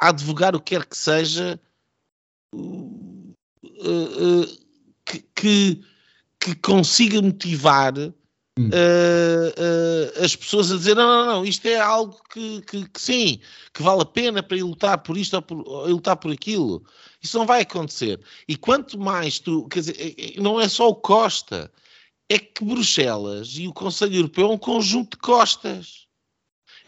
advogar 0.00 0.54
o 0.54 0.60
que 0.60 0.74
quer 0.74 0.84
que 0.84 0.96
seja 0.96 1.60
uh, 2.54 3.34
uh, 3.64 4.46
que, 5.04 5.24
que, 5.34 5.84
que 6.40 6.54
consiga 6.56 7.20
motivar 7.22 7.94
uh, 7.98 8.12
uh, 8.58 10.24
as 10.24 10.34
pessoas 10.34 10.72
a 10.72 10.76
dizer 10.76 10.94
não, 10.94 11.06
não, 11.06 11.26
não, 11.26 11.44
isto 11.44 11.66
é 11.66 11.78
algo 11.78 12.20
que, 12.30 12.62
que, 12.62 12.88
que, 12.88 13.00
sim, 13.00 13.40
que 13.72 13.82
vale 13.82 14.02
a 14.02 14.06
pena 14.06 14.42
para 14.42 14.56
ir 14.56 14.62
lutar 14.62 14.98
por 14.98 15.16
isto 15.16 15.34
ou, 15.34 15.42
por, 15.42 15.68
ou 15.68 15.88
lutar 15.88 16.16
por 16.16 16.32
aquilo. 16.32 16.84
Isso 17.22 17.38
não 17.38 17.46
vai 17.46 17.62
acontecer. 17.62 18.20
E 18.46 18.56
quanto 18.56 18.98
mais 18.98 19.38
tu, 19.38 19.66
quer 19.68 19.80
dizer, 19.80 19.96
é, 19.98 20.38
é, 20.38 20.40
não 20.40 20.60
é 20.60 20.68
só 20.68 20.88
o 20.88 20.94
Costa, 20.94 21.70
é 22.28 22.38
que 22.38 22.64
Bruxelas 22.64 23.54
e 23.56 23.68
o 23.68 23.72
Conselho 23.72 24.16
Europeu 24.16 24.48
é 24.50 24.52
um 24.52 24.58
conjunto 24.58 25.16
de 25.16 25.22
costas. 25.22 26.06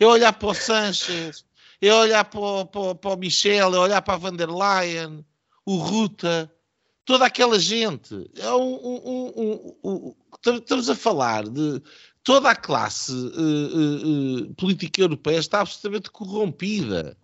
É 0.01 0.07
olhar 0.07 0.33
para 0.33 0.49
o 0.49 0.55
Sanchez, 0.55 1.45
é 1.81 1.95
olhar 1.95 2.25
para 2.25 2.41
o, 2.41 2.67
para, 2.67 2.95
para 2.95 3.11
o 3.11 3.17
Michel, 3.17 3.75
é 3.75 3.79
olhar 3.79 4.03
para 4.03 4.15
a 4.15 4.19
van 4.19 4.35
der 4.35 4.51
Leyen, 4.51 5.25
o 5.65 5.77
Ruta, 5.77 6.53
toda 7.05 7.27
aquela 7.27 7.59
gente. 7.59 8.31
É 8.37 8.53
um, 8.53 8.75
um, 8.75 9.77
um, 9.85 10.15
estamos 10.55 10.91
a 10.91 10.95
falar 10.95 11.49
de 11.49 11.83
toda 12.23 12.51
a 12.51 12.57
classe 12.57 13.13
uh, 13.13 14.43
uh, 14.43 14.55
política 14.55 15.01
europeia 15.01 15.39
está 15.39 15.61
absolutamente 15.61 16.11
corrompida. 16.11 17.17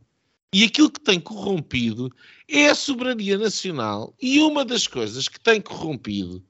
E 0.53 0.65
aquilo 0.65 0.91
que 0.91 1.01
tem 1.01 1.19
corrompido 1.19 2.11
é 2.49 2.69
a 2.69 2.75
soberania 2.75 3.37
nacional. 3.37 4.15
E 4.23 4.41
uma 4.41 4.65
das 4.65 4.87
coisas 4.87 5.29
que 5.29 5.41
tem 5.41 5.61
corrompido, 5.61 6.43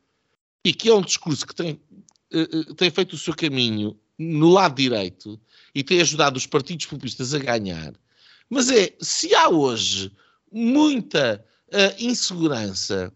e 0.62 0.74
que 0.74 0.90
é 0.90 0.94
um 0.94 1.00
discurso 1.00 1.46
que 1.46 1.54
tem, 1.54 1.80
uh, 2.32 2.74
tem 2.74 2.90
feito 2.90 3.14
o 3.14 3.18
seu 3.18 3.34
caminho 3.34 3.98
no 4.18 4.48
lado 4.50 4.76
direito 4.76 5.40
e 5.74 5.82
tem 5.82 6.00
ajudado 6.00 6.36
os 6.36 6.46
partidos 6.46 6.86
populistas 6.86 7.34
a 7.34 7.38
ganhar, 7.38 7.94
mas 8.48 8.70
é 8.70 8.94
se 9.00 9.34
há 9.34 9.48
hoje 9.48 10.12
muita 10.52 11.44
insegurança 11.98 13.12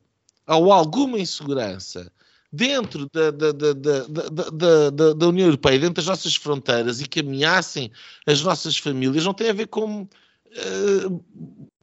ou 0.46 0.72
alguma 0.72 1.18
insegurança 1.18 2.11
dentro 2.50 3.08
da, 3.12 3.30
da, 3.30 3.52
da, 3.52 4.90
da, 4.90 5.12
da, 5.12 5.28
União 5.28 5.46
Europeia, 5.46 5.78
dentro 5.78 5.96
das 5.96 6.06
nossas 6.06 6.34
fronteiras 6.34 7.00
e 7.00 7.06
que 7.06 7.20
ameacem 7.20 7.90
as 8.26 8.40
nossas 8.40 8.78
famílias, 8.78 9.24
não 9.24 9.34
tem 9.34 9.50
a 9.50 9.52
ver 9.52 9.66
com 9.66 10.02
uh, 10.02 11.24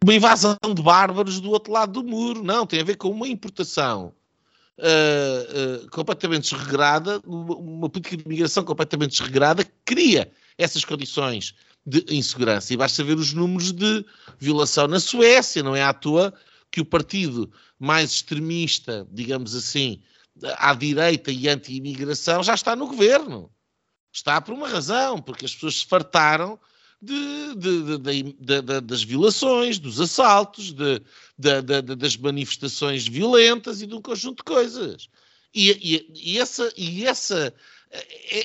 uma 0.04 0.14
invasão 0.14 0.58
de 0.76 0.82
bárbaros 0.82 1.40
do 1.40 1.52
outro 1.52 1.72
lado 1.72 2.02
do 2.02 2.10
muro, 2.10 2.44
não, 2.44 2.66
tem 2.66 2.82
a 2.82 2.84
ver 2.84 2.98
com 2.98 3.10
uma 3.10 3.28
importação 3.28 4.12
uh, 4.80 5.90
completamente 5.90 6.54
desregrada, 6.54 7.22
uma, 7.26 7.90
política 7.90 8.18
de 8.18 8.28
migração 8.28 8.64
completamente 8.64 9.12
desregrada 9.12 9.66
cria 9.84 10.32
essas 10.58 10.84
condições 10.84 11.56
de 11.86 12.04
insegurança. 12.10 12.74
E 12.74 12.78
basta 12.78 13.04
ver 13.04 13.18
os 13.18 13.34
números 13.34 13.72
de 13.72 14.06
violação 14.40 14.88
na 14.88 15.00
Suécia, 15.00 15.64
não 15.64 15.76
é 15.76 15.84
à 15.84 15.94
toa 15.94 16.34
que 16.72 16.82
o 16.82 16.86
partido 16.86 17.52
mais 17.80 18.12
extremista, 18.12 19.08
digamos 19.12 19.56
assim, 19.56 20.02
à 20.58 20.74
direita 20.74 21.32
e 21.32 21.48
anti-imigração 21.48 22.44
já 22.44 22.54
está 22.54 22.76
no 22.76 22.88
governo. 22.88 23.50
Está 24.12 24.40
por 24.42 24.54
uma 24.54 24.68
razão, 24.68 25.22
porque 25.22 25.46
as 25.46 25.54
pessoas 25.54 25.80
se 25.80 25.86
fartaram 25.86 26.60
de, 27.06 27.98
de, 27.98 28.82
das 28.82 29.04
violações, 29.04 29.80
dos 29.80 30.00
assaltos, 30.00 30.74
das 31.38 32.18
manifestações 32.18 33.08
violentas 33.08 33.82
e 33.82 33.88
de 33.88 33.94
um 33.94 34.02
conjunto 34.02 34.38
de 34.38 34.44
coisas. 34.44 35.10
E, 35.54 35.72
e, 35.72 36.34
e, 36.34 36.40
essa, 36.40 36.72
e 36.76 37.06
essa, 37.06 37.54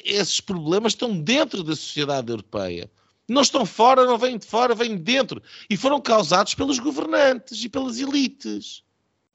esses 0.05 0.41
problemas 0.41 0.93
estão 0.93 1.21
dentro 1.21 1.63
da 1.63 1.75
sociedade 1.75 2.31
europeia. 2.31 2.91
Não 3.29 3.43
estão 3.43 3.65
fora, 3.65 4.05
não 4.05 4.19
vêm 4.19 4.39
de 4.39 4.47
fora, 4.47 4.75
vêm 4.75 4.97
de 4.97 5.03
dentro. 5.03 5.43
E 5.69 5.77
foram 5.77 6.01
causados 6.01 6.55
pelos 6.55 6.79
governantes 6.79 7.63
e 7.65 7.69
pelas 7.69 7.99
elites, 7.99 8.83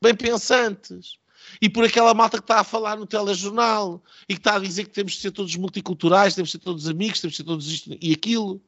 bem 0.02 0.14
pensantes 0.14 1.18
e 1.62 1.70
por 1.70 1.84
aquela 1.84 2.14
malta 2.14 2.38
que 2.38 2.44
está 2.44 2.60
a 2.60 2.64
falar 2.64 2.98
no 2.98 3.06
telejornal 3.06 4.04
e 4.28 4.34
que 4.34 4.40
está 4.40 4.56
a 4.56 4.60
dizer 4.60 4.86
que 4.86 4.92
temos 4.92 5.14
de 5.14 5.22
ser 5.22 5.32
todos 5.32 5.56
multiculturais, 5.56 6.36
temos 6.36 6.50
de 6.50 6.54
ser 6.54 6.60
todos 6.60 6.88
amigos, 6.88 7.22
temos 7.22 7.34
de 7.34 7.38
ser 7.38 7.44
todos 7.44 7.68
isto 7.68 7.98
e 8.02 8.14
aquilo. 8.14 8.62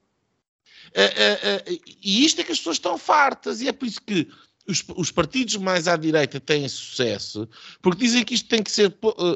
Uh, 0.95 1.71
uh, 1.71 1.79
e 2.01 2.25
isto 2.25 2.41
é 2.41 2.43
que 2.43 2.51
as 2.51 2.57
pessoas 2.57 2.77
estão 2.77 2.97
fartas, 2.97 3.61
e 3.61 3.67
é 3.67 3.71
por 3.71 3.87
isso 3.87 4.01
que 4.01 4.27
os, 4.67 4.83
os, 4.95 5.11
partidos 5.11 5.55
mais 5.55 5.87
à 5.87 5.95
direita 5.95 6.39
têm 6.39 6.67
sucesso, 6.67 7.47
porque 7.81 8.05
dizem 8.05 8.23
que 8.23 8.33
isto 8.33 8.49
tem 8.49 8.61
que 8.61 8.71
ser, 8.71 8.95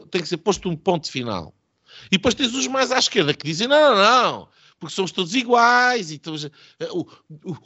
tem 0.09 0.21
que 0.21 0.27
ser 0.27 0.37
posto 0.37 0.69
um 0.69 0.75
ponto 0.75 1.09
final. 1.09 1.53
E 2.07 2.17
depois 2.17 2.35
tens 2.35 2.53
os 2.53 2.67
mais 2.67 2.91
à 2.91 2.99
esquerda 2.99 3.33
que 3.33 3.45
dizem: 3.45 3.67
não, 3.67 3.95
não, 3.95 3.97
não, 3.97 4.49
porque 4.79 4.95
somos 4.95 5.11
todos 5.11 5.35
iguais, 5.35 6.11
e 6.11 6.17
todos, 6.17 6.49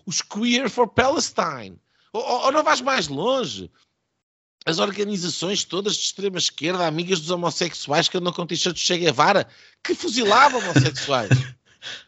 os 0.06 0.22
queer 0.22 0.70
for 0.70 0.88
Palestine. 0.88 1.80
Ou, 2.14 2.24
ou, 2.24 2.52
não 2.52 2.64
vais 2.64 2.82
mais 2.82 3.08
longe? 3.08 3.70
As 4.66 4.80
organizações 4.80 5.64
todas 5.64 5.96
de 5.96 6.04
extrema 6.04 6.38
esquerda, 6.38 6.88
amigas 6.88 7.20
dos 7.20 7.30
homossexuais 7.30 8.10
que 8.10 8.18
andam 8.18 8.34
com 8.34 8.48
t-shirts 8.48 8.82
de 8.82 8.88
Che 8.88 8.98
Guevara, 8.98 9.48
que 9.84 9.94
fuzilavam 9.94 10.60
homossexuais. 10.60 11.30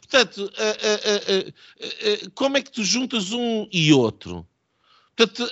Portanto, 0.09 0.37
uh, 0.37 0.47
uh, 0.47 1.49
uh, 1.49 2.31
como 2.31 2.57
é 2.57 2.61
que 2.61 2.71
tu 2.71 2.83
juntas 2.83 3.31
um 3.33 3.67
e 3.71 3.91
outro? 3.93 4.47
Portanto, 5.15 5.51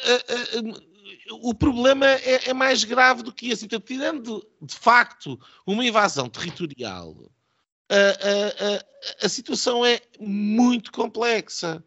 o 1.42 1.54
problema 1.54 2.06
é, 2.06 2.50
é, 2.50 2.54
mais 2.54 2.84
grave 2.84 3.22
do 3.22 3.34
que 3.34 3.50
esse. 3.50 3.68
Portanto, 3.68 3.88
tirando 3.88 4.48
de 4.62 4.76
facto 4.76 5.40
uma 5.66 5.84
invasão 5.86 6.30
territorial, 6.30 7.16
a, 7.90 9.26
a, 9.26 9.30
situação 9.30 9.86
é 9.86 10.02
muito 10.20 10.92
complexa. 10.92 11.84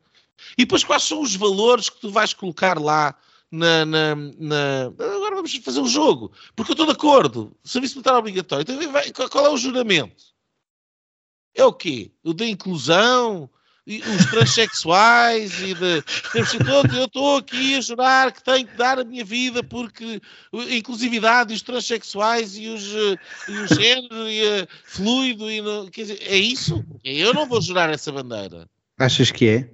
E 0.57 0.65
depois, 0.65 0.85
quais 0.85 1.05
são 1.05 1.23
os 1.23 1.35
valores 1.35 1.89
que 1.89 2.01
tu 2.01 2.11
vais 2.11 2.35
colocar 2.35 2.79
lá 2.79 3.17
na, 3.51 3.85
na, 3.85 4.15
na, 4.15 4.87
Agora 4.87 5.37
vamos 5.37 5.55
fazer 5.57 5.81
um 5.81 5.89
jogo. 5.89 6.33
Porque 6.55 6.73
eu 6.73 6.75
estou 6.75 6.87
de 6.87 6.93
acordo. 6.93 7.57
Serviço 7.65 7.95
militar 7.95 8.17
obrigatório. 8.17 8.67
Então, 9.07 9.29
qual 9.29 9.47
é 9.47 9.49
o 9.49 9.57
juramento? 9.57 10.38
É 11.59 11.65
o 11.65 11.73
quê? 11.73 12.13
O 12.23 12.33
da 12.33 12.47
inclusão? 12.47 13.51
os 13.89 14.27
transexuais 14.27 15.63
e 15.63 15.73
de 15.73 16.05
eu 16.95 17.05
estou 17.07 17.39
aqui 17.39 17.75
a 17.75 17.81
jurar 17.81 18.31
que 18.31 18.45
tenho 18.45 18.67
que 18.67 18.77
dar 18.77 18.99
a 18.99 19.05
minha 19.05 19.25
vida 19.25 19.63
porque 19.63 20.21
a 20.53 20.75
inclusividade 20.75 21.55
e 21.55 21.57
os 21.57 21.63
transexuais 21.63 22.59
e 22.59 22.69
os, 22.69 22.85
e 23.49 23.53
o 23.53 23.67
género 23.67 24.29
e 24.29 24.61
a 24.61 24.69
fluido 24.85 25.51
e 25.51 25.63
no, 25.63 25.91
quer 25.91 26.03
dizer, 26.03 26.19
é 26.21 26.37
isso? 26.37 26.85
Eu 27.03 27.33
não 27.33 27.49
vou 27.49 27.63
jurar 27.63 27.89
essa 27.89 28.13
bandeira. 28.13 28.69
Achas 28.99 29.31
que 29.31 29.49
é? 29.49 29.71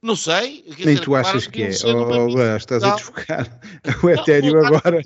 Não 0.00 0.16
sei. 0.16 0.64
Nem 0.66 0.76
dizer, 0.76 1.00
tu 1.00 1.14
achas 1.14 1.46
que 1.46 1.64
é. 1.64 1.70
Oh, 1.84 2.28
oh, 2.34 2.56
estás 2.56 2.82
a 2.82 2.94
desfocar 2.94 3.60
o 4.02 4.08
etéreo 4.08 4.64
agora. 4.64 5.00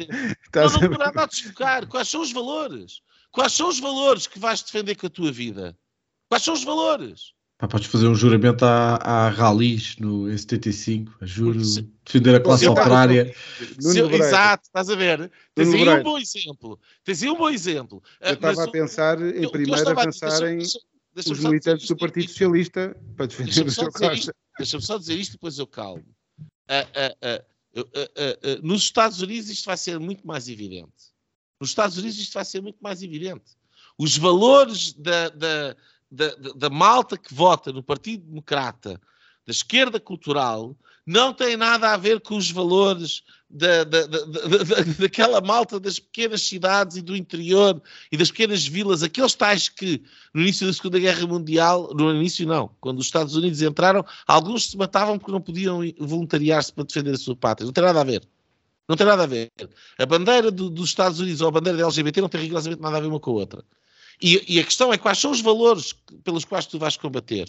Estás 0.45 0.75
não, 0.75 0.83
não, 0.83 0.91
não, 0.91 0.99
nada 0.99 1.23
a 1.23 1.27
desfocar. 1.27 1.87
Quais 1.87 2.09
são 2.09 2.21
os 2.21 2.33
valores? 2.33 3.01
Quais 3.33 3.53
são 3.53 3.69
os 3.69 3.81
valores 3.81 4.27
que 4.27 4.39
vais 4.39 4.63
defender 4.63 4.95
com 4.95 5.07
a 5.07 5.11
tua 5.11 5.31
vida? 5.31 5.77
Quais 6.29 6.43
são 6.43 6.55
os 6.55 6.65
valores? 6.65 7.33
Pá, 7.59 7.67
podes 7.67 7.89
fazer 7.89 8.07
um 8.07 8.15
juramento 8.15 8.65
à, 8.65 8.97
à 8.97 9.29
Ralis 9.31 9.97
no 9.97 10.31
75, 10.31 11.13
a 11.21 11.27
juro 11.27 11.61
defender 12.05 12.37
a 12.37 12.41
classe 12.41 12.69
operária. 12.69 13.35
Exato, 13.81 14.65
estás 14.67 14.89
a 14.89 14.95
ver? 14.95 15.31
Tens 15.57 15.75
aí 15.75 15.89
um 15.89 16.03
bom 16.05 16.19
exemplo. 16.19 16.79
Tens 17.03 17.23
aí 17.23 17.31
um 17.31 17.37
bom 17.37 17.51
exemplo. 17.51 18.01
Eu 18.21 18.35
estava 18.35 18.63
a 18.63 18.71
pensar, 18.71 19.21
em 19.21 19.51
primeiro, 19.51 19.89
a 19.89 20.05
pensar 20.05 20.49
em 20.49 20.59
os 20.59 21.41
militantes 21.41 21.89
do 21.89 21.97
Partido 21.97 22.29
Socialista 22.29 22.97
para 23.17 23.27
defender 23.27 23.67
o 23.67 23.71
seu 23.71 23.91
Costa. 23.91 24.33
Deixa-me 24.57 24.83
só 24.83 24.99
dizer 24.99 25.17
isto 25.17 25.33
e 25.33 25.35
depois 25.35 25.59
eu 25.59 25.67
calmo. 25.67 26.05
Uh, 26.71 27.41
uh, 27.77 27.81
uh, 27.81 28.67
nos 28.67 28.83
Estados 28.83 29.21
Unidos 29.21 29.49
isto 29.51 29.67
vai 29.67 29.77
ser 29.77 29.99
muito 29.99 30.27
mais 30.27 30.49
evidente. 30.49 31.13
Nos 31.61 31.71
Estados 31.71 31.97
Unidos 31.97 32.19
isto 32.19 32.35
vai 32.35 32.45
ser 32.45 32.61
muito 32.61 32.79
mais 32.81 33.03
evidente. 33.03 33.57
Os 33.99 34.17
valores 34.17 34.93
da, 34.93 35.29
da, 35.31 35.77
da, 36.11 36.35
da, 36.55 36.71
malta 36.71 37.17
que 37.17 37.35
vota 37.35 37.73
no 37.73 37.83
Partido 37.83 38.25
Democrata, 38.25 39.01
da 39.47 39.53
esquerda 39.53 39.99
cultural, 39.99 40.77
não 41.07 41.33
tem 41.33 41.57
nada 41.57 41.93
a 41.93 41.97
ver 41.97 42.21
com 42.21 42.37
os 42.37 42.51
valores 42.51 43.23
da, 43.49 43.83
da, 43.85 44.07
da, 44.07 44.19
daquela 44.99 45.41
malta 45.41 45.81
das 45.81 45.99
pequenas 45.99 46.43
cidades 46.43 46.99
e 46.99 47.03
do 47.03 47.17
interior 47.17 47.81
e 48.13 48.17
das 48.17 48.31
pequenas 48.31 48.67
vilas, 48.67 49.03
aqueles 49.03 49.35
tais 49.35 49.71
que 49.71 50.03
no 50.35 50.43
início 50.43 50.67
da 50.67 50.73
Segunda 50.73 50.99
Guerra 50.99 51.27
Mundial, 51.27 51.95
no 51.95 52.15
início 52.15 52.47
não, 52.47 52.71
quando 52.79 52.99
os 52.99 53.07
Estados 53.07 53.35
Unidos 53.37 53.63
entraram, 53.63 54.05
alguns 54.27 54.71
se 54.71 54.77
matavam 54.77 55.19
porque 55.19 55.33
não 55.33 55.41
podiam 55.41 55.81
voluntariar-se 55.99 56.73
para 56.73 56.85
defender 56.85 57.15
a 57.15 57.19
sua 57.19 57.35
pátria. 57.35 57.65
Não 57.65 57.73
tem 57.73 57.85
nada 57.85 58.03
a 58.03 58.05
ver. 58.05 58.23
Não 58.87 58.97
tem 58.97 59.07
nada 59.07 59.25
a 59.25 59.27
ver. 59.27 59.51
A 59.99 60.07
bandeira 60.07 60.51
do, 60.51 60.69
dos 60.71 60.91
Estados 60.91 61.21
Unidos 61.21 61.41
ou 61.41 61.49
a 61.49 61.53
bandeira 61.53 61.79
da 61.79 61.85
LGBT 61.85 62.21
não 62.21 62.29
tem 62.29 62.41
rigorosamente 62.41 62.83
nada 62.83 62.97
a 62.97 63.01
ver 63.01 63.07
uma 63.07 63.21
com 63.21 63.31
a 63.31 63.35
outra. 63.35 63.65
E, 64.21 64.57
e 64.57 64.61
a 64.61 64.65
questão 64.65 64.93
é 64.93 64.99
quais 64.99 65.19
são 65.19 65.31
os 65.31 65.41
valores 65.41 65.95
pelos 66.25 66.45
quais 66.45 66.67
tu 66.67 66.79
vais 66.79 66.97
combater. 66.97 67.49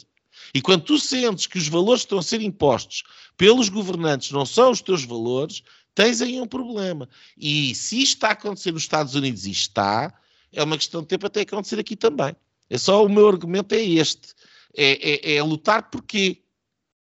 E 0.53 0.61
quando 0.61 0.83
tu 0.83 0.99
sentes 0.99 1.47
que 1.47 1.57
os 1.57 1.67
valores 1.67 2.01
que 2.01 2.05
estão 2.05 2.19
a 2.19 2.23
ser 2.23 2.41
impostos 2.41 3.03
pelos 3.37 3.69
governantes 3.69 4.31
não 4.31 4.45
são 4.45 4.71
os 4.71 4.81
teus 4.81 5.03
valores, 5.03 5.63
tens 5.95 6.21
aí 6.21 6.39
um 6.39 6.47
problema. 6.47 7.09
E 7.37 7.73
se 7.75 8.01
isto 8.01 8.15
está 8.15 8.29
a 8.29 8.31
acontecer 8.31 8.71
nos 8.71 8.83
Estados 8.83 9.15
Unidos, 9.15 9.45
e 9.45 9.51
está, 9.51 10.13
é 10.53 10.63
uma 10.63 10.77
questão 10.77 11.01
de 11.01 11.07
tempo 11.07 11.25
até 11.25 11.41
acontecer 11.41 11.79
aqui 11.79 11.95
também. 11.95 12.35
É 12.69 12.77
só 12.77 13.03
o 13.03 13.09
meu 13.09 13.27
argumento 13.27 13.73
é 13.73 13.81
este. 13.81 14.29
É, 14.75 15.33
é, 15.33 15.35
é 15.35 15.43
lutar 15.43 15.89
por 15.89 16.03
quê? 16.03 16.41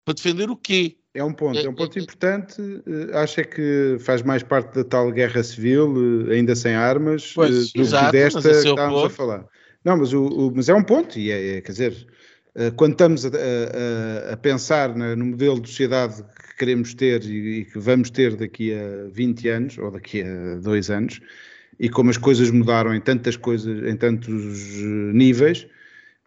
Para 0.04 0.14
defender 0.14 0.50
o 0.50 0.56
quê? 0.56 0.96
É 1.14 1.24
um 1.24 1.32
ponto, 1.32 1.58
é 1.58 1.68
um 1.68 1.74
ponto 1.74 1.96
é, 1.96 2.00
é, 2.00 2.02
importante. 2.02 2.62
Eh, 2.86 3.16
acha 3.16 3.42
que 3.42 3.96
faz 4.00 4.22
mais 4.22 4.42
parte 4.42 4.74
da 4.74 4.84
tal 4.84 5.10
guerra 5.10 5.42
civil, 5.42 6.28
eh, 6.28 6.34
ainda 6.34 6.54
sem 6.54 6.74
armas, 6.74 7.32
pois, 7.34 7.72
do 7.72 7.80
exato, 7.80 8.06
que 8.06 8.12
desta 8.12 8.40
que 8.40 8.48
estávamos 8.48 9.04
a 9.04 9.10
falar. 9.10 9.44
Não, 9.88 9.96
mas, 9.96 10.12
o, 10.12 10.26
o, 10.26 10.52
mas 10.54 10.68
é 10.68 10.74
um 10.74 10.82
ponto, 10.82 11.18
e 11.18 11.30
é, 11.30 11.56
é 11.56 11.60
quer 11.62 11.72
dizer, 11.72 12.06
eh, 12.54 12.70
quando 12.72 12.92
estamos 12.92 13.24
a, 13.24 13.30
a, 13.30 14.34
a 14.34 14.36
pensar 14.36 14.94
na, 14.94 15.16
no 15.16 15.24
modelo 15.24 15.58
de 15.58 15.70
sociedade 15.70 16.22
que 16.22 16.56
queremos 16.58 16.92
ter 16.92 17.24
e, 17.24 17.60
e, 17.60 17.64
que 17.64 17.78
vamos 17.78 18.10
ter 18.10 18.36
daqui 18.36 18.74
a 18.74 19.08
20 19.10 19.48
anos, 19.48 19.78
ou 19.78 19.90
daqui 19.90 20.22
a 20.22 20.56
dois 20.56 20.90
anos, 20.90 21.22
e 21.80 21.88
como 21.88 22.10
as 22.10 22.18
coisas 22.18 22.50
mudaram 22.50 22.94
em 22.94 23.00
tantas 23.00 23.34
coisas, 23.34 23.82
em 23.88 23.96
tantos 23.96 24.78
eh, 24.78 25.12
níveis, 25.14 25.66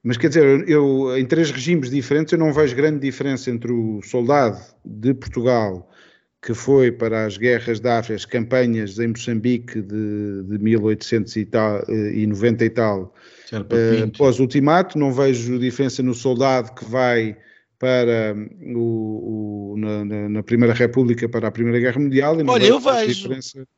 mas 0.03 0.17
quer 0.17 0.29
dizer, 0.29 0.67
eu 0.67 1.15
em 1.15 1.25
três 1.27 1.51
regimes 1.51 1.91
diferentes 1.91 2.33
eu 2.33 2.39
não 2.39 2.51
vejo 2.51 2.75
grande 2.75 2.99
diferença 2.99 3.51
entre 3.51 3.71
o 3.71 4.01
soldado 4.01 4.57
de 4.83 5.13
Portugal 5.13 5.87
que 6.41 6.53
foi 6.55 6.91
para 6.91 7.25
as 7.25 7.37
guerras 7.37 7.79
da 7.79 7.99
África, 7.99 8.15
as 8.15 8.25
campanhas 8.25 8.97
em 8.97 9.09
Moçambique 9.09 9.79
de, 9.81 10.43
de 10.43 10.57
1890 10.57 12.65
e 12.65 12.69
tal, 12.71 13.13
uh, 13.51 14.11
pós-ultimato, 14.17 14.97
não 14.97 15.11
vejo 15.11 15.59
diferença 15.59 16.01
no 16.01 16.13
soldado 16.13 16.73
que 16.73 16.85
vai 16.85 17.37
para 17.77 18.35
o, 18.75 19.73
o 19.73 19.77
na, 19.77 20.29
na, 20.29 20.43
Primeira 20.43 20.73
República 20.73 21.27
para 21.27 21.47
a 21.47 21.51
Primeira 21.51 21.79
Guerra 21.79 21.99
Mundial. 21.99 22.39
E 22.39 22.43
não 22.43 22.53
Olha, 22.53 22.65
eu 22.65 22.79
vejo, 22.79 23.29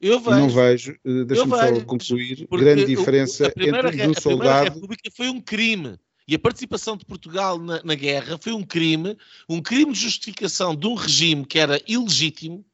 eu 0.01 0.19
vejo. 0.19 0.37
Não 0.37 0.49
vejo, 0.49 0.97
uh, 1.05 1.23
deixa-me 1.23 1.51
só 1.51 1.85
concluir, 1.85 2.47
grande 2.51 2.85
diferença 2.85 3.45
o, 3.45 3.47
entre 3.47 4.07
o 4.07 4.21
soldado... 4.21 4.49
A 4.49 4.61
Primeira 4.61 4.63
República 4.63 5.09
foi 5.15 5.29
um 5.29 5.39
crime. 5.39 5.97
E 6.27 6.35
a 6.35 6.39
participação 6.39 6.95
de 6.95 7.05
Portugal 7.05 7.57
na, 7.57 7.81
na, 7.83 7.95
guerra 7.95 8.37
foi 8.41 8.53
um 8.53 8.63
crime, 8.63 9.17
um 9.47 9.61
crime 9.61 9.91
de 9.91 9.99
justificação 9.99 10.75
de 10.75 10.87
um 10.87 10.95
regime 10.95 11.45
que 11.45 11.59
era 11.59 11.81
ilegítimo. 11.87 12.65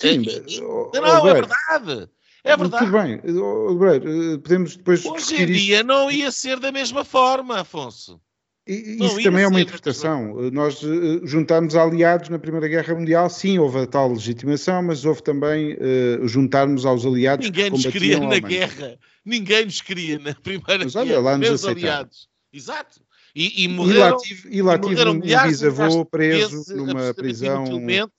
Sim, 0.00 0.22
e, 0.22 0.60
oh, 0.60 0.90
não, 0.94 1.28
é 1.28 1.34
verdade. 1.34 2.08
É 2.44 2.56
verdade. 2.56 2.84
Tudo 2.84 2.98
bem, 2.98 3.20
oh, 3.40 4.38
podemos 4.38 4.76
depois 4.76 5.04
Hoje 5.04 5.42
em 5.42 5.46
dia 5.46 5.76
isto. 5.76 5.86
não 5.86 6.10
ia 6.10 6.30
ser 6.30 6.60
da 6.60 6.70
mesma 6.70 7.02
forma, 7.02 7.60
Afonso. 7.60 8.20
E, 8.66 8.96
isso 9.02 9.22
também 9.22 9.44
é 9.44 9.48
uma 9.48 9.60
interpretação. 9.60 10.50
Nós 10.50 10.82
uh, 10.82 11.26
juntarmos 11.26 11.74
aliados 11.74 12.28
na 12.28 12.38
Primeira 12.38 12.68
Guerra 12.68 12.94
Mundial, 12.94 13.28
sim, 13.28 13.58
houve 13.58 13.78
a 13.80 13.86
tal 13.86 14.12
legitimação, 14.12 14.82
mas 14.82 15.04
houve 15.04 15.22
também 15.22 15.74
uh, 15.74 16.28
juntarmos 16.28 16.86
aos 16.86 17.04
aliados 17.04 17.46
Ninguém 17.46 17.64
que 17.64 17.70
nos 17.70 17.86
queria 17.86 18.20
na 18.20 18.38
guerra. 18.38 18.98
Ninguém 19.24 19.64
nos 19.64 19.80
queria 19.80 20.18
na 20.18 20.34
Primeira 20.34 20.84
mas, 20.84 20.96
olha, 20.96 21.08
Guerra. 21.08 21.20
Lá 21.20 21.38
nos 21.38 21.64
aliados. 21.66 22.28
Exato. 22.52 23.03
E, 23.34 23.64
e, 23.64 23.68
morreram, 23.68 23.98
e 23.98 23.98
lá 23.98 24.16
tive, 24.16 24.48
e 24.48 24.62
lá 24.62 24.78
tive 24.78 25.08
um, 25.08 25.18
bisavô 25.18 26.04
preso 26.04 26.64
numa 26.76 27.12
prisão 27.12 27.64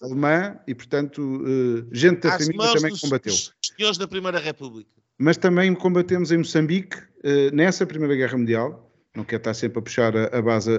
alemã 0.02 0.58
e, 0.68 0.76
portanto, 0.76 1.22
uh, 1.22 1.88
gente 1.90 2.20
da 2.20 2.38
família 2.38 2.74
também 2.74 2.92
dos, 2.92 3.00
combateu. 3.00 3.34
senhores 3.62 3.98
da 3.98 4.10
Primeira 4.10 4.40
República. 4.40 4.90
Mas 5.18 5.38
também 5.38 5.74
combatemos 5.74 6.34
em 6.34 6.40
Moçambique, 6.40 6.98
uh, 6.98 7.56
nessa 7.56 7.86
Primeira 7.86 8.14
Guerra 8.14 8.38
Mundial. 8.38 8.92
Não 9.16 9.24
quero 9.24 9.40
estar 9.40 9.54
sempre 9.54 9.80
a 9.80 9.82
puxar 9.82 10.18
a, 10.18 10.38
a 10.38 10.42
base 10.42 10.72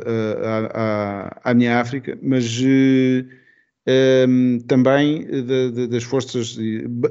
à 1.43 1.55
minha 1.55 1.81
África, 1.81 2.19
mas 2.23 2.45
um, 3.89 4.59
também 4.67 5.25
de, 5.25 5.71
de, 5.71 5.87
das 5.87 6.03
forças, 6.03 6.57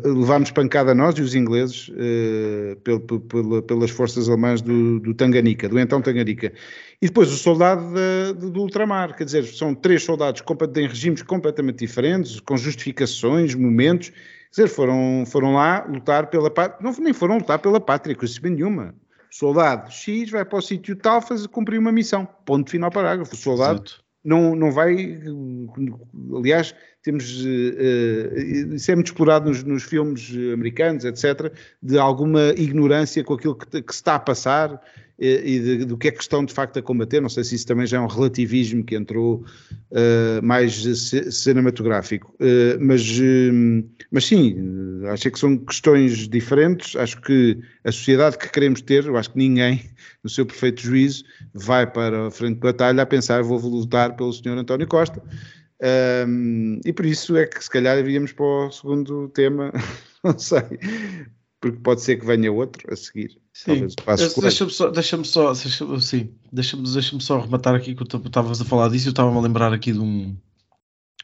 levámos 0.03 0.51
pancada 0.51 0.93
nós 0.93 1.17
e 1.17 1.21
os 1.21 1.33
ingleses 1.33 1.87
uh, 1.89 2.75
pel, 2.83 2.99
pel, 2.99 3.61
pelas 3.63 3.91
forças 3.91 4.27
alemãs 4.27 4.61
do, 4.61 4.99
do 4.99 5.13
Tanganica, 5.13 5.69
do 5.69 5.79
então 5.79 6.01
Tanganica. 6.01 6.51
E 7.01 7.07
depois 7.07 7.31
o 7.31 7.37
soldado 7.37 7.81
de, 7.93 8.49
do 8.49 8.61
ultramar, 8.61 9.15
quer 9.15 9.23
dizer, 9.23 9.45
são 9.45 9.73
três 9.73 10.03
soldados 10.03 10.43
em 10.75 10.87
regimes 10.87 11.21
completamente 11.21 11.79
diferentes, 11.79 12.41
com 12.41 12.57
justificações, 12.57 13.55
momentos, 13.55 14.09
quer 14.09 14.63
dizer, 14.63 14.67
foram, 14.67 15.23
foram 15.25 15.53
lá 15.53 15.85
lutar 15.87 16.27
pela 16.27 16.51
pátria, 16.51 16.77
não 16.83 16.93
nem 16.99 17.13
foram 17.13 17.37
lutar 17.37 17.59
pela 17.59 17.79
pátria, 17.79 18.15
coisa 18.15 18.37
nenhuma. 18.43 18.93
Soldado 19.31 19.91
X 19.91 20.29
vai 20.29 20.45
para 20.45 20.57
o 20.57 20.61
sítio 20.61 20.95
tal 20.95 21.21
fazer, 21.21 21.47
cumprir 21.49 21.77
uma 21.77 21.91
missão. 21.91 22.25
Ponto 22.45 22.69
final 22.69 22.89
parágrafo. 22.89 23.35
Soldado 23.35 23.81
Exato 23.83 24.04
não, 24.25 24.55
não 24.55 24.71
vai. 24.71 25.19
Aliás, 26.35 26.73
temos. 27.03 27.45
Uh, 27.45 28.73
isso 28.73 28.91
é 28.91 28.95
muito 28.95 29.07
explorado 29.07 29.49
nos, 29.49 29.63
nos, 29.63 29.83
filmes 29.83 30.31
americanos, 30.51 31.05
etc., 31.05 31.53
de 31.81 31.99
alguma 31.99 32.49
ignorância 32.57 33.23
com 33.23 33.35
aquilo 33.35 33.55
que, 33.55 33.83
que 33.83 33.93
se 33.93 33.99
está 33.99 34.15
a 34.15 34.19
passar 34.19 34.81
e, 35.17 35.59
de, 35.59 35.85
do 35.85 35.97
que 35.97 36.09
é 36.09 36.11
questão 36.11 36.43
de 36.43 36.53
facto 36.53 36.77
a 36.77 36.81
combater. 36.81 37.21
Não 37.21 37.29
sei 37.29 37.43
se 37.43 37.55
isso 37.55 37.65
também 37.65 37.87
já 37.87 37.97
é 37.97 37.99
um 37.99 38.07
relativismo 38.07 38.83
que 38.83 38.95
entrou 38.95 39.45
uh, 39.91 40.43
mais 40.43 40.73
cinematográfico, 41.31 42.33
uh, 42.41 42.77
mas, 42.79 43.01
uh, 43.19 43.89
mas 44.11 44.25
sim, 44.25 44.57
acho 45.09 45.31
que 45.31 45.39
são 45.39 45.57
questões 45.57 46.27
diferentes. 46.27 46.95
Acho 46.95 47.21
que 47.21 47.57
a 47.83 47.91
sociedade 47.91 48.37
que 48.37 48.49
queremos 48.49 48.81
ter, 48.81 49.05
eu 49.05 49.17
acho 49.17 49.31
que 49.31 49.37
ninguém, 49.37 49.81
no 50.23 50.29
seu 50.29 50.45
perfeito 50.45 50.81
juízo, 50.81 51.23
vai 51.53 51.89
para 51.89 52.27
a 52.27 52.31
frente 52.31 52.55
de 52.55 52.61
batalha 52.61 53.03
a 53.03 53.05
pensar 53.05 53.41
vou 53.43 53.59
lutar 53.59 54.15
pelo 54.15 54.33
senhor 54.33 54.57
António 54.57 54.87
Costa. 54.87 55.21
Um, 56.27 56.79
e 56.85 56.93
por 56.93 57.05
isso 57.05 57.35
é 57.35 57.45
que 57.45 57.61
se 57.61 57.69
calhar 57.69 57.97
iríamos 57.97 58.31
para 58.31 58.45
o 58.45 58.71
segundo 58.71 59.27
tema, 59.29 59.73
não 60.23 60.37
sei, 60.39 60.79
porque 61.65 61.79
pode 61.79 62.01
ser 62.01 62.17
que 62.17 62.25
venha 62.27 62.51
outro 62.51 62.93
a 62.93 62.95
seguir. 62.95 63.41
Sim, 63.51 63.87
deixa-me 64.39 64.69
só, 64.69 64.91
deixa 64.91 65.23
só, 65.23 65.51
deixa 65.51 65.99
sim, 65.99 66.29
deixa-me 66.51 66.83
deixa 66.83 67.19
só 67.19 67.39
arrematar 67.39 67.73
aqui 67.73 67.95
que 67.95 68.05
tu 68.05 68.17
estavas 68.17 68.61
a 68.61 68.65
falar 68.65 68.89
disso, 68.89 69.07
eu 69.07 69.09
estava-me 69.09 69.35
a 69.35 69.41
lembrar 69.41 69.73
aqui 69.73 69.91
de 69.91 69.99
um 69.99 70.37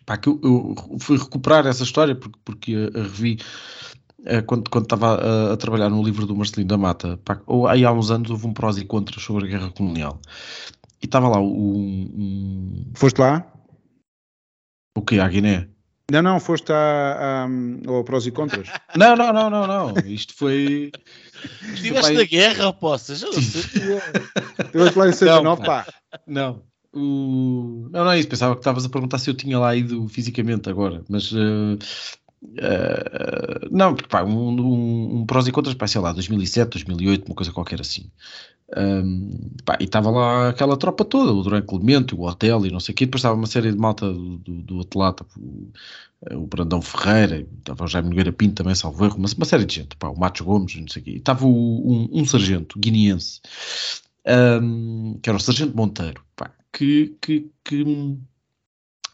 pá, 0.03 0.17
que 0.17 0.29
eu, 0.29 0.41
eu, 0.43 0.75
fui 0.99 1.15
recuperar 1.15 1.67
essa 1.67 1.83
história 1.83 2.15
porque, 2.15 2.39
porque 2.43 2.73
a, 2.73 3.01
a 3.01 3.03
revi 3.03 3.37
eh, 4.25 4.41
quando, 4.41 4.67
quando 4.71 4.85
estava 4.85 5.13
a, 5.13 5.53
a, 5.53 5.57
trabalhar 5.57 5.91
no 5.91 6.01
livro 6.01 6.25
do 6.25 6.35
Marcelino 6.35 6.69
da 6.69 6.77
Mata, 6.77 7.17
pá, 7.23 7.39
ou, 7.45 7.67
aí 7.67 7.85
há 7.85 7.91
uns 7.91 8.09
anos 8.09 8.31
houve 8.31 8.47
um 8.47 8.53
prós 8.53 8.79
e 8.79 8.85
contras 8.85 9.23
sobre 9.23 9.45
a 9.45 9.47
guerra 9.47 9.69
colonial 9.69 10.19
e 11.03 11.05
estava 11.05 11.29
lá 11.29 11.39
o 11.39 11.77
um... 11.77 12.91
Foste 12.95 13.19
lá? 13.19 13.45
O 14.97 15.03
que? 15.03 15.19
A 15.19 15.27
Guiné? 15.27 15.69
Não, 16.11 16.21
não, 16.21 16.39
foste 16.41 16.73
a, 16.73 17.45
a, 17.47 17.89
ao 17.89 18.03
prós 18.03 18.25
e 18.27 18.31
contras. 18.31 18.67
Não, 18.97 19.15
não, 19.15 19.31
não, 19.31 19.49
não, 19.49 19.65
não. 19.65 19.93
Isto 20.05 20.35
foi. 20.35 20.91
Estiveste 21.73 22.13
na 22.13 22.25
guerra, 22.25 22.65
sei. 22.73 23.29
Estiveste 24.65 24.99
lá 24.99 25.07
em 25.07 25.13
Santa 25.13 25.41
não, 25.41 25.55
pá. 25.55 25.87
Não. 26.27 26.61
O... 26.93 27.87
Não, 27.89 28.03
não 28.03 28.11
é 28.11 28.19
isso. 28.19 28.27
Pensava 28.27 28.53
que 28.55 28.59
estavas 28.59 28.83
a 28.83 28.89
perguntar 28.89 29.19
se 29.19 29.29
eu 29.29 29.33
tinha 29.33 29.57
lá 29.57 29.73
ido 29.73 30.05
fisicamente 30.09 30.69
agora, 30.69 31.01
mas. 31.07 31.31
Uh, 31.31 31.79
uh, 32.43 33.69
não, 33.71 33.95
porque 33.95 34.09
pá, 34.09 34.23
um, 34.23 34.49
um, 34.49 35.19
um 35.19 35.25
prós 35.25 35.47
e 35.47 35.51
contras, 35.53 35.75
pá, 35.75 35.87
sei 35.87 36.01
lá, 36.01 36.11
2007, 36.11 36.71
2008, 36.71 37.25
uma 37.25 37.35
coisa 37.35 37.53
qualquer 37.53 37.79
assim. 37.79 38.11
Um, 38.77 39.51
pá, 39.65 39.77
e 39.81 39.83
estava 39.83 40.09
lá 40.09 40.49
aquela 40.49 40.77
tropa 40.77 41.03
toda, 41.03 41.33
o 41.33 41.43
Durão 41.43 41.61
Clemente, 41.61 42.15
o 42.15 42.21
hotel 42.21 42.65
e 42.65 42.71
não 42.71 42.79
sei 42.79 42.93
o 42.93 42.95
quê. 42.95 43.05
Depois 43.05 43.19
estava 43.19 43.35
uma 43.35 43.47
série 43.47 43.71
de 43.71 43.77
malta 43.77 44.11
do, 44.11 44.37
do, 44.37 44.61
do 44.61 44.79
o, 44.79 45.71
o, 46.37 46.47
Brandão 46.47 46.81
Ferreira, 46.81 47.45
estava 47.59 47.83
o 47.83 47.87
Jaime 47.87 48.09
Nogueira 48.09 48.31
Pinto 48.31 48.55
também, 48.55 48.73
salvo 48.75 49.03
erro, 49.03 49.17
mas 49.19 49.33
uma 49.33 49.45
série 49.45 49.65
de 49.65 49.75
gente, 49.75 49.97
pá, 49.97 50.07
o 50.07 50.17
Matos 50.17 50.41
Gomes, 50.41 50.75
não 50.75 50.87
sei 50.87 51.01
o 51.01 51.05
quê. 51.05 51.11
E 51.11 51.17
estava 51.17 51.45
um, 51.45 52.09
um, 52.13 52.25
sargento 52.25 52.79
guineense, 52.79 53.41
um, 54.63 55.19
que 55.21 55.29
era 55.29 55.37
o 55.37 55.41
Sargento 55.41 55.75
Monteiro, 55.75 56.23
pá, 56.35 56.51
que, 56.71 57.17
que, 57.21 57.51
que 57.65 57.83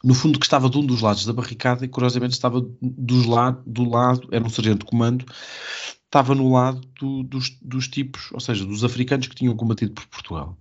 no 0.04 0.14
fundo 0.14 0.38
que 0.38 0.46
estava 0.46 0.70
de 0.70 0.78
um 0.78 0.86
dos 0.86 1.02
lados 1.02 1.26
da 1.26 1.34
barricada 1.34 1.84
e 1.84 1.88
curiosamente 1.88 2.34
estava 2.34 2.64
dos 2.82 3.26
lado, 3.26 3.64
do 3.66 3.90
lado, 3.90 4.30
era 4.32 4.46
um 4.46 4.50
sargento 4.50 4.80
de 4.80 4.86
comando 4.86 5.26
estava 6.08 6.34
no 6.34 6.52
lado 6.54 6.82
do, 7.00 7.24
dos, 7.24 7.50
dos, 7.62 7.88
tipos, 7.88 8.32
ou 8.32 8.40
seja, 8.40 8.66
dos 8.66 8.84
africanos 8.84 9.28
que 9.28 9.36
tinham 9.36 9.56
combatido 9.56 9.92
por 9.94 10.08
Portugal. 10.08 10.58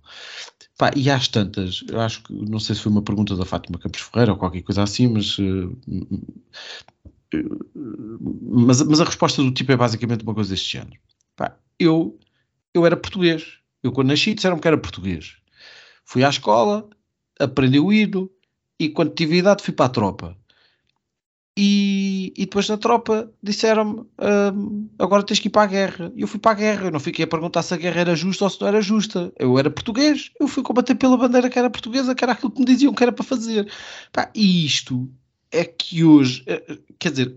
Pá, 0.77 0.91
e 0.95 1.09
às 1.09 1.27
tantas, 1.27 1.83
eu 1.89 1.99
acho 1.99 2.21
que, 2.23 2.33
não 2.33 2.59
sei 2.59 2.75
se 2.75 2.81
foi 2.81 2.91
uma 2.91 3.01
pergunta 3.01 3.35
da 3.35 3.45
Fátima 3.45 3.79
Campos 3.79 4.01
Ferreira 4.01 4.33
ou 4.33 4.37
qualquer 4.37 4.61
coisa 4.61 4.83
assim, 4.83 5.07
mas, 5.07 5.37
uh, 5.39 5.75
mas, 8.41 8.81
mas, 8.83 9.01
a 9.01 9.05
resposta 9.05 9.41
do 9.41 9.51
tipo 9.51 9.71
é 9.71 9.77
basicamente 9.77 10.23
uma 10.23 10.35
coisa 10.35 10.49
deste 10.51 10.73
género. 10.73 10.99
Pá, 11.35 11.57
eu, 11.79 12.19
eu 12.73 12.85
era 12.85 12.95
português. 12.95 13.57
Eu, 13.81 13.91
quando 13.91 14.09
nasci, 14.09 14.33
disseram 14.33 14.59
que 14.59 14.67
era 14.67 14.77
português. 14.77 15.37
Fui 16.05 16.23
à 16.23 16.29
escola, 16.29 16.89
aprendi 17.39 17.79
o 17.79 17.91
hino 17.91 18.29
e, 18.79 18.89
quando 18.89 19.13
tive 19.13 19.37
idade, 19.37 19.63
fui 19.63 19.73
para 19.73 19.85
a 19.85 19.89
tropa. 19.89 20.37
E, 21.59 22.31
e 22.37 22.45
depois 22.45 22.69
na 22.69 22.77
tropa 22.77 23.31
disseram-me 23.41 24.01
um, 24.53 24.87
agora 24.99 25.23
tens 25.23 25.39
que 25.39 25.47
ir 25.47 25.51
para 25.51 25.63
a 25.63 25.67
guerra. 25.67 26.13
E 26.15 26.21
eu 26.21 26.27
fui 26.27 26.39
para 26.39 26.51
a 26.51 26.53
guerra. 26.53 26.85
Eu 26.85 26.91
não 26.91 26.99
fiquei 26.99 27.25
a 27.25 27.27
perguntar 27.27 27.63
se 27.63 27.73
a 27.73 27.77
guerra 27.77 28.01
era 28.01 28.15
justa 28.15 28.43
ou 28.43 28.49
se 28.51 28.61
não 28.61 28.67
era 28.67 28.79
justa. 28.79 29.33
Eu 29.39 29.57
era 29.57 29.71
português. 29.71 30.29
Eu 30.39 30.47
fui 30.47 30.61
combater 30.61 30.93
pela 30.93 31.17
bandeira 31.17 31.49
que 31.49 31.57
era 31.57 31.67
portuguesa, 31.67 32.13
que 32.13 32.23
era 32.23 32.33
aquilo 32.33 32.51
que 32.51 32.59
me 32.59 32.65
diziam 32.65 32.93
que 32.93 33.01
era 33.01 33.11
para 33.11 33.23
fazer. 33.23 33.67
Pá, 34.13 34.29
e 34.35 34.67
isto 34.67 35.09
é 35.51 35.65
que 35.65 36.03
hoje, 36.03 36.43
eh, 36.45 36.63
eh, 36.69 36.77
quer 36.99 37.09
dizer, 37.09 37.35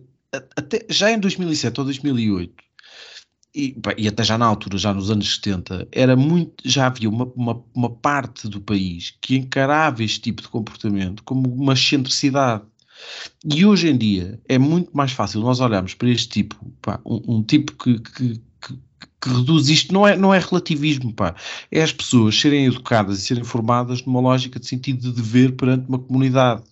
até, 0.54 0.84
já 0.90 1.10
em 1.10 1.18
2007 1.18 1.80
ou 1.80 1.84
2008, 1.86 2.52
e, 3.54 3.74
e, 3.96 4.06
até 4.06 4.22
já 4.22 4.38
na 4.38 4.46
altura, 4.46 4.78
já 4.78 4.94
nos 4.94 5.10
anos 5.10 5.34
70, 5.36 5.88
era 5.90 6.14
muito, 6.14 6.62
já 6.64 6.86
havia 6.86 7.08
uma, 7.08 7.24
uma, 7.34 7.64
uma 7.74 7.90
parte 7.90 8.48
do 8.48 8.60
país 8.60 9.16
que 9.20 9.36
encarava 9.36 10.04
este 10.04 10.20
tipo 10.20 10.42
de 10.42 10.48
comportamento 10.48 11.24
como 11.24 11.52
uma 11.52 11.72
excentricidade 11.72 12.64
e 13.44 13.64
hoje 13.64 13.88
em 13.88 13.96
dia 13.96 14.40
é 14.48 14.58
muito 14.58 14.96
mais 14.96 15.12
fácil 15.12 15.40
nós 15.40 15.60
olharmos 15.60 15.94
para 15.94 16.08
este 16.10 16.28
tipo, 16.28 16.56
pá, 16.82 17.00
um, 17.04 17.36
um, 17.36 17.42
tipo 17.42 17.72
que, 17.72 17.98
que, 17.98 18.40
que, 18.60 18.78
que, 19.20 19.28
reduz 19.28 19.68
isto, 19.68 19.92
não 19.92 20.06
é, 20.06 20.16
não 20.16 20.32
é 20.32 20.38
relativismo, 20.38 21.12
pá, 21.12 21.34
é 21.70 21.82
as 21.82 21.92
pessoas 21.92 22.38
serem 22.38 22.66
educadas 22.66 23.18
e 23.18 23.22
serem 23.22 23.44
formadas 23.44 24.04
numa 24.04 24.20
lógica 24.20 24.60
de 24.60 24.66
sentido 24.66 25.00
de 25.00 25.12
dever 25.12 25.56
perante 25.56 25.88
uma 25.88 25.98
comunidade. 25.98 26.62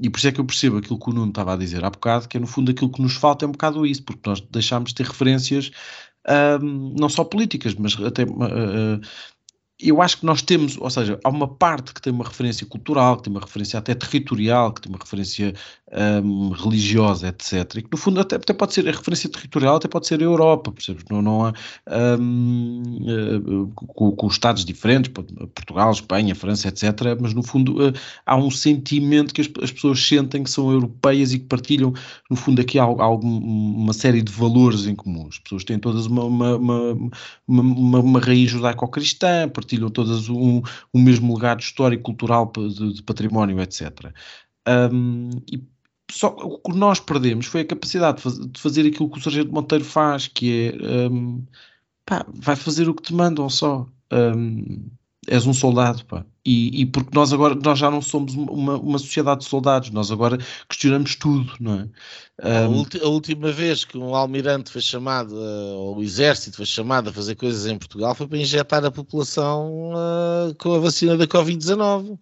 E 0.00 0.08
por 0.08 0.18
isso 0.18 0.28
é 0.28 0.32
que 0.32 0.40
eu 0.40 0.44
percebo 0.44 0.78
aquilo 0.78 0.98
que 0.98 1.10
o 1.10 1.12
Nuno 1.12 1.28
estava 1.28 1.52
a 1.52 1.56
dizer 1.56 1.84
há 1.84 1.90
bocado, 1.90 2.26
que 2.26 2.36
é 2.36 2.40
no 2.40 2.46
fundo 2.46 2.70
aquilo 2.70 2.90
que 2.90 3.02
nos 3.02 3.14
falta 3.14 3.44
é 3.44 3.48
um 3.48 3.52
bocado 3.52 3.84
isso, 3.84 4.02
porque 4.02 4.28
nós 4.28 4.40
deixámos 4.40 4.90
de 4.90 4.94
ter 4.94 5.06
referências 5.06 5.70
um, 6.62 6.94
não 6.98 7.08
só 7.08 7.24
políticas, 7.24 7.74
mas 7.74 7.98
até 8.00 8.24
uh, 8.24 9.00
eu 9.82 10.02
acho 10.02 10.18
que 10.18 10.26
nós 10.26 10.42
temos, 10.42 10.76
ou 10.76 10.90
seja, 10.90 11.18
há 11.24 11.28
uma 11.28 11.48
parte 11.48 11.94
que 11.94 12.00
tem 12.00 12.12
uma 12.12 12.24
referência 12.24 12.66
cultural, 12.66 13.16
que 13.16 13.24
tem 13.24 13.32
uma 13.32 13.40
referência 13.40 13.78
até 13.78 13.94
territorial, 13.94 14.72
que 14.72 14.80
tem 14.82 14.90
uma 14.90 14.98
referência 14.98 15.54
um, 15.92 16.50
religiosa, 16.50 17.28
etc. 17.28 17.76
E 17.76 17.82
que 17.82 17.88
no 17.90 17.98
fundo 17.98 18.20
até, 18.20 18.36
até, 18.36 18.52
pode 18.52 18.74
ser 18.74 18.88
a 18.88 18.92
referência 18.92 19.28
territorial, 19.28 19.76
até 19.76 19.88
pode 19.88 20.06
ser 20.06 20.20
a 20.20 20.24
Europa, 20.24 20.70
percebes? 20.72 21.04
Não, 21.10 21.20
não 21.20 21.46
há 21.46 21.52
um, 22.18 22.82
eh, 23.06 23.72
com, 23.74 24.12
com, 24.12 24.26
estados 24.28 24.64
diferentes, 24.64 25.10
Portugal, 25.12 25.90
Espanha, 25.90 26.34
França, 26.34 26.68
etc. 26.68 26.92
Mas 27.20 27.34
no 27.34 27.42
fundo 27.42 27.88
uh, 27.88 27.92
há 28.24 28.36
um 28.36 28.50
sentimento 28.50 29.34
que 29.34 29.40
as, 29.40 29.48
as, 29.62 29.72
pessoas 29.72 30.00
sentem 30.00 30.44
que 30.44 30.50
são 30.50 30.70
europeias 30.70 31.32
e 31.32 31.38
que 31.38 31.46
partilham, 31.46 31.92
no 32.30 32.36
fundo, 32.36 32.60
aqui 32.60 32.78
há, 32.78 32.84
há 32.84 33.10
uma 33.10 33.92
série 33.92 34.22
de 34.22 34.32
valores 34.32 34.86
em 34.86 34.94
comum. 34.94 35.26
As 35.28 35.38
pessoas 35.38 35.64
têm 35.64 35.78
todas 35.78 36.06
uma, 36.06 36.24
uma, 36.24 36.56
uma, 36.56 36.98
uma, 37.46 38.00
uma 38.00 38.20
raiz 38.20 38.50
judaico-cristã, 38.50 39.48
partilham 39.48 39.90
todas 39.90 40.28
um, 40.28 40.62
um 40.94 41.02
mesmo 41.02 41.34
legado 41.34 41.60
histórico, 41.60 42.04
cultural, 42.04 42.50
de, 42.56 42.94
de 42.94 43.02
património, 43.02 43.60
etc. 43.60 44.12
Um, 44.68 45.30
e 45.50 45.62
só 46.12 46.28
o 46.28 46.58
que 46.58 46.76
nós 46.76 47.00
perdemos 47.00 47.46
foi 47.46 47.62
a 47.62 47.66
capacidade 47.66 48.18
de, 48.18 48.22
faz, 48.22 48.38
de 48.38 48.60
fazer 48.60 48.86
aquilo 48.86 49.10
que 49.10 49.18
o 49.18 49.22
Sargento 49.22 49.52
Monteiro 49.52 49.84
faz, 49.84 50.28
que 50.28 50.74
é 50.82 51.08
um, 51.08 51.44
pá, 52.04 52.24
vai 52.28 52.56
fazer 52.56 52.88
o 52.88 52.94
que 52.94 53.02
te 53.02 53.14
mandam 53.14 53.48
só. 53.48 53.86
Um, 54.12 54.90
és 55.30 55.46
um 55.46 55.54
soldado, 55.54 56.04
pá. 56.06 56.26
E, 56.44 56.80
e, 56.80 56.86
porque 56.86 57.10
nós 57.14 57.32
agora 57.32 57.54
nós 57.54 57.78
já 57.78 57.88
não 57.88 58.02
somos 58.02 58.34
uma, 58.34 58.76
uma 58.76 58.98
sociedade 58.98 59.42
de 59.42 59.46
soldados, 59.46 59.90
nós 59.90 60.10
agora 60.10 60.36
questionamos 60.68 61.14
tudo, 61.14 61.52
não 61.60 61.74
é? 61.80 62.66
Um... 62.66 62.84
A, 63.04 63.08
última 63.08 63.52
vez 63.52 63.84
que 63.84 63.96
um 63.96 64.14
almirante 64.14 64.72
foi 64.72 64.80
chamado, 64.80 65.36
uh, 65.36 65.76
ou 65.76 65.98
o 65.98 66.02
exército 66.02 66.56
foi 66.56 66.66
chamado 66.66 67.10
a 67.10 67.12
fazer 67.12 67.36
coisas 67.36 67.66
em 67.66 67.78
Portugal 67.78 68.14
foi 68.14 68.26
para 68.26 68.38
injetar 68.38 68.84
a 68.84 68.90
população 68.90 69.92
uh, 69.92 70.54
com 70.58 70.74
a 70.74 70.78
vacina 70.80 71.16
da 71.16 71.28
Covid-19. 71.28 72.10
uh, 72.10 72.18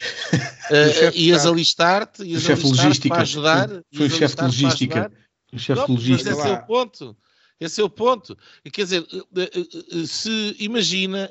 ias 1.16 1.46
alistar-te, 1.46 2.24
ias 2.24 2.50
alistar 2.50 3.08
para 3.08 3.22
ajudar. 3.22 3.68
Foi 3.94 4.06
o 4.06 4.10
chefe 4.10 4.36
de 4.36 4.42
logística. 4.42 5.12
O 5.50 5.58
chefe 5.58 5.86
de 5.86 5.92
logística. 5.92 6.30
Mas 6.30 6.38
esse 6.40 6.48
é 6.48 6.52
o 6.52 6.66
ponto. 6.66 7.16
Esse 7.60 7.80
é 7.80 7.84
o 7.84 7.90
ponto. 7.90 8.38
Quer 8.72 8.84
dizer, 8.84 9.06
eh, 9.12 9.24
eh, 9.36 9.50
eh, 9.92 10.06
se 10.06 10.54
imagina, 10.60 11.28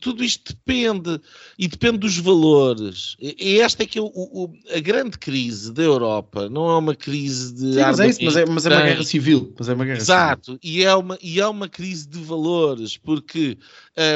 tudo 0.00 0.24
isto 0.24 0.54
depende 0.54 1.20
e 1.58 1.68
depende 1.68 1.98
dos 1.98 2.16
valores. 2.16 3.16
E 3.20 3.60
esta 3.60 3.82
é 3.82 3.86
que 3.86 3.98
é 3.98 4.02
o, 4.02 4.06
o, 4.06 4.50
a 4.74 4.80
grande 4.80 5.18
crise 5.18 5.70
da 5.70 5.82
Europa. 5.82 6.48
Não 6.48 6.70
é 6.70 6.78
uma 6.78 6.94
crise 6.94 7.52
de. 7.52 7.74
Sim, 7.74 7.80
mas 7.80 8.00
é 8.00 8.08
isso, 8.08 8.24
mas 8.24 8.36
é, 8.36 8.46
mas 8.46 8.64
é 8.64 8.70
uma 8.70 8.82
guerra 8.82 9.04
civil. 9.04 9.54
Mas 9.58 9.68
é 9.68 9.74
uma 9.74 9.84
guerra 9.84 9.98
Exato, 9.98 10.44
civil. 10.44 10.60
E, 10.62 10.84
é 10.84 10.94
uma, 10.94 11.18
e 11.20 11.38
é 11.38 11.46
uma 11.46 11.68
crise 11.68 12.08
de 12.08 12.18
valores, 12.18 12.96
porque 12.96 13.58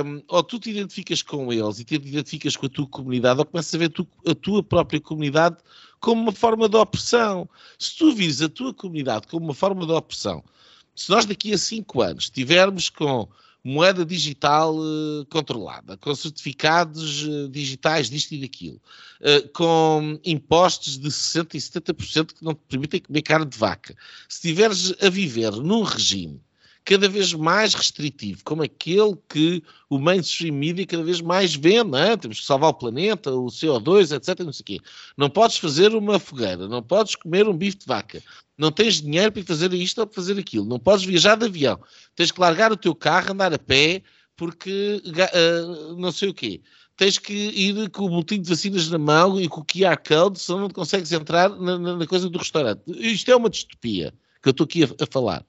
um, 0.06 0.22
ou 0.28 0.42
tu 0.42 0.58
te 0.58 0.70
identificas 0.70 1.20
com 1.20 1.52
eles 1.52 1.78
e 1.78 1.84
te 1.84 1.96
identificas 1.96 2.56
com 2.56 2.64
a 2.64 2.70
tua 2.70 2.86
comunidade, 2.86 3.38
ou 3.38 3.44
começas 3.44 3.74
a 3.74 3.78
ver 3.78 3.90
tu, 3.90 4.08
a 4.26 4.34
tua 4.34 4.62
própria 4.62 5.00
comunidade 5.00 5.58
como 6.00 6.22
uma 6.22 6.32
forma 6.32 6.66
de 6.66 6.76
opressão. 6.78 7.46
Se 7.78 7.94
tu 7.94 8.14
vires 8.14 8.40
a 8.40 8.48
tua 8.48 8.72
comunidade 8.72 9.26
como 9.26 9.44
uma 9.44 9.54
forma 9.54 9.84
de 9.84 9.92
opressão 9.92 10.42
se 10.94 11.10
nós 11.10 11.26
daqui 11.26 11.52
a 11.52 11.58
cinco 11.58 12.02
anos 12.02 12.28
tivermos 12.28 12.88
com 12.88 13.28
moeda 13.64 14.04
digital 14.04 14.74
uh, 14.76 15.24
controlada, 15.30 15.96
com 15.96 16.14
certificados 16.14 17.22
uh, 17.22 17.48
digitais 17.48 18.10
disto 18.10 18.32
e 18.32 18.40
daquilo, 18.40 18.80
uh, 19.20 19.48
com 19.50 20.18
impostos 20.24 20.98
de 20.98 21.08
60% 21.08 21.54
e 21.54 21.58
70% 21.58 22.34
que 22.34 22.44
não 22.44 22.54
te 22.54 22.60
permitem 22.68 23.00
comer 23.00 23.22
carne 23.22 23.46
de 23.46 23.56
vaca. 23.56 23.94
Se 24.28 24.36
estiveres 24.36 24.94
a 25.00 25.08
viver 25.08 25.52
num 25.52 25.82
regime 25.82 26.40
cada 26.84 27.08
vez 27.08 27.32
mais 27.32 27.74
restritivo, 27.74 28.42
como 28.44 28.62
aquele 28.62 29.16
que 29.28 29.62
o 29.88 29.98
mainstream 29.98 30.54
media 30.54 30.86
cada 30.86 31.02
vez 31.02 31.20
mais 31.20 31.54
vê, 31.54 31.82
não 31.84 31.98
é? 31.98 32.16
Temos 32.16 32.40
que 32.40 32.46
salvar 32.46 32.70
o 32.70 32.74
planeta, 32.74 33.30
o 33.30 33.46
CO2, 33.46 34.14
etc. 34.16 34.40
Não 34.40 34.52
sei 34.52 34.62
o 34.62 34.64
quê. 34.64 34.80
Não 35.16 35.30
podes 35.30 35.58
fazer 35.58 35.94
uma 35.94 36.18
fogueira, 36.18 36.66
não 36.66 36.82
podes 36.82 37.14
comer 37.14 37.48
um 37.48 37.56
bife 37.56 37.78
de 37.78 37.86
vaca, 37.86 38.22
não 38.58 38.72
tens 38.72 39.00
dinheiro 39.00 39.32
para 39.32 39.44
fazer 39.44 39.72
isto 39.74 40.00
ou 40.00 40.06
para 40.06 40.14
fazer 40.14 40.38
aquilo, 40.38 40.64
não 40.64 40.78
podes 40.78 41.04
viajar 41.04 41.36
de 41.36 41.46
avião, 41.46 41.80
tens 42.14 42.30
que 42.30 42.40
largar 42.40 42.72
o 42.72 42.76
teu 42.76 42.94
carro, 42.94 43.32
andar 43.32 43.52
a 43.52 43.58
pé, 43.58 44.02
porque 44.36 45.02
uh, 45.06 45.96
não 45.96 46.10
sei 46.10 46.30
o 46.30 46.34
quê. 46.34 46.60
Tens 46.96 47.18
que 47.18 47.32
ir 47.32 47.90
com 47.90 48.04
o 48.04 48.08
boletim 48.08 48.40
de 48.40 48.48
vacinas 48.48 48.88
na 48.90 48.98
mão 48.98 49.40
e 49.40 49.48
com 49.48 49.60
o 49.60 49.64
QR 49.64 49.96
Code, 49.96 50.38
senão 50.38 50.60
não 50.60 50.70
consegues 50.70 51.10
entrar 51.10 51.48
na, 51.48 51.78
na, 51.78 52.06
coisa 52.06 52.28
do 52.28 52.38
restaurante. 52.38 52.82
Isto 52.86 53.30
é 53.30 53.36
uma 53.36 53.48
distopia 53.48 54.12
que 54.42 54.48
eu 54.48 54.50
estou 54.50 54.64
aqui 54.64 54.84
a, 54.84 54.86
a 54.86 55.06
falar. 55.10 55.44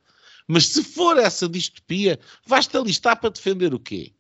Mas 0.48 0.68
se 0.68 0.84
for 0.84 1.18
essa 1.18 1.48
distopia, 1.48 2.20
vais-te 2.46 2.76
alistar 2.78 3.20
para 3.20 3.30
defender 3.30 3.74
o 3.74 3.80
quê? 3.80 4.14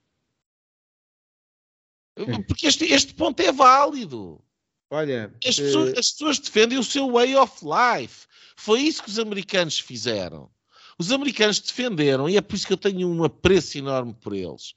Porque 2.47 2.67
este, 2.67 2.86
este 2.86 3.13
ponto 3.13 3.39
é 3.41 3.51
válido. 3.51 4.43
Olha, 4.89 5.36
as 5.43 5.55
pessoas, 5.55 5.89
uh... 5.89 5.99
as 5.99 6.11
pessoas, 6.11 6.39
defendem 6.39 6.78
o 6.78 6.84
seu 6.84 7.11
way 7.11 7.36
of 7.36 7.53
life. 7.63 8.28
Foi 8.55 8.82
isso 8.82 9.03
que 9.03 9.09
os 9.09 9.17
americanos 9.17 9.80
fizeram. 9.80 10.51
Os 10.99 11.11
americanos 11.11 11.59
defenderam, 11.59 12.30
e 12.30 12.38
é 12.38 12.41
por 12.41 12.55
isso 12.55 12.67
que 12.67 12.74
eu 12.74 12.78
tenho 12.78 13.09
um 13.09 13.24
apreço 13.24 13.80
enorme 13.80 14.13
por 14.13 14.34
eles, 14.34 14.76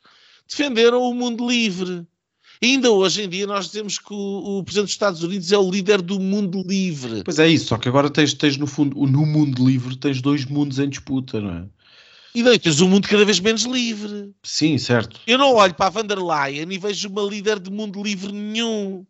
defenderam 0.49 1.03
o 1.03 1.13
mundo 1.13 1.47
livre. 1.47 2.07
Ainda 2.63 2.91
hoje 2.91 3.23
em 3.23 3.29
dia 3.29 3.47
nós 3.47 3.67
dizemos 3.67 3.99
que 3.99 4.13
o, 4.13 4.59
o, 4.59 4.65
Presidente 4.65 4.87
dos 4.87 4.93
Estados 4.93 5.23
Unidos 5.23 5.53
é 5.53 5.59
o 5.59 5.71
líder 5.71 6.01
do 6.01 6.19
mundo 6.19 6.63
livre. 6.67 7.23
Pois 7.25 7.39
é 7.39 7.49
isso, 7.49 7.67
só 7.67 7.79
que 7.79 7.89
agora 7.89 8.09
tens, 8.09 8.33
tens 8.35 8.57
no 8.57 8.67
fundo, 8.67 8.97
no 9.07 9.27
mundo 9.27 9.67
livre 9.67 9.97
tens 9.97 10.23
dois 10.23 10.45
mundos 10.45 10.79
em 10.79 10.89
disputa, 10.89 11.41
não 11.41 11.51
é? 11.51 11.67
E 12.35 12.43
daí 12.43 12.59
tens 12.59 12.81
um 12.83 12.89
mundo 12.89 13.09
cada 13.09 13.25
vez 13.25 13.41
menos 13.41 13.63
livre. 13.63 14.31
Sim, 14.43 14.77
certo. 14.77 15.21
Eu 15.27 15.39
não 15.39 15.55
olho 15.55 15.75
para 15.75 15.87
a 15.87 15.91
van 15.91 16.05
der 16.05 16.19
Leyen 16.19 16.71
e 16.71 16.79
vejo 16.79 17.09
uma 17.09 17.23
líder 17.23 17.59
de 17.59 17.71
mundo 17.71 18.03
livre 18.03 18.31
nenhum. 18.31 19.07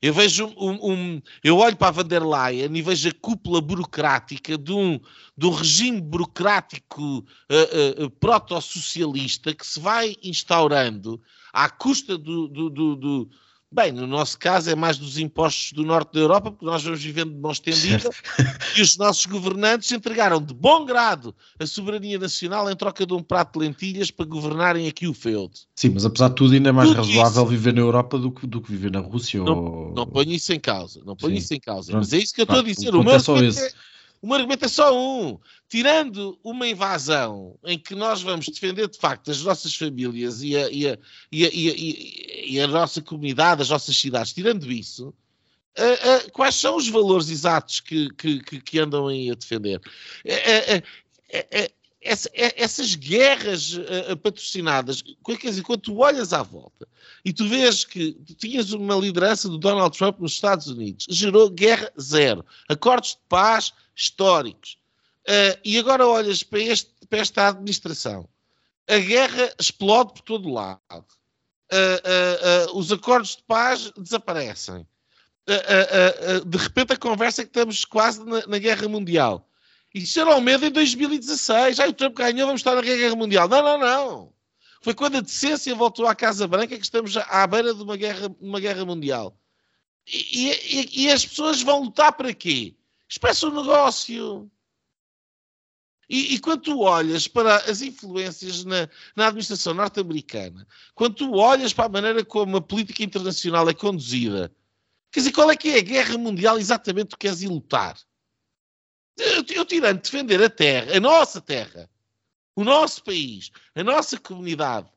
Eu 0.00 0.12
vejo 0.12 0.46
um, 0.56 0.92
um, 0.92 1.22
eu 1.42 1.56
olho 1.56 1.76
para 1.76 1.88
a 1.88 1.90
van 1.90 2.04
der 2.04 2.22
Leyen 2.22 2.76
e 2.76 2.82
vejo 2.82 3.08
a 3.08 3.12
cúpula 3.12 3.62
burocrática 3.62 4.58
de 4.58 4.72
um, 4.72 5.00
de 5.36 5.46
um 5.46 5.50
regime 5.50 6.02
burocrático 6.02 7.02
uh, 7.02 8.04
uh, 8.04 8.10
proto-socialista 8.10 9.54
que 9.54 9.66
se 9.66 9.80
vai 9.80 10.14
instaurando 10.22 11.20
à 11.52 11.68
custa 11.68 12.16
do, 12.16 12.48
do, 12.48 12.70
do, 12.70 12.96
do, 12.96 13.30
Bem, 13.70 13.92
no 13.92 14.06
nosso 14.06 14.38
caso 14.38 14.70
é 14.70 14.74
mais 14.74 14.96
dos 14.96 15.18
impostos 15.18 15.72
do 15.72 15.84
norte 15.84 16.14
da 16.14 16.20
Europa, 16.20 16.50
porque 16.50 16.64
nós 16.64 16.82
vamos 16.82 17.02
vivendo 17.02 17.34
de 17.34 17.38
mão 17.38 17.52
estendida 17.52 18.08
e 18.74 18.80
os 18.80 18.96
nossos 18.96 19.26
governantes 19.26 19.92
entregaram 19.92 20.40
de 20.40 20.54
bom 20.54 20.86
grado 20.86 21.34
a 21.58 21.66
soberania 21.66 22.18
nacional 22.18 22.70
em 22.70 22.74
troca 22.74 23.04
de 23.04 23.12
um 23.12 23.22
prato 23.22 23.58
de 23.58 23.66
lentilhas 23.66 24.10
para 24.10 24.24
governarem 24.24 24.88
aqui 24.88 25.06
o 25.06 25.12
feudo. 25.12 25.52
Sim, 25.76 25.90
mas 25.90 26.06
apesar 26.06 26.30
de 26.30 26.36
tudo 26.36 26.54
ainda 26.54 26.70
é 26.70 26.72
mais 26.72 26.88
tudo 26.88 26.96
razoável 26.96 27.42
isso. 27.42 27.50
viver 27.50 27.74
na 27.74 27.80
Europa 27.82 28.18
do 28.18 28.32
que, 28.32 28.46
do 28.46 28.62
que 28.62 28.70
viver 28.70 28.90
na 28.90 29.00
Rússia. 29.00 29.44
Não, 29.44 29.58
ou... 29.58 29.94
não 29.94 30.06
ponho 30.06 30.32
isso 30.32 30.50
em 30.50 30.60
causa, 30.60 31.02
não 31.04 31.14
ponho 31.14 31.34
Sim. 31.34 31.38
isso 31.38 31.54
em 31.54 31.60
causa. 31.60 31.90
Pronto. 31.90 32.04
Mas 32.04 32.12
é 32.14 32.18
isso 32.18 32.32
que 32.32 32.40
eu 32.40 32.44
estou 32.44 32.60
a 32.60 32.62
dizer. 32.62 32.94
O, 32.94 33.04
meu 33.04 33.12
é 33.12 33.18
só 33.18 33.36
esse. 33.36 33.66
É 33.66 33.70
o 34.20 34.34
argumento 34.34 34.64
é 34.64 34.68
só 34.68 34.96
um. 34.96 35.38
Tirando 35.68 36.38
uma 36.42 36.66
invasão 36.66 37.58
em 37.64 37.78
que 37.78 37.94
nós 37.94 38.22
vamos 38.22 38.46
defender 38.46 38.88
de 38.88 38.98
facto 38.98 39.30
as 39.30 39.42
nossas 39.42 39.74
famílias 39.74 40.42
e 40.42 40.56
a, 40.56 40.70
e 40.70 40.88
a, 40.88 40.98
e 41.30 41.44
a, 41.44 41.50
e 41.52 42.38
e 42.48 42.58
a 42.60 42.66
nossa 42.66 43.02
comunidade, 43.02 43.60
as 43.60 43.68
nossas 43.68 43.96
cidades, 43.96 44.32
tirando 44.32 44.72
isso, 44.72 45.08
uh, 45.08 46.26
uh, 46.26 46.32
quais 46.32 46.54
são 46.54 46.76
os 46.76 46.88
valores 46.88 47.28
exatos 47.28 47.78
que, 47.80 48.08
que, 48.14 48.40
que 48.40 48.78
andam 48.78 49.06
aí 49.06 49.30
a 49.30 49.34
defender? 49.34 49.80
Uh, 50.24 50.82
essa, 52.00 52.30
essas 52.32 52.94
guerras 52.94 53.76
patrocinadas, 54.22 55.02
quer 55.02 55.36
dizer, 55.36 55.62
quando 55.62 55.80
tu 55.80 55.98
olhas 55.98 56.32
à 56.32 56.42
volta 56.42 56.88
e 57.24 57.32
tu 57.32 57.46
vês 57.46 57.84
que 57.84 58.12
tu 58.12 58.34
tinhas 58.34 58.72
uma 58.72 58.94
liderança 58.94 59.48
do 59.48 59.58
Donald 59.58 59.98
Trump 59.98 60.18
nos 60.20 60.32
Estados 60.32 60.68
Unidos, 60.68 61.06
gerou 61.10 61.50
guerra 61.50 61.92
zero, 62.00 62.46
acordos 62.68 63.10
de 63.10 63.18
paz 63.28 63.74
históricos. 63.98 64.78
Uh, 65.26 65.58
e 65.64 65.78
agora 65.78 66.06
olhas 66.06 66.42
para, 66.42 66.60
este, 66.60 66.90
para, 67.08 67.18
esta 67.18 67.48
administração. 67.48 68.28
A 68.88 68.98
guerra 68.98 69.52
explode 69.58 70.14
por 70.14 70.22
todo 70.22 70.52
lado. 70.52 70.80
Uh, 71.70 72.70
uh, 72.72 72.78
os 72.78 72.90
acordos 72.90 73.36
de 73.36 73.42
paz 73.42 73.92
desaparecem. 73.96 74.86
de 76.46 76.56
repente 76.56 76.94
a 76.94 76.96
conversa 76.96 77.42
é 77.42 77.44
que 77.44 77.50
estamos 77.50 77.84
quase 77.84 78.24
na, 78.24 78.46
na 78.46 78.58
guerra 78.58 78.88
mundial. 78.88 79.46
Isso 79.94 80.20
era 80.20 80.34
o 80.36 80.40
medo 80.40 80.64
em 80.64 80.70
2016. 80.70 81.80
Ah, 81.80 81.88
o 81.88 81.92
Trump 81.92 82.16
ganhou, 82.16 82.46
vamos 82.46 82.60
estar 82.60 82.74
na 82.74 82.82
guerra 82.82 83.16
mundial. 83.16 83.48
Não, 83.48 83.62
não, 83.62 83.78
não. 83.78 84.32
Foi 84.80 84.94
quando 84.94 85.16
a 85.16 85.20
decência 85.20 85.74
voltou 85.74 86.06
à 86.06 86.14
Casa 86.14 86.46
Branca 86.46 86.76
que 86.76 86.84
estamos 86.84 87.16
à 87.16 87.46
beira 87.46 87.74
de 87.74 87.82
uma 87.82 87.96
guerra, 87.96 88.34
uma 88.40 88.60
guerra 88.60 88.84
mundial. 88.84 89.36
E, 90.06 90.50
e, 90.50 91.04
e 91.04 91.10
as 91.10 91.26
pessoas 91.26 91.60
vão 91.60 91.82
lutar 91.82 92.12
para 92.12 92.32
quê? 92.32 92.74
Expressa 93.08 93.46
o 93.46 93.54
negócio. 93.54 94.50
E, 96.08 96.34
e, 96.34 96.38
quando 96.38 96.62
tu 96.62 96.80
olhas 96.80 97.28
para 97.28 97.56
as 97.56 97.82
influências 97.82 98.64
na, 98.64 98.88
na 99.14 99.26
administração 99.26 99.74
norte-americana, 99.74 100.66
quando 100.94 101.16
tu 101.16 101.34
olhas 101.34 101.72
para 101.72 101.84
a 101.84 101.90
maneira 101.90 102.24
como 102.24 102.56
a 102.56 102.62
política 102.62 103.02
internacional 103.02 103.68
é 103.68 103.74
conduzida, 103.74 104.50
quer 105.10 105.20
dizer, 105.20 105.32
qual 105.32 105.50
é 105.50 105.56
que 105.56 105.68
é 105.68 105.78
a 105.78 105.82
guerra 105.82 106.16
mundial 106.16 106.58
exatamente 106.58 107.08
tu 107.08 107.18
queres 107.18 107.42
ir 107.42 107.48
lutar? 107.48 107.98
Eu, 109.18 109.44
eu 109.50 109.64
tirando 109.66 110.00
defender 110.00 110.42
a 110.42 110.48
terra, 110.48 110.96
a 110.96 111.00
nossa 111.00 111.42
terra, 111.42 111.90
o 112.56 112.64
nosso 112.64 113.04
país, 113.04 113.50
a 113.74 113.84
nossa 113.84 114.18
comunidade, 114.18 114.88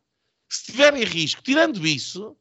se 0.47 0.59
estiver 0.59 0.95
em 0.95 1.03
risco, 1.03 1.41
tirando 1.41 1.85
isso, 1.85 2.37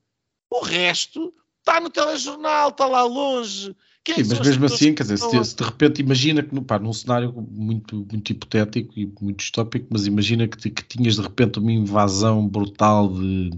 o 0.48 0.60
resto 0.60 1.34
está 1.58 1.80
no 1.80 1.90
telejornal, 1.90 2.70
está 2.70 2.86
lá 2.86 3.02
longe, 3.02 3.74
Sim, 4.08 4.24
mas 4.28 4.40
mesmo 4.40 4.64
assim, 4.64 4.94
quer 4.94 5.02
dizer, 5.02 5.18
se, 5.18 5.44
se, 5.44 5.56
de 5.56 5.62
repente 5.62 6.00
imagina 6.00 6.42
que 6.42 6.58
pá, 6.62 6.78
num 6.78 6.92
cenário 6.92 7.32
muito, 7.32 8.06
muito 8.10 8.30
hipotético 8.30 8.98
e 8.98 9.12
muito 9.20 9.38
distópico, 9.38 9.86
mas 9.90 10.06
imagina 10.06 10.48
que, 10.48 10.70
que 10.70 10.82
tinhas 10.84 11.16
de 11.16 11.22
repente 11.22 11.58
uma 11.58 11.70
invasão 11.70 12.46
brutal 12.48 13.08
de. 13.12 13.50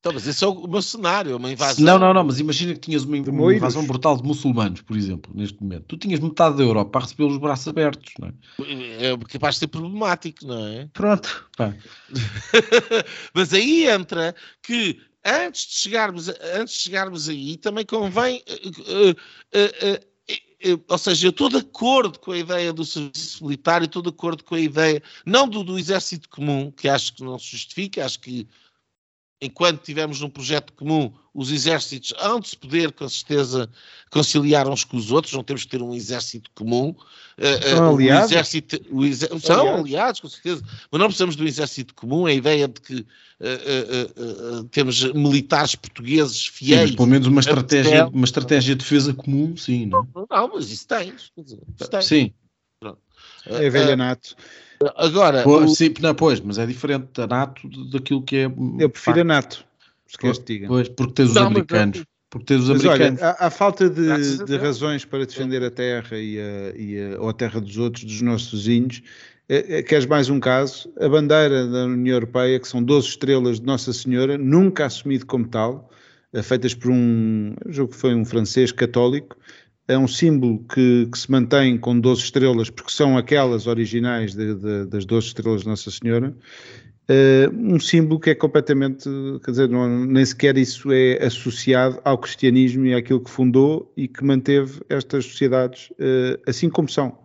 Então, 0.00 0.12
mas 0.14 0.26
esse 0.26 0.42
é 0.42 0.46
o 0.48 0.66
meu 0.66 0.82
cenário, 0.82 1.36
uma 1.36 1.52
invasão. 1.52 1.84
Não, 1.84 1.98
não, 1.98 2.14
não, 2.14 2.24
mas 2.24 2.40
imagina 2.40 2.72
que 2.72 2.80
tinhas 2.80 3.04
uma, 3.04 3.16
uma 3.18 3.54
invasão 3.54 3.86
brutal 3.86 4.16
de 4.16 4.24
muçulmanos, 4.24 4.80
por 4.80 4.96
exemplo, 4.96 5.30
neste 5.32 5.62
momento. 5.62 5.84
Tu 5.86 5.96
tinhas 5.96 6.18
metade 6.18 6.56
da 6.56 6.62
Europa 6.64 6.98
a 6.98 7.02
receber 7.02 7.24
os 7.24 7.36
braços 7.36 7.68
abertos, 7.68 8.12
não 8.18 8.28
é? 8.28 9.12
É 9.12 9.16
capaz 9.28 9.56
de 9.56 9.58
ser 9.60 9.68
problemático, 9.68 10.44
não 10.44 10.66
é? 10.66 10.88
Pronto, 10.92 11.48
pá. 11.56 11.76
mas 13.32 13.52
aí 13.52 13.86
entra 13.86 14.34
que 14.60 14.98
antes 15.24 15.66
de 15.66 15.74
chegarmos, 15.74 16.28
antes 16.28 16.74
de 16.74 16.80
chegarmos 16.80 17.28
aí, 17.28 17.56
também 17.56 17.84
convém. 17.84 18.42
Uh, 18.48 19.10
uh, 19.10 20.74
uh, 20.74 20.84
ou 20.88 20.98
seja, 20.98 21.26
eu 21.26 21.30
estou 21.30 21.48
de 21.48 21.56
acordo 21.56 22.18
com 22.18 22.32
a 22.32 22.38
ideia 22.38 22.72
do 22.72 22.84
serviço 22.84 23.44
militar 23.44 23.82
estou 23.82 24.02
de 24.02 24.10
acordo 24.10 24.44
com 24.44 24.54
a 24.54 24.60
ideia, 24.60 25.02
não 25.26 25.48
do, 25.48 25.64
do 25.64 25.78
exército 25.78 26.28
comum, 26.28 26.70
que 26.70 26.88
acho 26.88 27.14
que 27.14 27.24
não 27.24 27.38
se 27.38 27.48
justifica, 27.48 28.04
acho 28.04 28.20
que 28.20 28.46
enquanto 29.42 29.82
tivermos 29.82 30.22
um 30.22 30.30
projeto 30.30 30.72
comum, 30.72 31.12
os 31.34 31.50
exércitos 31.50 32.14
hão 32.20 32.38
de 32.38 32.48
se 32.48 32.56
poder, 32.56 32.92
com 32.92 33.08
certeza, 33.08 33.68
conciliar 34.08 34.68
uns 34.68 34.84
com 34.84 34.96
os 34.96 35.10
outros, 35.10 35.34
não 35.34 35.42
temos 35.42 35.64
que 35.64 35.70
ter 35.70 35.82
um 35.82 35.92
exército 35.92 36.48
comum. 36.54 36.94
Eh, 37.36 37.54
eh, 37.54 37.70
são 37.70 37.90
uh, 37.90 37.94
aliados? 37.94 38.30
O 38.30 38.34
exército, 38.34 38.80
o 38.88 39.04
exer... 39.04 39.28
São 39.40 39.60
aliados. 39.60 39.80
aliados, 39.80 40.20
com 40.20 40.28
certeza, 40.28 40.62
mas 40.90 41.00
não 41.00 41.08
precisamos 41.08 41.34
de 41.34 41.42
um 41.42 41.46
exército 41.46 41.92
comum. 41.94 42.24
A 42.24 42.32
ideia 42.32 42.68
de 42.68 42.80
que 42.80 43.00
uh, 43.00 44.64
temos 44.70 45.02
militares 45.12 45.74
portugueses 45.74 46.46
fiéis. 46.46 46.90
Sim, 46.90 46.96
pelo 46.96 47.08
menos 47.08 47.26
uma 47.26 47.40
estratégia, 47.40 48.06
uma 48.06 48.24
estratégia 48.24 48.76
de 48.76 48.84
defesa 48.84 49.12
comum, 49.12 49.56
sim. 49.56 49.86
Não, 49.86 50.06
não, 50.14 50.26
não 50.30 50.50
mas 50.54 50.70
isso 50.70 50.86
tens. 50.86 51.32
Dizer, 51.36 51.58
isso 51.80 51.90
tens. 51.90 52.04
Sim. 52.04 52.32
É 53.46 53.68
velha 53.68 53.96
nato. 53.96 54.36
Agora. 54.96 55.42
Pois, 55.42 55.70
o... 55.70 55.74
sim, 55.74 55.92
não, 56.00 56.14
pois, 56.14 56.40
mas 56.40 56.58
é 56.58 56.66
diferente 56.66 57.08
da 57.14 57.26
NATO 57.26 57.68
daquilo 57.90 58.22
que 58.22 58.36
é. 58.36 58.52
Eu 58.78 58.90
prefiro 58.90 59.20
a 59.20 59.24
NATO. 59.24 59.64
Se 60.06 60.18
pois, 60.18 60.38
diga. 60.38 60.66
Pois, 60.68 60.88
porque 60.88 61.12
tens 61.14 61.30
os 61.30 61.34
não, 61.34 61.46
americanos. 61.46 61.98
Mas, 61.98 62.06
porque 62.28 62.46
tens 62.46 62.62
os 62.62 62.68
mas 62.68 62.84
americanos. 62.84 63.22
Olha, 63.22 63.36
há, 63.38 63.46
há 63.46 63.50
falta 63.50 63.88
de, 63.88 64.44
de 64.44 64.56
razões 64.56 65.04
para 65.04 65.26
defender 65.26 65.62
a 65.62 65.70
terra 65.70 66.18
e 66.18 66.38
a, 66.38 66.76
e 66.76 67.14
a, 67.14 67.20
ou 67.20 67.28
a 67.28 67.32
terra 67.32 67.60
dos 67.60 67.78
outros, 67.78 68.04
dos 68.04 68.20
nossos 68.22 68.52
vizinhos. 68.52 69.02
É, 69.48 69.78
é, 69.78 69.82
queres 69.82 70.06
mais 70.06 70.30
um 70.30 70.40
caso? 70.40 70.90
A 70.98 71.08
bandeira 71.08 71.66
da 71.66 71.84
União 71.84 72.14
Europeia, 72.14 72.58
que 72.58 72.68
são 72.68 72.82
12 72.82 73.08
estrelas 73.08 73.60
de 73.60 73.66
Nossa 73.66 73.92
Senhora, 73.92 74.38
nunca 74.38 74.86
assumido 74.86 75.26
como 75.26 75.46
tal, 75.46 75.90
eh, 76.32 76.42
feitas 76.42 76.74
por 76.74 76.90
um, 76.90 77.54
julgo 77.68 77.92
que 77.92 77.98
foi 77.98 78.14
um 78.14 78.24
francês 78.24 78.72
católico, 78.72 79.36
é 79.88 79.98
um 79.98 80.06
símbolo 80.06 80.64
que, 80.72 81.08
que, 81.10 81.18
se 81.18 81.30
mantém 81.30 81.76
com 81.76 81.98
12 81.98 82.22
estrelas, 82.22 82.70
porque 82.70 82.92
são 82.92 83.18
aquelas 83.18 83.66
originais 83.66 84.34
de, 84.34 84.54
de, 84.54 84.86
das 84.86 85.04
12 85.04 85.28
estrelas 85.28 85.62
de 85.62 85.68
Nossa 85.68 85.90
Senhora, 85.90 86.34
uh, 87.08 87.74
um 87.74 87.80
símbolo 87.80 88.20
que 88.20 88.30
é 88.30 88.34
completamente, 88.34 89.08
quer 89.44 89.50
dizer, 89.50 89.68
não, 89.68 90.06
nem 90.06 90.24
sequer 90.24 90.56
isso 90.56 90.92
é 90.92 91.24
associado 91.24 92.00
ao 92.04 92.16
cristianismo 92.18 92.86
e 92.86 92.94
àquilo 92.94 93.20
que 93.20 93.30
fundou 93.30 93.92
e 93.96 94.06
que 94.06 94.24
manteve 94.24 94.80
estas 94.88 95.24
sociedades 95.26 95.90
uh, 95.92 96.40
assim 96.46 96.70
como 96.70 96.88
são. 96.88 97.18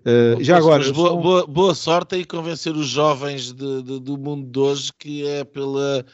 Uh, 0.00 0.42
já 0.42 0.58
agora. 0.58 0.90
Boa, 0.92 1.16
boa, 1.16 1.46
boa, 1.46 1.74
sorte 1.74 2.16
em 2.16 2.24
convencer 2.24 2.74
os 2.74 2.86
jovens 2.86 3.52
de, 3.52 3.82
do 3.82 4.16
mundo 4.16 4.48
de 4.48 4.58
hoje 4.58 4.90
que 4.98 5.26
é 5.26 5.44
pela 5.44 6.04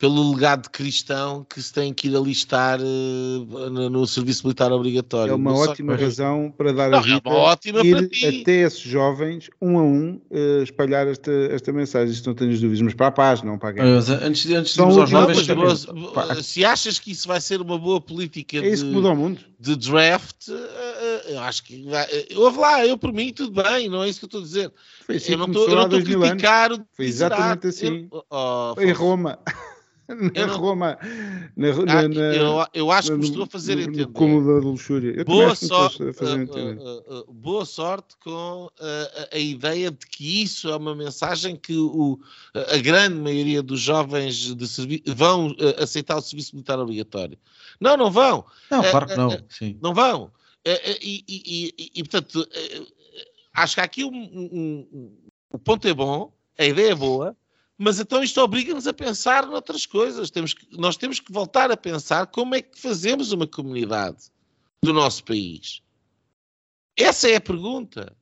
pelo 0.00 0.32
legado 0.32 0.70
cristão 0.70 1.46
que 1.46 1.60
se 1.60 1.70
tem 1.74 1.92
que 1.92 2.08
ir 2.08 2.16
alistar 2.16 2.80
uh, 2.80 3.70
no, 3.70 3.90
no, 3.90 4.06
serviço 4.06 4.46
militar 4.46 4.72
obrigatório. 4.72 5.32
É 5.32 5.34
uma 5.34 5.54
ótima 5.54 5.94
razão 5.94 6.50
para 6.56 6.72
dar 6.72 6.88
não, 6.88 6.98
a 6.98 7.02
vida, 7.02 7.20
é 7.22 7.28
uma 7.28 7.38
ótima 7.38 7.80
ir 7.82 8.40
até 8.40 8.62
esses 8.62 8.80
jovens, 8.80 9.50
um 9.60 9.78
a 9.78 9.82
um, 9.82 10.18
uh, 10.30 10.62
espalhar 10.62 11.06
esta, 11.06 11.30
esta 11.30 11.70
mensagem, 11.70 12.14
se 12.14 12.26
não 12.26 12.32
tens 12.32 12.58
dúvidas, 12.58 12.80
mas 12.80 12.94
para 12.94 13.08
a 13.08 13.12
paz, 13.12 13.42
não 13.42 13.58
para 13.58 13.68
a 13.68 13.72
guerra. 13.72 13.94
Mas, 13.96 14.08
antes, 14.08 14.50
antes 14.50 14.74
de 14.74 14.80
aos 14.80 15.10
jovens... 15.10 15.46
Mas, 15.46 16.46
se 16.46 16.64
achas 16.64 16.98
que 16.98 17.10
isso 17.10 17.28
vai 17.28 17.40
ser 17.42 17.60
uma 17.60 17.78
boa 17.78 18.00
política 18.00 18.56
é 18.56 18.68
isso 18.70 18.84
de, 18.84 18.88
que 18.88 18.96
muda 18.96 19.10
o 19.10 19.16
mundo. 19.16 19.42
de 19.58 19.76
draft, 19.76 20.48
uh, 20.48 21.28
eu 21.28 21.40
acho 21.40 21.62
que... 21.62 21.82
Vai, 21.82 22.06
ouve 22.36 22.58
lá, 22.58 22.86
eu 22.86 22.96
por 22.96 23.12
mim 23.12 23.34
tudo 23.34 23.62
bem, 23.62 23.90
não 23.90 24.02
é 24.02 24.08
isso 24.08 24.18
que 24.18 24.24
eu 24.24 24.28
estou 24.28 24.40
a 24.40 24.44
dizer. 24.44 24.72
Foi 25.04 25.16
assim 25.16 25.32
eu 25.32 25.38
não 25.38 25.46
estou 25.46 25.78
a 25.78 25.88
criticar... 25.90 26.70
Foi 26.94 27.04
exatamente 27.04 27.66
assim. 27.66 28.08
Eu, 28.10 28.24
oh, 28.30 28.72
Foi 28.74 28.88
em 28.88 28.92
Roma 28.92 29.38
na 30.34 30.46
não... 30.46 30.58
Roma. 30.58 30.98
Na, 31.56 31.68
ah, 31.68 32.08
na, 32.08 32.20
eu, 32.34 32.66
eu, 32.74 32.90
acho 32.90 33.12
que 33.12 33.18
me 33.18 33.24
estou 33.24 33.44
a 33.44 33.46
fazer 33.46 33.76
no, 33.76 33.82
entender. 33.82 34.06
Como 34.06 34.44
da 34.44 34.66
luxúria. 34.66 35.24
boa, 35.24 35.54
sorte, 35.54 36.02
uh, 36.02 36.06
uh, 36.08 37.20
uh, 37.20 37.32
boa 37.32 37.64
sorte 37.64 38.16
com 38.22 38.68
a, 38.80 39.36
a, 39.36 39.38
ideia 39.38 39.90
de 39.90 40.06
que 40.06 40.42
isso 40.42 40.68
é 40.68 40.76
uma 40.76 40.94
mensagem 40.94 41.56
que 41.56 41.76
o, 41.76 42.18
a 42.54 42.78
grande 42.78 43.16
maioria 43.16 43.62
dos 43.62 43.80
jovens 43.80 44.54
vão 45.06 45.54
aceitar 45.78 46.16
o 46.16 46.22
serviço 46.22 46.54
militar 46.54 46.78
obrigatório. 46.78 47.38
Não, 47.80 47.96
não 47.96 48.10
vão. 48.10 48.44
Não, 48.70 48.82
claro 48.82 49.06
que 49.06 49.16
não. 49.16 49.30
Sim. 49.48 49.78
Não 49.82 49.94
vão. 49.94 50.30
E, 50.64 51.24
e, 51.26 51.74
e, 51.78 51.90
e, 51.94 52.02
portanto, 52.02 52.46
acho 53.54 53.74
que 53.74 53.80
aqui 53.80 54.04
o 54.04 54.08
um, 54.08 54.48
um, 54.52 55.12
um, 55.54 55.58
ponto 55.58 55.86
é 55.88 55.94
bom, 55.94 56.32
a 56.58 56.64
ideia 56.64 56.92
é 56.92 56.94
boa, 56.94 57.36
mas 57.82 57.98
então 57.98 58.22
isto 58.22 58.38
obriga-nos 58.42 58.86
a 58.86 58.92
pensar 58.92 59.46
noutras 59.46 59.86
coisas. 59.86 60.30
Temos 60.30 60.52
que, 60.52 60.66
nós 60.76 60.98
temos 60.98 61.18
que 61.18 61.32
voltar 61.32 61.70
a 61.70 61.76
pensar 61.78 62.26
como 62.26 62.54
é 62.54 62.60
que 62.60 62.78
fazemos 62.78 63.32
uma 63.32 63.46
comunidade 63.46 64.18
do 64.82 64.92
nosso 64.92 65.24
país. 65.24 65.80
Essa 66.94 67.30
é 67.30 67.36
a 67.36 67.40
pergunta. 67.40 68.14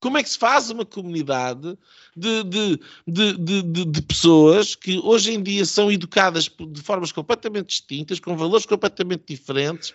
Como 0.00 0.16
é 0.16 0.22
que 0.22 0.28
se 0.28 0.38
faz 0.38 0.70
uma 0.70 0.84
comunidade 0.84 1.76
de, 2.16 2.44
de, 2.44 2.80
de, 3.04 3.62
de, 3.84 4.02
pessoas 4.02 4.76
que 4.76 5.00
hoje 5.00 5.32
em 5.32 5.42
dia 5.42 5.64
são 5.64 5.90
educadas 5.90 6.48
de 6.48 6.80
formas 6.80 7.10
completamente 7.10 7.70
distintas, 7.70 8.20
com 8.20 8.36
valores 8.36 8.64
completamente 8.64 9.24
diferentes? 9.26 9.92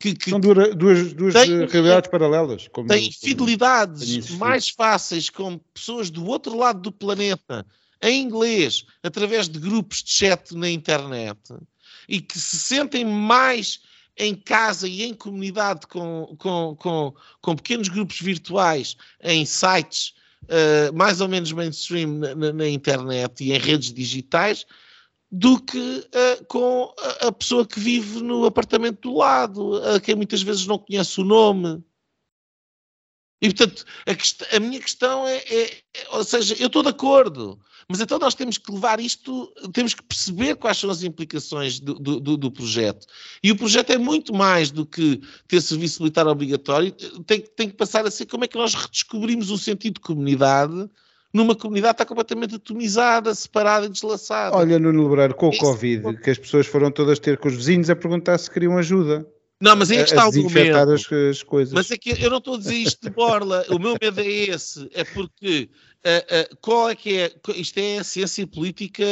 Que, 0.00 0.16
que 0.16 0.30
são 0.30 0.40
duas, 0.40 1.12
duas, 1.12 1.34
têm, 1.34 1.64
realidades 1.66 2.10
paralelas. 2.10 2.66
Como, 2.66 2.88
têm 2.88 3.12
fidelidades 3.12 4.30
mais 4.30 4.68
fáceis 4.68 5.30
com 5.30 5.58
pessoas 5.72 6.10
do 6.10 6.26
outro 6.26 6.56
lado 6.56 6.80
do 6.80 6.90
planeta 6.90 7.64
em 8.02 8.20
inglês, 8.20 8.84
através 9.02 9.48
de 9.48 9.58
grupos 9.58 10.02
de 10.02 10.10
chat 10.10 10.54
na 10.54 10.68
internet, 10.68 11.38
e 12.08 12.20
que 12.20 12.38
se 12.38 12.56
sentem 12.56 13.04
mais 13.04 13.80
em 14.18 14.34
casa 14.34 14.88
e 14.88 15.04
em 15.04 15.14
comunidade 15.14 15.86
com, 15.86 16.34
com, 16.38 16.76
com, 16.78 17.14
com 17.40 17.56
pequenos 17.56 17.88
grupos 17.88 18.20
virtuais 18.20 18.96
em 19.22 19.46
sites 19.46 20.12
uh, 20.44 20.92
mais 20.94 21.20
ou 21.20 21.28
menos 21.28 21.52
mainstream 21.52 22.18
na, 22.18 22.34
na, 22.34 22.52
na, 22.52 22.68
internet 22.68 23.44
e 23.44 23.52
em 23.52 23.58
redes 23.58 23.92
digitais, 23.92 24.66
do 25.30 25.58
que 25.58 25.78
uh, 25.78 26.44
com 26.46 26.92
a, 26.98 27.28
a, 27.28 27.32
pessoa 27.32 27.66
que 27.66 27.80
vive 27.80 28.22
no 28.22 28.44
apartamento 28.44 29.00
do 29.08 29.16
lado, 29.16 29.76
a 29.82 30.00
quem 30.00 30.14
muitas 30.14 30.42
vezes 30.42 30.66
não 30.66 30.78
conhece 30.78 31.20
o 31.20 31.24
nome. 31.24 31.82
E 33.42 33.52
portanto, 33.52 33.84
a, 34.06 34.56
a 34.56 34.60
minha 34.60 34.80
questão 34.80 35.26
é, 35.26 35.36
é, 35.36 35.62
é, 35.64 35.72
ou 36.12 36.22
seja, 36.22 36.54
eu 36.60 36.68
estou 36.68 36.82
de 36.84 36.90
acordo. 36.90 37.58
Mas 37.88 38.00
então 38.00 38.16
nós 38.16 38.36
temos 38.36 38.56
que 38.56 38.70
levar 38.70 39.00
isto, 39.00 39.52
temos 39.72 39.92
que 39.92 40.02
perceber 40.04 40.54
quais 40.54 40.78
são 40.78 40.88
as 40.88 41.02
implicações 41.02 41.80
do, 41.80 41.94
do, 41.94 42.36
do 42.36 42.50
projeto. 42.50 43.04
E 43.42 43.50
o 43.50 43.56
projeto 43.56 43.90
é 43.90 43.98
muito 43.98 44.32
mais 44.32 44.70
do 44.70 44.86
que 44.86 45.20
ter 45.48 45.60
serviço 45.60 46.00
militar 46.00 46.26
obrigatório, 46.28 46.92
tem, 47.26 47.40
tem 47.40 47.68
que 47.68 47.76
passar 47.76 48.06
a 48.06 48.10
ser 48.10 48.26
como 48.26 48.44
é 48.44 48.48
que 48.48 48.56
nós 48.56 48.74
redescobrimos 48.74 49.50
o 49.50 49.58
sentido 49.58 49.94
de 49.94 50.00
comunidade 50.00 50.88
numa 51.34 51.56
comunidade 51.56 51.94
que 51.94 52.02
está 52.02 52.06
completamente 52.06 52.54
atomizada, 52.54 53.34
separada 53.34 53.86
e 53.86 53.88
deslaçada. 53.88 54.56
Olha, 54.56 54.78
Nuno 54.78 55.08
Lebreiro, 55.08 55.34
com 55.34 55.48
o 55.48 55.56
Covid, 55.56 56.18
que 56.18 56.30
as 56.30 56.38
pessoas 56.38 56.66
foram 56.66 56.90
todas 56.90 57.18
ter 57.18 57.38
com 57.38 57.48
os 57.48 57.54
vizinhos 57.54 57.90
a 57.90 57.96
perguntar 57.96 58.38
se 58.38 58.50
queriam 58.50 58.78
ajuda. 58.78 59.26
Não, 59.62 59.76
mas 59.76 59.92
aí 59.92 59.98
é 59.98 60.02
que 60.02 60.10
está 60.10 60.28
o 60.28 60.32
meu 60.32 60.50
medo. 60.50 60.92
As, 60.92 61.12
as 61.12 61.42
coisas. 61.44 61.72
Mas 61.72 61.88
é 61.92 61.96
que 61.96 62.10
eu 62.10 62.28
não 62.28 62.38
estou 62.38 62.56
a 62.56 62.58
dizer 62.58 62.74
isto 62.74 63.00
de 63.00 63.10
borla. 63.10 63.64
o 63.68 63.78
meu 63.78 63.96
medo 64.02 64.20
é 64.20 64.26
esse. 64.26 64.90
É 64.92 65.04
porque 65.04 65.70
uh, 66.04 66.52
uh, 66.52 66.56
qual 66.60 66.90
é 66.90 66.96
que 66.96 67.16
é. 67.16 67.32
Isto 67.54 67.78
é 67.78 67.98
a 67.98 68.04
ciência 68.04 68.44
política 68.44 69.04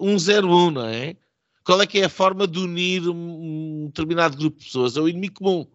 101, 0.00 0.70
não 0.70 0.86
é? 0.86 1.14
Qual 1.62 1.82
é 1.82 1.86
que 1.86 1.98
é 1.98 2.06
a 2.06 2.08
forma 2.08 2.46
de 2.46 2.58
unir 2.58 3.06
um, 3.06 3.88
determinado 3.88 4.38
grupo 4.38 4.58
de 4.58 4.64
pessoas? 4.64 4.96
É 4.96 5.00
o 5.00 5.10
inimigo 5.10 5.34
comum. 5.34 5.66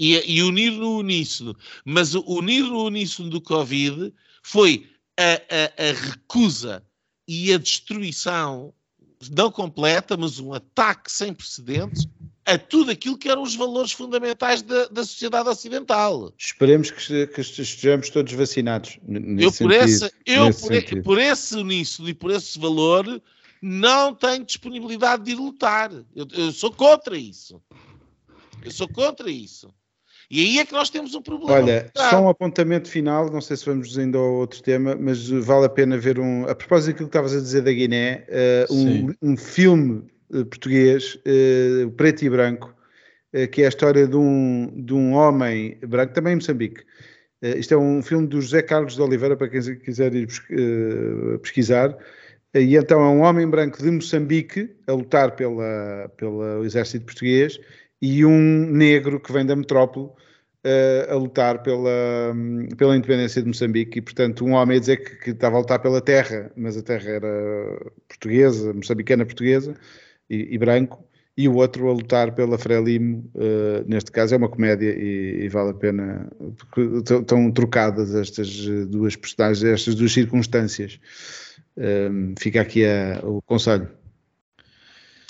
E, 0.00 0.36
e 0.36 0.42
unir 0.42 0.72
no 0.72 0.96
uníssono. 0.96 1.54
Mas 1.84 2.14
o 2.14 2.22
unir 2.26 2.64
no 2.64 2.86
uníssono 2.86 3.28
do 3.28 3.42
Covid 3.42 4.14
foi 4.42 4.88
a, 5.18 5.34
a, 5.34 5.90
a 5.90 5.92
recusa 5.92 6.82
e 7.28 7.52
a 7.52 7.58
destruição, 7.58 8.72
não 9.30 9.50
completa, 9.50 10.16
mas 10.16 10.38
um 10.38 10.54
ataque 10.54 11.12
sem 11.12 11.34
precedentes 11.34 12.08
a 12.44 12.58
tudo 12.58 12.90
aquilo 12.90 13.16
que 13.16 13.28
eram 13.28 13.42
os 13.42 13.54
valores 13.54 13.92
fundamentais 13.92 14.62
da, 14.62 14.86
da 14.86 15.04
sociedade 15.04 15.48
ocidental. 15.48 16.32
Esperemos 16.36 16.90
que, 16.90 17.26
que, 17.28 17.40
estejamos 17.40 18.10
todos 18.10 18.32
vacinados. 18.32 18.98
eu, 19.38 19.52
por, 19.52 19.70
esse, 19.70 20.10
eu 20.26 20.50
por, 20.52 21.02
por, 21.02 21.18
esse 21.18 21.54
uníssono 21.56 22.08
e 22.08 22.14
por 22.14 22.30
esse 22.30 22.58
valor, 22.58 23.22
não 23.60 24.12
tenho 24.12 24.44
disponibilidade 24.44 25.24
de 25.24 25.32
ir 25.32 25.36
lutar. 25.36 25.92
Eu, 26.14 26.26
eu, 26.32 26.52
sou 26.52 26.72
contra 26.72 27.16
isso. 27.16 27.62
Eu 28.64 28.70
sou 28.70 28.88
contra 28.88 29.30
isso. 29.30 29.72
E 30.28 30.40
aí 30.40 30.58
é 30.58 30.64
que 30.64 30.72
nós 30.72 30.88
temos 30.88 31.14
um 31.14 31.20
problema. 31.20 31.52
Olha, 31.52 31.92
só 31.94 32.22
um 32.22 32.28
apontamento 32.28 32.88
final, 32.88 33.30
não 33.30 33.40
sei 33.40 33.56
se 33.56 33.66
vamos 33.66 33.98
ainda 33.98 34.16
ao 34.16 34.32
outro 34.32 34.62
tema, 34.62 34.96
mas 34.98 35.28
vale 35.28 35.66
a 35.66 35.68
pena 35.68 35.98
ver 35.98 36.18
um. 36.18 36.48
A 36.48 36.54
propósito 36.54 36.92
daquilo 36.92 37.08
que 37.08 37.16
estavas 37.16 37.36
a 37.36 37.40
dizer 37.40 37.62
da 37.62 37.70
Guiné, 37.70 38.26
uh, 38.68 38.74
um, 38.74 39.14
um 39.20 39.36
filme 39.36 40.10
português, 40.50 41.18
uh, 41.26 41.90
preto 41.92 42.24
e 42.24 42.30
branco, 42.30 42.74
uh, 43.34 43.48
que 43.48 43.62
é 43.62 43.66
a 43.66 43.68
história 43.68 44.06
de 44.06 44.16
um, 44.16 44.72
de 44.84 44.94
um 44.94 45.12
homem 45.14 45.78
branco, 45.86 46.14
também 46.14 46.32
em 46.32 46.36
Moçambique. 46.36 46.82
Isto 47.42 47.74
é 47.74 47.76
um 47.76 48.00
filme 48.00 48.28
do 48.28 48.40
José 48.40 48.62
Carlos 48.62 48.94
de 48.94 49.02
Oliveira, 49.02 49.36
para 49.36 49.48
quem 49.48 49.60
quiser 49.80 50.14
ir 50.14 50.28
pesquisar. 51.42 51.96
E 52.54 52.76
então 52.76 53.00
é 53.00 53.08
um 53.08 53.22
homem 53.22 53.48
branco 53.48 53.82
de 53.82 53.90
Moçambique 53.90 54.70
a 54.86 54.92
lutar 54.92 55.34
pela, 55.34 56.08
pelo 56.16 56.64
exército 56.64 57.04
português 57.04 57.58
e 58.00 58.24
um 58.24 58.70
negro 58.70 59.18
que 59.18 59.32
vem 59.32 59.44
da 59.44 59.56
metrópole 59.56 60.10
a 61.08 61.14
lutar 61.14 61.62
pela, 61.62 61.90
pela 62.76 62.96
independência 62.96 63.42
de 63.42 63.48
Moçambique 63.48 63.98
e, 63.98 64.02
portanto, 64.02 64.44
um 64.44 64.52
homem 64.52 64.76
a 64.76 64.80
dizer 64.80 64.98
que, 64.98 65.16
que, 65.16 65.30
estava 65.30 65.56
a 65.56 65.60
lutar 65.60 65.80
pela 65.80 66.00
terra, 66.00 66.50
mas 66.56 66.76
a 66.76 66.82
terra 66.82 67.10
era 67.10 67.92
portuguesa, 68.08 68.72
moçambicana 68.72 69.24
portuguesa, 69.24 69.74
e, 70.32 70.54
e 70.54 70.58
branco, 70.58 71.04
e 71.36 71.48
o 71.48 71.56
outro 71.56 71.88
a 71.88 71.92
lutar 71.92 72.34
pela 72.34 72.58
Frelimo, 72.58 73.30
uh, 73.34 73.84
neste 73.86 74.10
caso 74.10 74.34
é 74.34 74.36
uma 74.36 74.48
comédia 74.48 74.90
e, 74.90 75.44
e 75.44 75.48
vale 75.48 75.70
a 75.70 75.74
pena, 75.74 76.30
porque 76.58 76.80
estão 77.14 77.50
trocadas 77.50 78.14
estas 78.14 78.66
duas 78.86 79.16
personagens, 79.16 79.64
estas 79.64 79.94
duas 79.94 80.12
circunstâncias. 80.12 80.98
Uh, 81.76 82.34
fica 82.38 82.60
aqui 82.60 82.84
a, 82.84 83.20
o 83.22 83.40
conselho. 83.42 83.88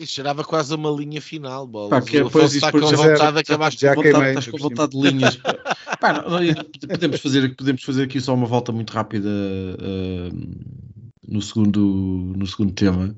Isso 0.01 0.17
gerava 0.17 0.43
quase 0.43 0.75
uma 0.75 0.91
linha 0.91 1.21
final, 1.21 1.67
bola. 1.67 1.91
Pá, 1.91 2.03
que 2.03 2.23
depois 2.23 2.53
está 2.55 2.73
com 2.73 2.81
vontade, 2.81 3.39
acabaste 3.39 3.81
já 3.83 3.95
com 3.95 4.03
vontade, 4.03 4.29
estás 4.29 4.49
com 4.49 4.59
vontade 4.59 4.93
de 4.93 5.01
linhas. 5.01 5.37
Pá, 6.01 6.13
não, 6.15 6.65
podemos, 6.89 7.21
fazer, 7.21 7.55
podemos 7.55 7.83
fazer 7.85 8.05
aqui 8.05 8.21
só 8.21 8.35
uma 8.35 8.47
volta 8.47 8.73
muito 8.73 8.91
rápida 8.93 9.29
uh, 9.29 11.02
no, 11.33 11.41
segundo, 11.41 11.81
no 12.37 12.47
segundo 12.47 12.73
tema. 12.73 13.17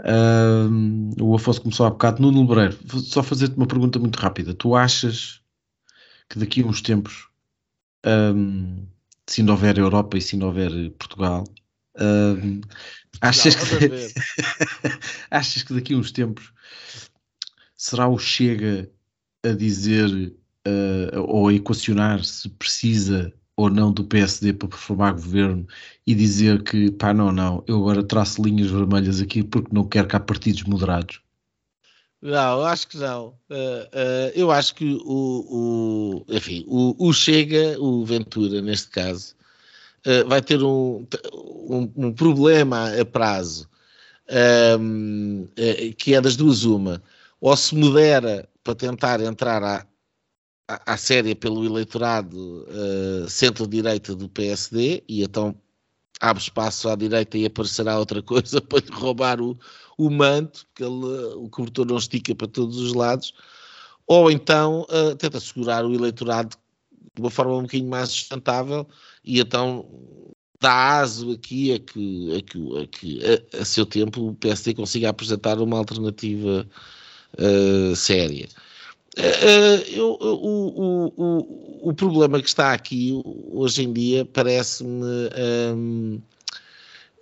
Uh, 0.00 1.22
o 1.22 1.34
Afonso 1.34 1.60
começou 1.60 1.86
há 1.86 1.90
bocado. 1.90 2.22
Nuno 2.22 2.40
Lebreiro, 2.40 2.78
só 3.00 3.22
fazer-te 3.22 3.56
uma 3.56 3.66
pergunta 3.66 3.98
muito 3.98 4.16
rápida. 4.16 4.54
Tu 4.54 4.74
achas 4.74 5.40
que 6.28 6.38
daqui 6.38 6.62
a 6.62 6.66
uns 6.66 6.80
tempos, 6.80 7.28
um, 8.34 8.86
se 9.26 9.42
ainda 9.42 9.52
houver 9.52 9.78
Europa 9.78 10.16
e 10.16 10.20
se 10.20 10.34
ainda 10.34 10.46
houver 10.46 10.90
Portugal, 10.92 11.44
um, 12.00 12.60
achas, 13.20 13.54
que, 13.54 13.62
achas 15.30 15.62
que 15.62 15.74
daqui 15.74 15.94
a 15.94 15.98
uns 15.98 16.10
tempos 16.10 16.52
será 17.76 18.08
o 18.08 18.18
Chega 18.18 18.90
a 19.44 19.50
dizer 19.50 20.08
uh, 20.66 21.20
ou 21.20 21.48
a 21.48 21.54
equacionar 21.54 22.24
se 22.24 22.48
precisa 22.48 23.32
ou 23.56 23.70
não 23.70 23.92
do 23.92 24.04
PSD 24.04 24.52
para 24.52 24.68
formar 24.76 25.12
governo 25.12 25.66
e 26.06 26.14
dizer 26.14 26.62
que, 26.62 26.90
pá, 26.90 27.12
não, 27.12 27.30
não, 27.30 27.62
eu 27.66 27.76
agora 27.78 28.02
traço 28.02 28.42
linhas 28.42 28.70
vermelhas 28.70 29.20
aqui 29.20 29.42
porque 29.42 29.74
não 29.74 29.84
quero 29.86 30.08
que 30.08 30.16
há 30.16 30.20
partidos 30.20 30.62
moderados? 30.64 31.20
Não, 32.20 32.62
acho 32.64 32.86
que 32.86 32.96
não. 32.96 33.34
Uh, 33.50 33.82
uh, 33.92 34.32
eu 34.34 34.50
acho 34.52 34.76
que 34.76 34.96
o, 35.04 36.24
o 36.24 36.24
enfim, 36.28 36.64
o, 36.68 37.08
o, 37.08 37.12
Chega, 37.12 37.76
o 37.80 38.04
Ventura, 38.04 38.62
neste 38.62 38.90
caso, 38.90 39.34
uh, 40.06 40.28
vai 40.28 40.40
ter 40.40 40.62
um, 40.62 41.04
um, 41.34 41.92
um, 41.96 42.12
problema 42.12 42.92
a 42.96 43.04
prazo, 43.04 43.68
um, 44.78 45.48
ehm, 45.56 45.92
que 45.98 46.14
é 46.14 46.20
das 46.20 46.36
duas 46.36 46.62
uma. 46.62 47.02
Ou 47.40 47.56
se 47.56 47.74
modera 47.74 48.48
para 48.62 48.76
tentar 48.76 49.20
entrar 49.20 49.60
à, 49.64 49.84
à, 50.86 50.96
séria 50.96 51.34
pelo 51.34 51.64
eleitorado 51.64 52.66
centro-direita 53.28 54.14
do 54.14 54.28
PSD, 54.28 55.02
e 55.08 55.22
então 55.22 55.54
abre 56.20 56.40
espaço 56.40 56.88
à 56.88 56.94
direita 56.94 57.36
e 57.36 57.44
aparecerá 57.44 57.98
outra 57.98 58.22
coisa 58.22 58.60
para 58.62 58.78
lhe 58.78 58.92
roubar 58.92 59.40
o, 59.40 59.58
o 59.98 60.08
manto, 60.08 60.64
porque 60.66 60.84
ele, 60.84 61.34
o 61.34 61.48
cobertor 61.50 61.84
não 61.84 61.96
estica 61.96 62.32
para 62.34 62.46
todos 62.46 62.78
os 62.78 62.94
lados, 62.94 63.34
ou 64.06 64.30
então 64.30 64.82
uh, 64.82 65.16
tenta 65.16 65.40
segurar 65.40 65.84
o 65.84 65.92
eleitorado 65.92 66.56
de 67.14 67.20
uma 67.20 67.30
forma 67.30 67.56
um 67.56 67.62
bocadinho 67.62 67.90
mais 67.90 68.08
sustentável 68.10 68.86
e 69.24 69.40
então 69.40 69.86
dá 70.60 71.00
aso 71.00 71.32
aqui 71.32 71.72
a 71.72 71.78
que, 71.80 72.36
a, 72.36 72.42
que, 72.42 72.78
a, 72.78 72.86
que 72.86 73.20
a, 73.58 73.62
a 73.62 73.64
seu 73.64 73.84
tempo 73.84 74.28
o 74.28 74.34
PSD 74.34 74.74
consiga 74.74 75.08
apresentar 75.08 75.58
uma 75.58 75.78
alternativa 75.78 76.66
uh, 77.38 77.96
séria. 77.96 78.48
Uh, 79.18 79.82
eu, 79.90 80.16
o, 80.20 81.12
o, 81.16 81.90
o, 81.90 81.94
problema 81.94 82.40
que 82.40 82.48
está 82.48 82.72
aqui 82.72 83.20
hoje 83.50 83.82
em 83.82 83.92
dia 83.92 84.24
parece-me 84.24 85.04
um, 85.76 86.14
uh, 86.16 86.22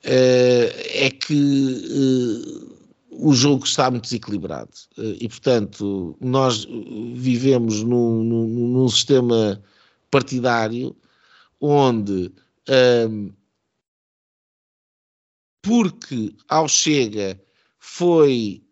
é 0.05 1.11
que 1.11 2.71
o 3.11 3.35
jogo 3.35 3.65
está 3.65 3.91
muito 3.91 4.05
desequilibrado. 4.05 4.71
E, 4.97 5.29
portanto, 5.29 6.17
nós 6.21 6.65
vivemos 7.15 7.83
num, 7.83 8.23
num, 8.23 8.47
num 8.69 8.89
sistema 8.89 9.61
partidário 10.13 10.97
onde, 11.61 12.33
um, 13.09 13.33
porque 15.61 16.37
ao 16.49 16.69
Chega 16.69 17.39
foi 17.79 18.63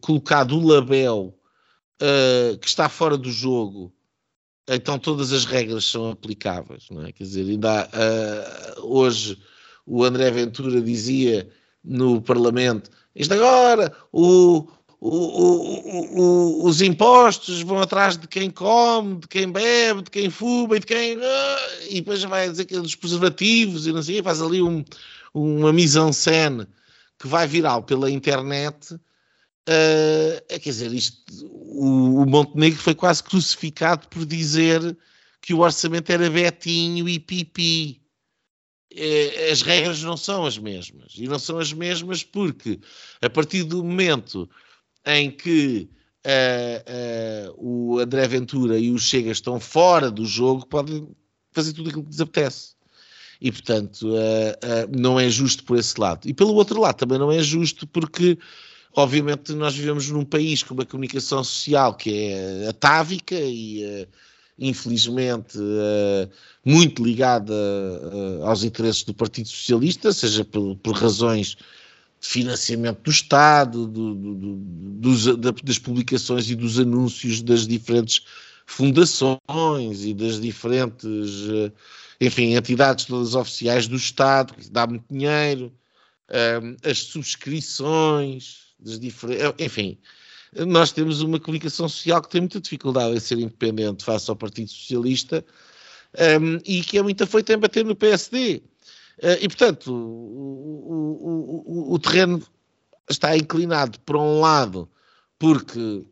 colocado 0.00 0.56
o 0.56 0.66
label 0.66 1.37
uh, 2.02 2.58
que 2.58 2.68
está 2.68 2.88
fora 2.88 3.16
do 3.16 3.30
jogo, 3.30 3.92
então 4.68 4.98
todas 4.98 5.32
as 5.32 5.44
regras 5.44 5.84
são 5.84 6.10
aplicáveis, 6.10 6.88
não 6.90 7.04
é? 7.04 7.12
Quer 7.12 7.24
dizer, 7.24 7.48
ainda 7.48 7.82
há, 7.82 8.78
uh, 8.78 8.86
hoje 8.86 9.38
o 9.86 10.04
André 10.04 10.30
Ventura 10.30 10.80
dizia 10.80 11.48
no 11.82 12.20
Parlamento, 12.20 12.90
isto 13.14 13.32
agora, 13.32 13.92
o, 14.12 14.68
o, 15.00 16.20
o, 16.20 16.66
os 16.66 16.82
impostos 16.82 17.62
vão 17.62 17.80
atrás 17.80 18.16
de 18.16 18.28
quem 18.28 18.50
come, 18.50 19.20
de 19.20 19.28
quem 19.28 19.50
bebe, 19.50 20.02
de 20.02 20.10
quem 20.10 20.28
fuma 20.28 20.76
e 20.76 20.80
de 20.80 20.86
quem. 20.86 21.16
Uh, 21.16 21.20
e 21.88 21.94
depois 21.96 22.22
vai 22.24 22.50
dizer 22.50 22.64
que 22.64 22.74
é 22.74 22.80
dos 22.80 22.94
preservativos 22.94 23.86
e 23.86 23.92
não 23.92 24.02
sei, 24.02 24.22
faz 24.22 24.42
ali 24.42 24.60
um, 24.60 24.84
uma 25.32 25.72
mise-en-scène 25.72 26.66
que 27.18 27.26
vai 27.26 27.46
viral 27.46 27.82
pela 27.82 28.10
internet 28.10 28.98
Uh, 29.68 30.40
quer 30.48 30.70
dizer, 30.70 30.94
isto, 30.94 31.44
o, 31.44 32.22
o, 32.22 32.26
Montenegro 32.26 32.78
foi 32.78 32.94
quase 32.94 33.22
crucificado 33.22 34.08
por 34.08 34.24
dizer 34.24 34.96
que 35.42 35.52
o 35.52 35.58
orçamento 35.58 36.10
era 36.10 36.30
betinho 36.30 37.06
e 37.06 37.20
pipi. 37.20 38.00
Uh, 38.90 39.52
as 39.52 39.60
regras 39.60 40.02
não 40.02 40.16
são 40.16 40.46
as 40.46 40.56
mesmas. 40.56 41.12
E 41.18 41.28
não 41.28 41.38
são 41.38 41.58
as 41.58 41.70
mesmas 41.70 42.24
porque, 42.24 42.80
a 43.20 43.28
partir 43.28 43.62
do 43.64 43.84
momento 43.84 44.48
em 45.04 45.30
que 45.30 45.90
uh, 46.24 47.54
o 47.58 47.98
André 47.98 48.26
Ventura 48.26 48.78
e 48.78 48.90
o 48.90 48.98
Chega 48.98 49.30
estão 49.30 49.60
fora 49.60 50.10
do 50.10 50.24
jogo, 50.24 50.66
podem 50.66 51.06
fazer 51.52 51.74
tudo 51.74 51.90
aquilo 51.90 52.04
que 52.04 52.10
lhes 52.10 52.20
apetece. 52.22 52.74
E, 53.38 53.52
portanto, 53.52 54.08
não 54.98 55.20
é 55.20 55.30
justo 55.30 55.62
por 55.62 55.78
esse 55.78 56.00
lado. 56.00 56.28
E 56.28 56.34
pelo 56.34 56.54
outro 56.54 56.80
lado, 56.80 56.96
também 56.96 57.20
não 57.20 57.30
é 57.30 57.40
justo 57.40 57.86
porque 57.86 58.36
Obviamente, 58.94 59.52
nós 59.52 59.74
vivemos 59.74 60.08
num 60.08 60.24
país 60.24 60.62
com 60.62 60.74
uma 60.74 60.86
comunicação 60.86 61.44
social 61.44 61.94
que 61.94 62.10
é 62.10 62.68
atávica 62.68 63.34
e, 63.34 63.84
uh, 63.84 64.08
infelizmente, 64.58 65.58
uh, 65.58 66.30
muito 66.64 67.04
ligada 67.04 67.52
uh, 67.52 68.44
aos 68.44 68.64
interesses 68.64 69.04
do 69.04 69.14
Partido 69.14 69.48
Socialista, 69.48 70.12
seja 70.12 70.44
por, 70.44 70.74
por 70.76 70.96
razões 70.96 71.56
de 72.20 72.26
financiamento 72.26 73.02
do 73.02 73.10
Estado, 73.10 73.86
do, 73.86 74.14
do, 74.14 74.34
do, 74.34 75.52
das 75.62 75.78
publicações 75.78 76.50
e 76.50 76.56
dos 76.56 76.78
anúncios 76.78 77.42
das 77.42 77.66
diferentes 77.66 78.22
fundações 78.66 80.04
e 80.04 80.12
das 80.12 80.40
diferentes, 80.40 81.46
enfim, 82.20 82.54
entidades 82.54 83.04
todas 83.04 83.34
oficiais 83.34 83.86
do 83.86 83.96
Estado, 83.96 84.52
que 84.52 84.68
dá 84.68 84.86
muito 84.86 85.04
dinheiro, 85.08 85.72
as 86.84 86.98
subscrições, 86.98 88.67
enfim, 89.58 89.98
nós 90.66 90.92
temos 90.92 91.20
uma 91.20 91.38
comunicação 91.38 91.88
social 91.88 92.22
que 92.22 92.30
tem 92.30 92.40
muita 92.40 92.60
dificuldade 92.60 93.16
em 93.16 93.20
ser 93.20 93.38
independente 93.38 94.04
face 94.04 94.30
ao 94.30 94.36
Partido 94.36 94.70
Socialista 94.70 95.44
um, 96.40 96.58
e 96.64 96.82
que 96.82 96.98
é 96.98 97.02
muito 97.02 97.24
afoita 97.24 97.52
em 97.52 97.58
bater 97.58 97.84
no 97.84 97.94
PSD. 97.94 98.62
Uh, 99.18 99.36
e, 99.40 99.48
portanto, 99.48 99.92
o, 99.92 99.96
o, 101.24 101.90
o, 101.90 101.94
o, 101.94 101.98
terreno 101.98 102.42
está 103.10 103.36
inclinado 103.36 103.98
para 104.00 104.18
um 104.18 104.40
lado, 104.40 104.88
porque, 105.38 105.78
uh, 105.78 106.06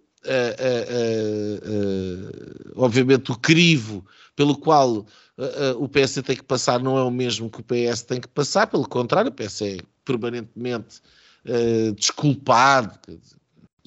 uh, 1.64 2.72
obviamente, 2.76 3.30
o 3.30 3.38
crivo 3.38 4.04
pelo 4.34 4.56
qual 4.56 5.06
o 5.78 5.88
PS 5.88 6.14
tem 6.24 6.36
que 6.36 6.42
passar 6.42 6.82
não 6.82 6.96
é 6.96 7.02
o 7.02 7.10
mesmo 7.10 7.50
que 7.50 7.60
o 7.60 7.64
PS 7.64 8.02
tem 8.02 8.18
que 8.20 8.28
passar, 8.28 8.66
pelo 8.66 8.88
contrário, 8.88 9.30
o 9.30 9.34
PS 9.34 9.62
é 9.62 9.76
permanentemente 10.02 11.02
uh, 11.46 11.92
desculpado. 11.92 12.98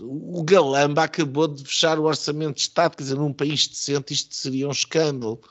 O 0.02 0.44
Galamba 0.44 1.04
acabou 1.04 1.48
de 1.48 1.64
fechar 1.64 2.00
o 2.00 2.04
orçamento 2.04 2.56
de 2.56 2.62
Estado, 2.62 2.96
quer 2.96 3.04
dizer, 3.04 3.16
num 3.16 3.34
país 3.34 3.68
decente 3.68 4.14
isto 4.14 4.34
seria 4.34 4.68
um 4.68 4.72
escândalo. 4.72 5.42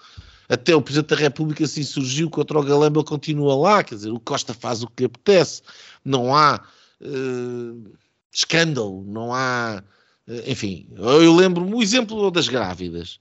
Até 0.49 0.75
o 0.75 0.81
Presidente 0.81 1.11
da 1.11 1.17
República 1.17 1.67
se 1.67 1.81
insurgiu 1.81 2.31
contra 2.31 2.59
o 2.59 2.63
Galamba, 2.63 3.05
continua 3.05 3.55
lá, 3.55 3.85
quer 3.85 3.97
dizer, 3.97 4.11
o 4.11 4.19
Costa 4.19 4.55
faz 4.55 4.83
o 4.83 4.87
que 4.87 5.03
lhe 5.03 5.07
apetece. 5.07 5.61
Não 6.03 6.35
há 6.35 6.63
uh, 7.03 7.93
escândalo, 8.33 9.05
não 9.07 9.35
há. 9.35 9.83
Uh, 10.27 10.51
enfim, 10.51 10.89
eu 10.97 11.35
lembro-me 11.35 11.75
o 11.75 11.83
exemplo 11.83 12.31
das 12.31 12.49
grávidas. 12.49 13.21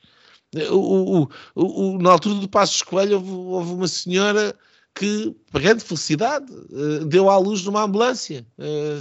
O, 0.71 1.23
o, 1.23 1.29
o, 1.55 1.97
na 2.01 2.11
altura 2.11 2.35
do 2.35 2.47
Passo 2.47 2.75
Escolha 2.75 3.17
houve, 3.17 3.29
houve 3.29 3.73
uma 3.73 3.87
senhora 3.87 4.55
que, 4.97 5.35
para 5.51 5.61
grande 5.61 5.83
felicidade, 5.83 6.51
uh, 6.51 7.05
deu 7.05 7.29
à 7.29 7.37
luz 7.37 7.63
numa 7.63 7.83
ambulância, 7.83 8.45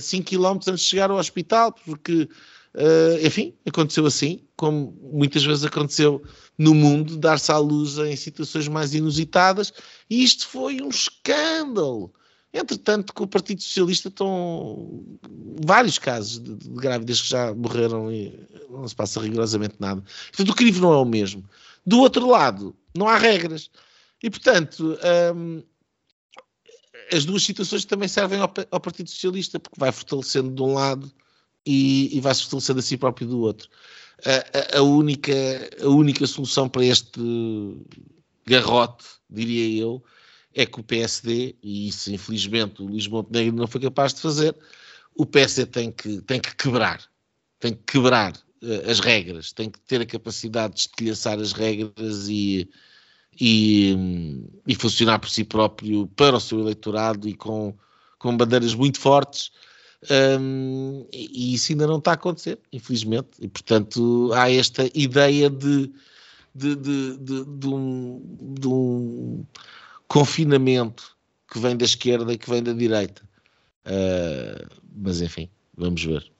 5 0.00 0.22
uh, 0.22 0.24
km 0.24 0.56
antes 0.68 0.80
de 0.80 0.88
chegar 0.88 1.10
ao 1.10 1.16
hospital, 1.16 1.72
porque, 1.72 2.28
uh, 2.74 3.26
enfim, 3.26 3.54
aconteceu 3.66 4.04
assim, 4.04 4.40
como 4.56 4.94
muitas 5.12 5.42
vezes 5.42 5.64
aconteceu 5.64 6.22
no 6.58 6.74
mundo, 6.74 7.16
dar-se 7.16 7.50
à 7.50 7.56
luz 7.56 7.96
em 7.96 8.14
situações 8.14 8.68
mais 8.68 8.92
inusitadas, 8.94 9.72
e 10.10 10.22
isto 10.22 10.46
foi 10.46 10.82
um 10.82 10.90
escândalo. 10.90 12.12
Entretanto, 12.52 13.14
com 13.14 13.24
o 13.24 13.28
Partido 13.28 13.62
Socialista 13.62 14.08
estão 14.08 15.02
vários 15.64 15.98
casos 15.98 16.38
de, 16.42 16.56
de 16.56 16.68
grávidas 16.70 17.22
que 17.22 17.28
já 17.28 17.54
morreram 17.54 18.12
e 18.12 18.38
não 18.68 18.86
se 18.86 18.94
passa 18.94 19.20
rigorosamente 19.20 19.76
nada. 19.78 20.02
Portanto, 20.28 20.50
o 20.50 20.54
crivo 20.54 20.82
não 20.82 20.92
é 20.92 20.96
o 20.96 21.04
mesmo. 21.06 21.42
Do 21.86 22.00
outro 22.00 22.26
lado, 22.26 22.74
não 22.94 23.08
há 23.08 23.16
regras. 23.16 23.70
E, 24.22 24.30
portanto, 24.30 24.98
um, 25.34 25.62
as 27.12 27.24
duas 27.24 27.42
situações 27.42 27.84
também 27.84 28.08
servem 28.08 28.40
ao, 28.40 28.52
ao, 28.70 28.80
Partido 28.80 29.10
Socialista, 29.10 29.58
porque 29.60 29.78
vai 29.78 29.92
fortalecendo 29.92 30.54
de 30.54 30.62
um 30.62 30.74
lado 30.74 31.10
e, 31.64 32.16
e 32.16 32.20
vai 32.20 32.34
se 32.34 32.42
fortalecendo 32.42 32.78
a 32.80 32.82
si 32.82 32.96
próprio 32.96 33.28
do 33.28 33.40
outro. 33.40 33.68
A, 34.24 34.76
a, 34.76 34.78
a, 34.78 34.82
única, 34.82 35.32
a 35.80 35.88
única 35.88 36.26
solução 36.26 36.68
para 36.68 36.84
este 36.84 37.20
garrote, 38.46 39.04
diria 39.28 39.82
eu, 39.82 40.02
é 40.54 40.64
que 40.64 40.80
o 40.80 40.82
PSD, 40.82 41.54
e 41.62 41.88
isso 41.88 42.10
infelizmente 42.10 42.82
o 42.82 42.86
Luís 42.86 43.06
Montenegro 43.06 43.54
não 43.54 43.66
foi 43.66 43.80
capaz 43.80 44.14
de 44.14 44.20
fazer, 44.20 44.56
o 45.14 45.26
PSD 45.26 45.66
tem 45.66 45.92
que, 45.92 46.22
tem 46.22 46.40
que 46.40 46.54
quebrar, 46.56 47.02
tem 47.60 47.74
que 47.74 47.82
quebrar 47.92 48.32
uh, 48.62 48.90
as 48.90 49.00
regras, 49.00 49.52
tem 49.52 49.70
que 49.70 49.78
ter 49.80 50.00
a 50.00 50.06
capacidade 50.06 50.74
de 50.74 50.80
estilhaçar 50.80 51.38
as 51.38 51.52
regras 51.52 52.28
e, 52.28 52.70
e, 53.40 54.42
e, 54.66 54.74
funcionar 54.74 55.18
por 55.18 55.28
si 55.28 55.44
próprio 55.44 56.06
para 56.16 56.36
o 56.36 56.40
seu 56.40 56.60
eleitorado 56.60 57.28
e 57.28 57.34
com, 57.34 57.74
com 58.18 58.36
bandeiras 58.36 58.74
muito 58.74 58.98
fortes. 58.98 59.50
Um, 60.10 61.06
e, 61.12 61.54
isso 61.54 61.72
ainda 61.72 61.86
não 61.86 61.98
está 61.98 62.12
a 62.12 62.14
acontecer, 62.14 62.58
infelizmente. 62.72 63.28
E, 63.40 63.48
portanto, 63.48 64.30
há 64.34 64.50
esta 64.50 64.88
ideia 64.94 65.50
de, 65.50 65.92
de, 66.54 66.76
de, 66.76 67.16
de, 67.18 67.44
de, 67.44 67.68
um, 67.68 68.22
de 68.58 68.68
um 68.68 69.44
confinamento 70.08 71.16
que 71.50 71.58
vem 71.58 71.76
da 71.76 71.84
esquerda 71.84 72.32
e 72.32 72.38
que 72.38 72.48
vem 72.48 72.62
da 72.62 72.72
direita. 72.72 73.22
Uh, 73.86 74.66
mas 74.94 75.20
enfim, 75.20 75.48
vamos 75.76 76.02
ver. 76.02 76.30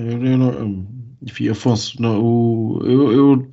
Eu, 0.00 0.24
eu 0.24 0.38
não, 0.38 0.86
enfim, 1.22 1.48
Afonso, 1.48 2.00
não, 2.00 2.22
o, 2.22 2.80
eu, 2.84 3.12
eu 3.12 3.50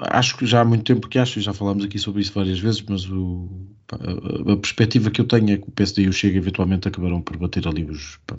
acho 0.00 0.36
que 0.36 0.46
já 0.46 0.60
há 0.60 0.64
muito 0.64 0.84
tempo 0.84 1.08
que 1.08 1.18
acho, 1.18 1.40
já 1.40 1.52
falámos 1.52 1.84
aqui 1.84 1.98
sobre 1.98 2.22
isso 2.22 2.32
várias 2.32 2.58
vezes, 2.58 2.82
mas 2.82 3.08
o, 3.10 3.48
a, 3.92 4.52
a, 4.52 4.56
perspectiva 4.56 5.10
que 5.10 5.20
eu 5.20 5.26
tenho 5.26 5.50
é 5.50 5.56
que 5.56 5.68
o 5.68 5.72
PSD 5.72 6.02
e 6.02 6.08
o 6.08 6.12
Chega 6.12 6.38
eventualmente 6.38 6.88
acabarão 6.88 7.20
por 7.20 7.36
bater 7.36 7.66
ali 7.66 7.84
os 7.84 8.18
pá, 8.26 8.36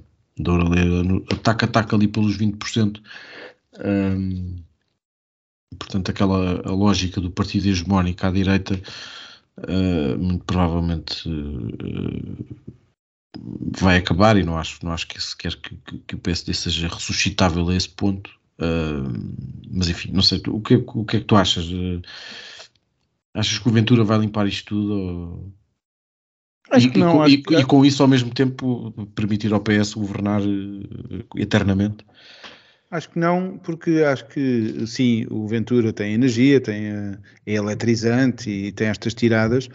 ataca, 1.32 1.66
ataca 1.66 1.96
ali 1.96 2.08
pelos 2.08 2.38
20%. 2.38 3.02
Um, 3.84 4.56
portanto, 5.78 6.10
aquela 6.10 6.62
a 6.66 6.72
lógica 6.72 7.20
do 7.20 7.32
partido 7.32 7.68
hegemónico 7.68 8.26
à 8.26 8.32
direita, 8.32 8.80
uh, 9.58 10.18
muito 10.18 10.46
provavelmente 10.46 11.28
uh, 11.28 12.46
vai 13.38 13.98
acabar 13.98 14.38
e 14.38 14.44
não 14.44 14.58
acho, 14.58 14.84
não 14.84 14.92
acho 14.92 15.08
que 15.08 15.22
sequer 15.22 15.56
que, 15.56 15.76
que, 15.76 15.98
que 16.00 16.16
o 16.16 16.20
PSD 16.20 16.54
seja 16.54 16.88
ressuscitável 16.88 17.68
a 17.70 17.76
esse 17.76 17.90
ponto. 17.90 18.30
Uh, 18.60 19.36
mas 19.70 19.90
enfim, 19.90 20.12
não 20.12 20.22
sei, 20.22 20.42
o 20.48 20.62
que, 20.62 20.76
o 20.76 21.06
que 21.06 21.18
é 21.18 21.20
que 21.20 21.26
tu 21.26 21.36
achas? 21.36 21.66
Uh, 21.66 22.02
achas 23.34 23.60
que 23.60 23.68
o 23.68 23.72
Ventura 23.72 24.04
vai 24.04 24.18
limpar 24.20 24.48
isto 24.48 24.68
tudo? 24.68 24.94
Ou... 24.94 25.54
Acho 26.72 26.88
e, 26.88 26.92
que 26.92 27.00
não. 27.00 27.18
E, 27.18 27.26
acho 27.26 27.34
e, 27.34 27.44
que... 27.44 27.56
e, 27.56 27.66
com 27.66 27.86
isso, 27.86 28.02
ao 28.02 28.08
mesmo 28.08 28.34
tempo, 28.34 28.92
permitir 29.14 29.54
ao 29.54 29.62
PS 29.62 29.94
governar 29.94 30.42
uh, 30.42 31.26
eternamente? 31.38 32.06
Acho 32.92 33.10
que 33.10 33.20
não, 33.20 33.58
porque 33.58 34.04
acho 34.04 34.26
que 34.28 34.86
sim, 34.88 35.26
o 35.30 35.48
Ventura 35.48 35.92
tem 35.92 36.14
energia, 36.14 36.62
tem, 36.62 36.88
é 37.46 37.54
eletrizante 37.54 38.50
e 38.50 38.72
tem 38.72 38.88
estas 38.88 39.14
tiradas, 39.14 39.68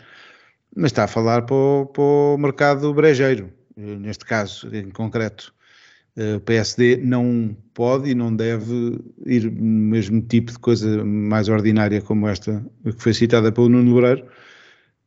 mas 0.76 0.90
está 0.90 1.04
a 1.04 1.08
falar 1.08 1.42
para 1.42 1.54
o, 1.54 1.86
para 1.86 2.02
o 2.02 2.36
mercado 2.38 2.92
brejeiro, 2.94 3.52
neste 3.76 4.24
caso 4.24 4.68
em 4.74 4.90
concreto. 4.90 5.52
Eh, 6.16 6.36
o 6.36 6.40
PSD 6.40 6.96
não 6.96 7.56
pode 7.72 8.10
e 8.10 8.14
não 8.14 8.34
deve 8.34 8.98
ir 9.26 9.50
no 9.50 9.62
mesmo 9.62 10.20
tipo 10.22 10.52
de 10.52 10.58
coisa 10.58 11.04
mais 11.04 11.48
ordinária 11.48 12.02
como 12.02 12.28
esta 12.28 12.64
que 12.84 13.02
foi 13.02 13.14
citada 13.14 13.52
pelo 13.52 13.68
Nuno 13.68 13.90
Loureiro. 13.92 14.26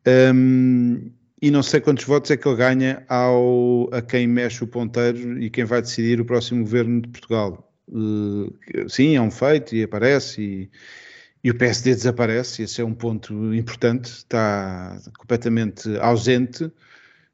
Um, 0.07 1.11
e 1.41 1.51
não 1.51 1.61
sei 1.61 1.81
quantos 1.81 2.05
votos 2.05 2.31
é 2.31 2.37
que 2.37 2.47
ele 2.47 2.57
ganha 2.57 3.03
ao, 3.09 3.89
a 3.93 4.01
quem 4.01 4.27
mexe 4.27 4.63
o 4.63 4.67
ponteiro 4.67 5.41
e 5.41 5.49
quem 5.49 5.65
vai 5.65 5.81
decidir 5.81 6.21
o 6.21 6.25
próximo 6.25 6.61
governo 6.61 7.01
de 7.01 7.09
Portugal. 7.09 7.69
Uh, 7.87 8.53
sim, 8.87 9.15
é 9.15 9.21
um 9.21 9.29
feito 9.29 9.75
e 9.75 9.83
aparece 9.83 10.41
e, 10.41 10.69
e 11.43 11.51
o 11.51 11.55
PSD 11.55 11.93
desaparece, 11.93 12.63
esse 12.63 12.81
é 12.81 12.85
um 12.85 12.93
ponto 12.93 13.53
importante, 13.53 14.05
está 14.05 14.97
completamente 15.17 15.89
ausente. 15.97 16.65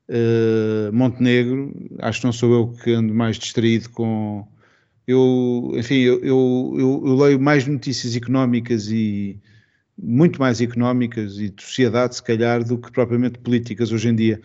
Uh, 0.10 0.92
Montenegro, 0.92 1.72
acho 2.00 2.22
que 2.22 2.26
não 2.26 2.34
sou 2.34 2.52
eu 2.54 2.68
que 2.70 2.92
ando 2.92 3.14
mais 3.14 3.38
distraído 3.38 3.90
com. 3.92 4.48
Eu, 5.06 5.74
enfim, 5.76 6.00
eu, 6.00 6.20
eu, 6.24 6.76
eu, 6.78 7.04
eu 7.06 7.16
leio 7.16 7.40
mais 7.40 7.68
notícias 7.68 8.16
económicas 8.16 8.90
e 8.90 9.40
muito 9.98 10.40
mais 10.40 10.60
económicas 10.62 11.38
e 11.40 11.50
de 11.50 11.62
sociedade, 11.64 12.16
se 12.16 12.24
calhar, 12.24 12.64
do 12.64 12.80
que 12.80 12.92
propriamente 12.92 13.38
políticas 13.40 13.92
hoje 13.92 14.10
em 14.10 14.16
dia. 14.16 14.42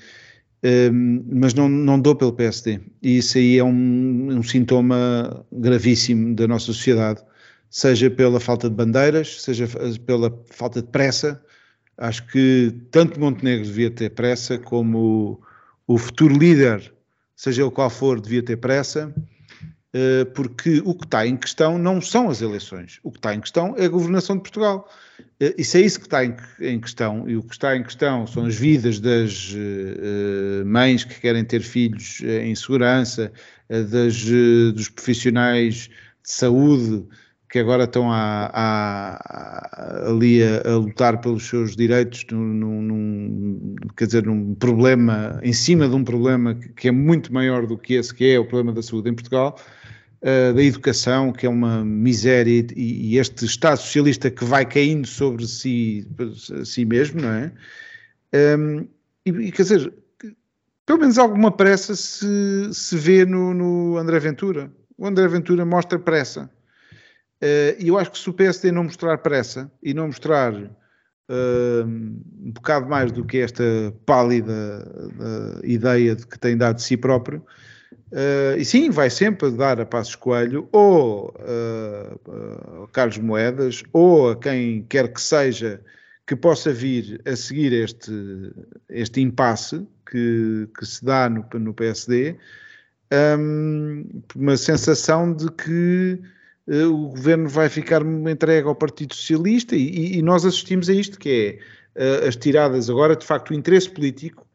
Um, 0.63 0.69
ehm, 0.69 1.25
mas 1.33 1.55
não, 1.55 1.69
não 1.69 2.01
dou 2.01 2.15
pelo 2.17 2.33
PSD. 2.33 2.81
E 3.03 3.19
isso 3.19 3.39
aí 3.39 3.59
é 3.59 3.65
um, 3.65 4.29
um 4.39 4.43
sintoma 4.43 5.47
gravíssimo 5.53 6.35
da 6.35 6.47
nossa 6.49 6.67
sociedade 6.67 7.23
seja 7.75 8.09
pela 8.09 8.39
falta 8.39 8.71
de 8.71 8.77
bandeiras, 8.77 9.43
seja 9.43 9.67
pela 10.07 10.33
falta 10.53 10.81
de 10.81 10.87
pressa. 10.87 11.43
Acho 11.99 12.25
que 12.29 12.73
tanto 12.93 13.19
Montenegro 13.19 13.65
devia 13.67 13.91
ter 13.91 14.11
pressa, 14.11 14.57
como 14.57 15.41
o, 15.89 15.95
o 15.95 15.99
futuro 15.99 16.39
líder, 16.39 16.95
seja 17.35 17.63
ele 17.63 17.73
qual 17.73 17.91
for, 17.91 18.21
devia 18.21 18.45
ter 18.45 18.59
pressa, 18.59 19.13
eh, 19.93 20.25
porque 20.37 20.83
o 20.85 20.95
que 20.95 21.05
está 21.05 21.27
em 21.27 21.37
questão 21.37 21.77
não 21.77 22.01
são 22.01 22.31
as 22.31 22.41
eleições, 22.41 23.01
o 23.03 23.11
que 23.11 23.19
está 23.19 23.35
em 23.35 23.41
questão 23.41 23.75
é 23.77 23.87
a 23.87 23.89
governação 23.89 24.37
de 24.37 24.43
Portugal. 24.43 24.89
Eh, 25.41 25.57
isso 25.59 25.77
é 25.77 25.81
isso 25.81 25.99
que 25.99 26.07
está 26.07 26.25
em, 26.25 26.81
questão, 26.81 27.29
e 27.29 27.37
o 27.37 27.43
que 27.43 27.55
está 27.55 27.77
em 27.77 27.83
questão 27.83 28.25
são 28.25 28.47
as 28.47 28.55
vidas 28.55 29.01
das 29.01 29.53
eh, 29.53 30.63
mães 30.63 31.03
que 31.03 31.19
querem 31.21 31.45
ter 31.45 31.61
filhos 31.61 32.21
em 32.21 32.55
segurança, 32.55 33.33
das, 33.69 34.23
dos 34.75 34.89
profissionais 34.89 35.89
de 36.23 36.31
saúde 36.31 37.05
que 37.55 37.61
agora 37.61 37.85
estão 37.85 38.11
a, 38.11 38.51
a, 38.53 39.15
a, 39.15 40.11
ali 40.11 40.43
a, 40.43 40.75
lutar 40.75 41.21
pelos 41.21 41.45
seus 41.45 41.77
direitos, 41.77 42.27
num, 42.33 42.83
num, 42.83 43.77
quer 43.97 44.07
dizer, 44.07 44.27
num 44.27 44.57
problema, 44.57 45.39
em 45.41 45.53
cima 45.53 45.89
de 45.89 45.95
um 45.95 46.03
problema 46.03 46.57
que 46.57 46.89
é 46.89 46.91
muito 46.91 47.33
maior 47.33 47.65
do 47.65 47.79
que 47.79 47.95
esse, 47.95 48.13
que 48.13 48.29
é 48.29 48.41
o 48.41 48.45
problema 48.45 48.73
da 48.73 48.83
saúde 48.83 49.09
em 49.09 49.15
Portugal, 49.15 49.57
uh, 50.21 50.53
da 50.53 50.65
educação, 50.65 51.33
que 51.33 51.47
é 51.47 51.49
uma 51.49 51.85
miséria, 51.85 52.67
e, 52.75 53.13
e, 53.13 53.19
este 53.19 53.45
Estado 53.45 53.77
socialista 53.77 54.33
que 54.33 54.45
vai 54.45 54.67
caindo 54.67 55.07
sobre 55.07 55.47
si, 55.47 56.05
si 56.65 56.85
mesmo, 56.85 57.23
não 57.23 57.31
é? 57.31 57.53
Um, 58.35 58.79
ehm, 58.79 58.89
e, 59.25 59.31
e, 59.31 59.53
quer 59.53 59.63
dizer, 59.63 59.95
pelo 60.85 60.99
menos 60.99 61.19
alguma 61.19 61.53
pressa 61.53 61.95
se, 61.95 62.27
se 62.73 62.97
vê 62.97 63.25
no, 63.25 63.55
no 63.55 63.97
André 63.97 64.19
Ventura. 64.19 64.73
O 64.99 65.07
André 65.07 65.29
Ventura 65.29 65.65
mostra 65.65 66.01
pressa 66.01 66.51
e 67.79 67.89
eu 67.89 67.99
acho 67.99 68.11
que 68.11 68.19
se 68.19 68.31
o 68.31 68.33
PSD 68.33 68.73
não 68.73 68.85
mostrar 68.85 69.19
pressa 69.19 69.71
e 69.83 69.93
não 69.93 70.07
mostrar 70.07 70.55
uh, 70.55 71.87
um 71.87 72.51
bocado 72.53 72.89
mais 72.89 73.13
do 73.13 73.25
que 73.25 73.39
esta 73.39 73.63
pálida 74.07 74.87
uh, 74.97 75.65
ideia 75.65 76.15
de 76.15 76.27
que 76.27 76.39
tem 76.39 76.57
dado 76.57 76.77
de 76.77 76.83
si 76.83 76.97
próprio, 76.97 77.45
uh, 78.13 78.59
e 78.59 78.65
sim, 78.65 78.91
vai 78.91 79.11
sempre 79.11 79.51
dar 79.51 79.81
a 79.81 79.87
Passos 79.87 80.17
Coelho 80.17 80.69
ou 80.73 81.35
a 82.85 82.89
Carlos 82.93 83.19
Moedas 83.19 83.83
ou 83.93 84.31
a 84.31 84.37
quem 84.37 84.83
quer 84.85 85.13
que 85.13 85.21
seja 85.21 85.81
que 86.27 86.35
possa 86.35 86.73
vir 86.73 87.21
a 87.27 87.37
seguir 87.37 87.73
este, 87.73 88.13
este 88.89 89.21
impasse 89.21 89.87
que, 90.11 90.69
que 90.79 90.87
se 90.87 91.05
dá 91.05 91.29
no, 91.29 91.47
no 91.53 91.75
PSD, 91.75 92.39
um, 93.39 94.23
uma 94.35 94.57
sensação 94.57 95.35
de 95.35 95.51
que 95.53 96.19
o 96.67 97.09
governo 97.09 97.49
vai 97.49 97.69
ficar 97.69 98.03
entregue 98.03 98.67
ao 98.67 98.75
Partido 98.75 99.15
Socialista 99.15 99.77
e, 99.77 100.19
e 100.19 100.23
nós 100.23 100.45
assistimos 100.45 100.89
a 100.89 100.95
isto, 100.95 101.19
que 101.19 101.61
é 101.97 102.23
uh, 102.25 102.29
as 102.29 102.37
tiradas. 102.37 102.89
Agora, 102.89 103.15
de 103.15 103.27
facto, 103.27 103.51
o 103.51 103.55
interesse 103.55 103.91
político 103.91 104.47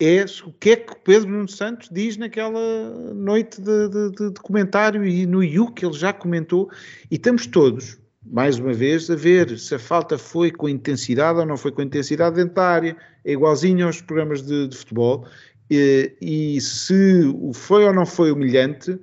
é 0.00 0.24
o 0.46 0.52
que 0.52 0.70
é 0.70 0.76
que 0.76 0.94
Pedro 1.02 1.28
Nuno 1.28 1.48
Santos 1.48 1.88
diz 1.90 2.16
naquela 2.16 2.90
noite 3.14 3.60
de, 3.60 3.88
de, 3.88 4.30
de, 4.30 4.40
comentário 4.40 5.04
e 5.04 5.26
no 5.26 5.42
IU 5.42 5.72
que 5.72 5.84
ele 5.84 5.94
já 5.94 6.12
comentou, 6.12 6.70
e 7.10 7.16
estamos 7.16 7.48
todos, 7.48 7.98
mais 8.24 8.60
uma 8.60 8.72
vez, 8.72 9.10
a 9.10 9.16
ver 9.16 9.58
se 9.58 9.74
a 9.74 9.78
falta 9.78 10.16
foi 10.16 10.52
com 10.52 10.68
intensidade 10.68 11.40
ou 11.40 11.46
não 11.46 11.56
foi 11.56 11.72
com 11.72 11.82
intensidade 11.82 12.36
dentro 12.36 12.54
da 12.54 12.68
área, 12.68 12.96
é 13.24 13.32
igualzinho 13.32 13.86
aos 13.86 14.00
programas 14.00 14.42
de, 14.42 14.68
de 14.68 14.76
futebol, 14.76 15.26
e, 15.68 16.14
e 16.20 16.60
se 16.60 17.24
foi 17.52 17.84
ou 17.84 17.92
não 17.92 18.06
foi 18.06 18.30
humilhante, 18.30 18.98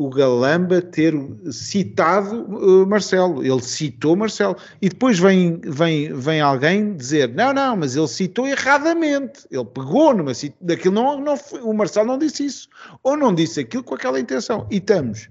o 0.00 0.08
Galamba 0.08 0.80
ter 0.80 1.14
citado 1.52 2.44
uh, 2.44 2.86
Marcelo. 2.86 3.44
Ele 3.44 3.60
citou 3.60 4.16
Marcelo. 4.16 4.56
E 4.80 4.88
depois 4.88 5.18
vem, 5.18 5.60
vem, 5.60 6.14
vem 6.14 6.40
alguém 6.40 6.96
dizer: 6.96 7.28
não, 7.28 7.52
não, 7.52 7.76
mas 7.76 7.96
ele 7.96 8.08
citou 8.08 8.46
erradamente. 8.46 9.46
Ele 9.50 9.64
pegou 9.66 10.14
numa 10.14 10.32
daquilo. 10.60 10.94
Não, 10.94 11.20
não 11.20 11.36
foi, 11.36 11.60
o 11.60 11.72
Marcelo 11.74 12.06
não 12.06 12.18
disse 12.18 12.46
isso. 12.46 12.68
Ou 13.02 13.14
não 13.14 13.34
disse 13.34 13.60
aquilo 13.60 13.84
com 13.84 13.94
aquela 13.94 14.18
intenção. 14.18 14.66
E 14.70 14.78
estamos 14.78 15.28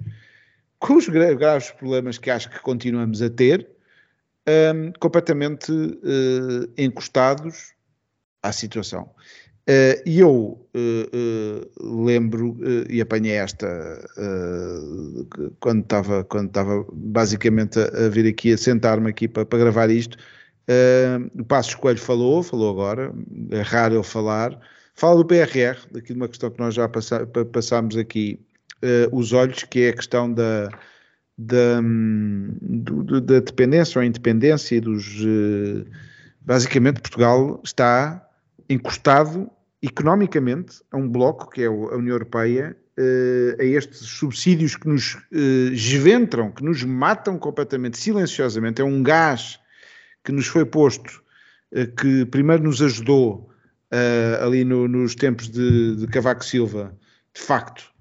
com 0.77 0.93
os 0.93 1.09
graves 1.09 1.71
problemas 1.71 2.19
que 2.19 2.29
acho 2.29 2.49
que 2.49 2.59
continuamos 2.59 3.21
a 3.21 3.29
ter, 3.29 3.67
um, 4.47 4.91
completamente 4.99 5.71
uh, 5.71 6.71
encostados 6.77 7.73
à 8.41 8.51
situação. 8.51 9.09
Uh, 9.69 10.01
e 10.03 10.19
eu 10.19 10.33
uh, 10.73 11.85
uh, 11.85 12.03
lembro 12.03 12.57
e 12.89 12.99
apanhei 13.01 13.33
esta 13.33 14.01
quando 15.59 15.83
estava 15.83 16.23
quando 16.23 16.47
estava 16.47 16.83
basicamente 16.91 17.79
a, 17.79 18.05
a, 18.05 18.09
vir 18.09 18.25
aqui 18.25 18.51
a 18.51 18.57
sentar-me 18.57 19.11
aqui 19.11 19.27
para, 19.27 19.45
para 19.45 19.59
gravar 19.59 19.91
isto. 19.91 20.17
o 21.39 21.45
Passos 21.45 21.75
Coelho 21.75 21.99
falou, 21.99 22.41
falou 22.41 22.71
agora, 22.71 23.13
é 23.51 23.61
raro 23.61 23.93
ele 23.93 24.03
falar. 24.03 24.59
Fala 24.95 25.17
do 25.17 25.25
PRR, 25.25 25.77
daqui 25.91 26.13
de 26.13 26.19
uma 26.19 26.27
questão 26.27 26.49
que 26.49 26.59
nós 26.59 26.73
já 26.73 26.89
passámos 26.89 27.95
aqui, 27.95 28.39
os 29.11 29.33
olhos, 29.33 29.63
que 29.63 29.81
é 29.81 29.89
a 29.89 29.95
questão 29.95 30.33
da, 30.33 30.69
da, 31.37 31.79
do, 32.59 33.21
da 33.21 33.39
dependência 33.39 33.99
ou 33.99 34.03
independência 34.03 34.81
dos. 34.81 35.23
basicamente, 36.41 37.01
Portugal 37.01 37.61
está 37.63 38.27
encostado 38.67 39.49
economicamente 39.81 40.81
a 40.91 40.97
um 40.97 41.07
bloco 41.07 41.49
que 41.49 41.61
é 41.61 41.65
a 41.65 41.71
União 41.71 42.15
Europeia, 42.15 42.75
uh, 42.97 43.61
a 43.61 43.63
estes 43.63 43.99
subsídios 43.99 44.75
que 44.75 44.87
nos 44.87 45.15
uh, 45.15 45.71
esventram, 45.71 46.51
que 46.51 46.63
nos 46.63 46.83
matam 46.83 47.37
completamente, 47.37 47.97
silenciosamente. 47.97 48.81
É 48.81 48.85
um 48.85 49.01
gás 49.01 49.59
que 50.23 50.31
nos 50.31 50.47
foi 50.47 50.65
posto, 50.65 51.23
uh, 51.73 51.87
que 51.95 52.25
primeiro 52.25 52.63
nos 52.63 52.81
ajudou 52.81 53.47
ali 54.43 54.63
no, 54.63 54.87
nos 54.87 55.15
tempos 55.15 55.49
de 55.49 56.05
Cavaco 56.11 56.45
Silva, 56.45 56.95
de 57.33 57.41
facto, 57.41 57.91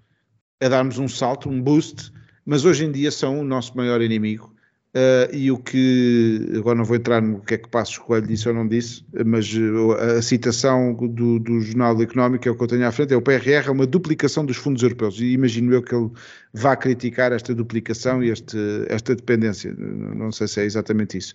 a 0.60 0.68
darmos 0.68 0.98
um 0.98 1.08
salto, 1.08 1.48
um 1.48 1.62
boost, 1.62 2.12
mas 2.44 2.66
hoje 2.66 2.84
em 2.84 2.92
dia 2.92 3.10
são 3.10 3.40
o 3.40 3.42
nosso 3.42 3.74
maior 3.74 4.02
inimigo 4.02 4.54
Uh, 4.98 5.32
e 5.32 5.48
o 5.52 5.58
que, 5.58 6.50
agora 6.56 6.76
não 6.76 6.84
vou 6.84 6.96
entrar 6.96 7.22
no 7.22 7.40
que 7.40 7.54
é 7.54 7.58
que 7.58 7.68
Passos 7.68 7.98
Coelho 7.98 8.26
disse 8.26 8.48
ou 8.48 8.54
não 8.54 8.66
disse, 8.66 9.04
mas 9.24 9.46
uh, 9.54 9.92
a 10.18 10.22
citação 10.22 10.92
do, 10.92 11.38
do, 11.38 11.60
Jornal 11.60 12.02
Económico 12.02 12.48
é 12.48 12.50
o 12.50 12.56
que 12.56 12.62
eu 12.64 12.66
tenho 12.66 12.84
à 12.84 12.90
frente, 12.90 13.14
é 13.14 13.16
o 13.16 13.22
PRR 13.22 13.68
é 13.68 13.70
uma 13.70 13.86
duplicação 13.86 14.44
dos 14.44 14.56
fundos 14.56 14.82
europeus, 14.82 15.20
e 15.20 15.26
imagino 15.26 15.72
eu 15.72 15.84
que 15.84 15.94
ele 15.94 16.10
vá 16.52 16.74
criticar 16.74 17.30
esta 17.30 17.54
duplicação 17.54 18.24
e 18.24 18.30
este, 18.30 18.56
esta 18.88 19.14
dependência, 19.14 19.72
não 19.78 20.32
sei 20.32 20.48
se 20.48 20.62
é 20.62 20.64
exatamente 20.64 21.16
isso. 21.16 21.32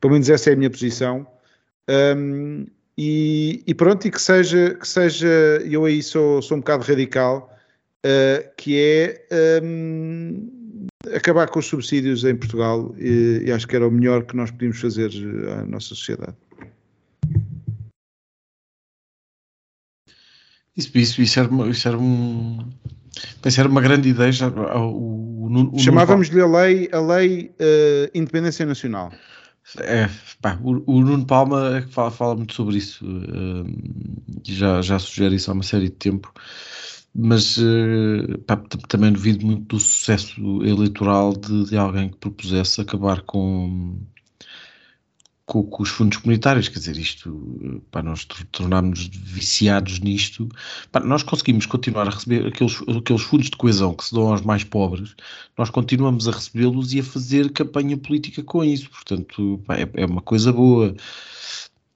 Pelo 0.00 0.14
menos 0.14 0.30
essa 0.30 0.48
é 0.48 0.54
a 0.54 0.56
minha 0.56 0.70
posição, 0.70 1.26
um, 2.16 2.64
e, 2.96 3.62
e, 3.66 3.74
pronto, 3.74 4.08
e 4.08 4.10
que 4.10 4.22
seja, 4.22 4.74
que 4.74 4.88
seja 4.88 5.28
eu 5.68 5.84
aí 5.84 6.02
sou, 6.02 6.40
sou 6.40 6.56
um 6.56 6.60
bocado 6.60 6.84
radical, 6.84 7.54
uh, 8.06 8.48
que 8.56 8.78
é... 8.78 9.60
Um, 9.62 10.61
acabar 11.14 11.48
com 11.48 11.58
os 11.58 11.66
subsídios 11.66 12.24
em 12.24 12.36
Portugal 12.36 12.94
e, 12.98 13.42
e, 13.46 13.52
acho 13.52 13.66
que 13.66 13.76
era 13.76 13.86
o 13.86 13.90
melhor 13.90 14.24
que 14.24 14.36
nós 14.36 14.50
podíamos 14.50 14.80
fazer 14.80 15.10
à 15.58 15.64
nossa 15.64 15.88
sociedade. 15.88 16.36
Isso, 20.76 20.90
isso, 20.96 21.22
isso, 21.22 21.40
era, 21.40 21.68
isso 21.68 21.88
era 21.88 21.98
um. 21.98 22.70
Era 23.58 23.68
uma 23.68 23.80
grande 23.80 24.08
ideia. 24.08 24.32
Já, 24.32 24.48
o, 24.48 25.46
o, 25.46 25.76
o 25.76 25.78
Chamávamos-lhe 25.78 26.40
a 26.40 26.46
lei, 26.46 26.88
a 26.92 27.00
lei 27.00 27.54
uh, 27.60 28.10
Independência 28.14 28.64
Nacional. 28.64 29.12
É, 29.78 30.08
pá, 30.40 30.58
o, 30.62 30.82
o, 30.86 31.00
Nuno 31.00 31.24
Palma 31.24 31.76
é 31.76 31.82
que 31.82 31.92
fala, 31.92 32.10
fala 32.10 32.34
muito 32.36 32.54
sobre 32.54 32.78
isso. 32.78 33.04
Uh, 33.04 33.66
já, 34.46 34.80
já 34.80 34.98
sugere 34.98 35.36
isso 35.36 35.50
há 35.50 35.54
uma 35.54 35.62
série 35.62 35.84
de 35.84 35.96
tempo 35.96 36.32
mas 37.14 37.58
uh, 37.58 38.38
pá, 38.46 38.56
também 38.88 39.12
duvido 39.12 39.44
muito 39.44 39.76
do 39.76 39.80
sucesso 39.80 40.40
eleitoral 40.64 41.34
de, 41.34 41.64
de 41.68 41.76
alguém 41.76 42.08
que 42.08 42.16
propusesse 42.16 42.80
acabar 42.80 43.20
com, 43.22 43.98
com, 45.44 45.62
com, 45.64 45.82
os 45.82 45.90
fundos 45.90 46.16
comunitários, 46.16 46.68
quer 46.68 46.78
dizer, 46.78 46.96
isto, 46.96 47.82
pá, 47.90 48.02
nós 48.02 48.24
tornámos-nos 48.50 49.14
viciados 49.14 50.00
nisto, 50.00 50.48
pá, 50.90 51.00
nós 51.00 51.22
conseguimos 51.22 51.66
continuar 51.66 52.06
a 52.08 52.10
receber 52.10 52.46
aqueles, 52.46 52.80
aqueles 52.88 53.22
fundos 53.22 53.50
de 53.50 53.56
coesão 53.58 53.94
que 53.94 54.04
se 54.04 54.14
dão 54.14 54.28
aos 54.28 54.40
mais 54.40 54.64
pobres, 54.64 55.14
nós 55.58 55.68
continuamos 55.68 56.26
a 56.28 56.32
recebê-los 56.32 56.94
e 56.94 57.00
a 57.00 57.04
fazer 57.04 57.52
campanha 57.52 57.98
política 57.98 58.42
com 58.42 58.64
isso, 58.64 58.88
portanto, 58.88 59.62
pá, 59.66 59.76
é, 59.76 59.88
é, 59.94 60.06
uma 60.06 60.22
coisa 60.22 60.50
boa. 60.50 60.94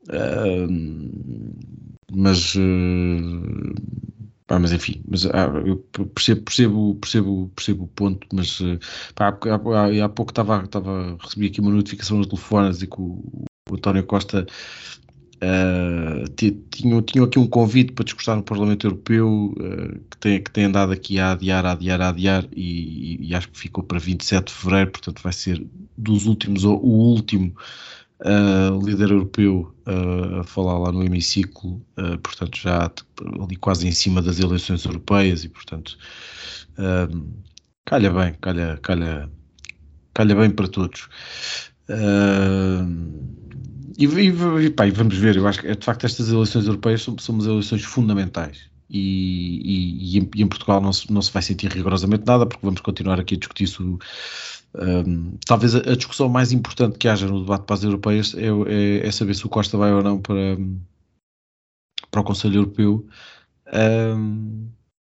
Uh, 0.09 1.57
mas 2.12 2.55
uh, 2.55 3.75
Pá, 4.47 4.61
mas 4.61 4.72
enfim, 4.72 5.03
mas, 5.09 5.26
ah, 5.26 5.49
eu 5.64 5.76
percebo, 6.14 6.42
percebo, 6.42 6.94
percebo, 6.97 7.53
percebo 7.57 7.84
o 7.84 7.88
ponto, 7.88 8.28
mas 8.32 8.61
eh, 8.61 8.78
pá, 9.14 9.28
há, 9.28 10.05
há, 10.05 10.09
pouco 10.09 10.30
estava, 10.30 10.62
estava, 10.62 11.16
recebi 11.20 11.47
aqui 11.49 11.61
uma 11.61 11.72
notificação 11.72 12.18
no 12.18 12.26
telefone 12.26 12.68
a 12.68 12.70
dizer 12.70 12.86
que 12.86 13.01
o, 13.01 13.44
o 13.68 13.74
António 13.74 14.05
Costa 14.05 14.47
uh, 15.36 16.28
tinha, 16.36 17.03
tinha 17.03 17.24
aqui 17.24 17.38
um 17.38 17.47
convite 17.49 17.92
para 17.92 18.05
discursar 18.05 18.36
no 18.36 18.42
Parlamento 18.44 18.86
Europeu 18.86 19.53
uh, 19.59 20.01
que, 20.11 20.16
tem, 20.18 20.42
que 20.42 20.51
tem 20.53 20.64
andado 20.64 20.92
aqui 20.92 21.18
a 21.18 21.32
adiar, 21.32 21.66
a 21.66 21.72
adiar, 21.72 22.01
a 22.01 22.09
adiar 22.09 22.47
e, 22.55 23.18
e, 23.20 23.28
e 23.28 23.34
acho 23.34 23.49
que 23.51 23.59
ficou 23.59 23.82
para 23.82 23.99
27 23.99 24.47
de 24.47 24.53
Fevereiro, 24.53 24.92
portanto 24.92 25.22
vai 25.22 25.32
ser 25.32 25.66
dos 25.97 26.26
últimos, 26.26 26.64
o 26.64 26.76
último 26.76 27.53
uh, 28.21 28.85
líder 28.85 29.11
europeu 29.11 29.75
uh, 29.87 30.41
a 30.41 30.45
falar 30.45 30.79
lá 30.79 30.93
no 30.93 31.03
hemiciclo, 31.03 31.83
uh, 31.99 32.19
portanto 32.23 32.57
já 32.57 32.91
ali 33.43 33.57
quase 33.57 33.87
em 33.87 33.93
cima 33.93 34.23
das 34.23 34.39
eleições 34.39 34.85
europeias 34.85 35.45
e 35.45 35.49
portanto 35.49 35.99
calha 37.85 38.11
bem, 38.11 38.35
calha, 38.41 38.79
calha, 38.83 39.31
calha 40.12 40.35
bem 40.35 40.51
para 40.51 40.69
todos. 40.69 41.09
E, 43.99 44.05
e, 44.05 44.71
pá, 44.71 44.87
e, 44.87 44.91
vamos 44.91 45.17
ver, 45.17 45.37
eu 45.37 45.47
acho 45.47 45.61
que 45.61 45.75
de 45.75 45.85
facto 45.85 46.05
estas 46.05 46.29
eleições 46.29 46.67
europeias 46.67 47.03
são, 47.03 47.17
são 47.19 47.39
eleições 47.41 47.83
fundamentais 47.83 48.69
e, 48.91 50.19
em, 50.19 50.29
e, 50.35 50.43
em, 50.43 50.49
Portugal 50.49 50.81
não 50.81 50.93
se, 50.93 51.11
não 51.12 51.23
se 51.23 51.33
vai 51.33 51.43
sentir 51.43 51.71
rigorosamente 51.71 52.25
nada 52.27 52.47
porque 52.47 52.64
vamos 52.64 52.81
continuar 52.81 53.19
aqui 53.19 53.35
a 53.35 53.39
discutir 53.39 53.64
isso 53.64 53.99
um, 54.77 55.37
talvez 55.47 55.74
a, 55.74 55.79
a, 55.79 55.97
discussão 55.97 56.29
mais 56.29 56.53
importante 56.53 56.99
que 56.99 57.09
haja 57.09 57.27
no 57.27 57.41
debate 57.41 57.64
para 57.64 57.74
as 57.74 57.83
europeias 57.83 58.35
é, 58.35 58.47
é, 58.47 59.07
é 59.07 59.11
saber 59.11 59.35
se 59.35 59.47
o 59.47 59.49
Costa 59.49 59.77
vai 59.77 59.93
ou 59.93 60.03
não 60.03 60.20
para, 60.20 60.57
para 62.11 62.20
o 62.20 62.24
Conselho 62.24 62.57
Europeu, 62.57 63.07
um, 63.72 64.68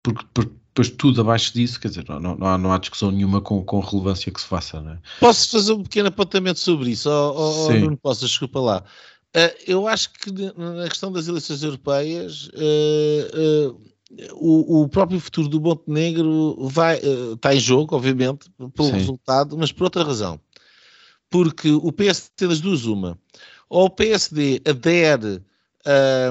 porque, 0.04 0.26
porque, 0.34 0.60
depois 0.70 0.90
tudo 0.92 1.22
abaixo 1.22 1.54
disso, 1.54 1.80
quer 1.80 1.90
dizer, 1.90 2.06
não, 2.08 2.20
não, 2.20 2.48
há, 2.48 2.58
não 2.58 2.72
há 2.72 2.78
discussão 2.78 3.12
nenhuma 3.12 3.42
com, 3.42 3.64
com 3.64 3.80
relevância 3.80 4.32
que 4.32 4.40
se 4.40 4.48
faça. 4.48 4.80
Não 4.80 4.94
é? 4.94 5.00
Posso 5.20 5.52
fazer 5.52 5.74
um 5.74 5.84
pequeno 5.84 6.08
apontamento 6.08 6.60
sobre 6.60 6.92
isso? 6.92 7.10
Ou, 7.10 7.36
ou 7.36 7.80
não 7.80 7.96
posso, 7.98 8.26
desculpa 8.26 8.60
lá. 8.60 8.84
Uh, 9.36 9.54
eu 9.68 9.88
acho 9.88 10.12
que 10.14 10.32
na 10.32 10.88
questão 10.88 11.12
das 11.12 11.28
eleições 11.28 11.64
europeias, 11.64 12.48
uh, 12.54 13.72
uh, 13.72 13.82
o, 14.34 14.82
o, 14.82 14.90
próprio 14.90 15.20
futuro 15.20 15.48
do 15.48 15.62
Montenegro 15.62 16.58
vai, 16.68 17.00
está 17.34 17.54
em 17.54 17.60
jogo, 17.60 17.96
obviamente, 17.96 18.50
pelo 18.74 18.90
Sim. 18.90 18.94
resultado, 18.94 19.58
mas 19.58 19.72
por 19.72 19.84
outra 19.84 20.04
razão. 20.04 20.40
Porque 21.30 21.70
o 21.72 21.92
PSD 21.92 22.48
das 22.48 22.60
duas, 22.60 22.86
uma, 22.86 23.20
ou 23.70 23.86
o 23.86 23.90
PSD 23.90 24.62
adere 24.66 25.44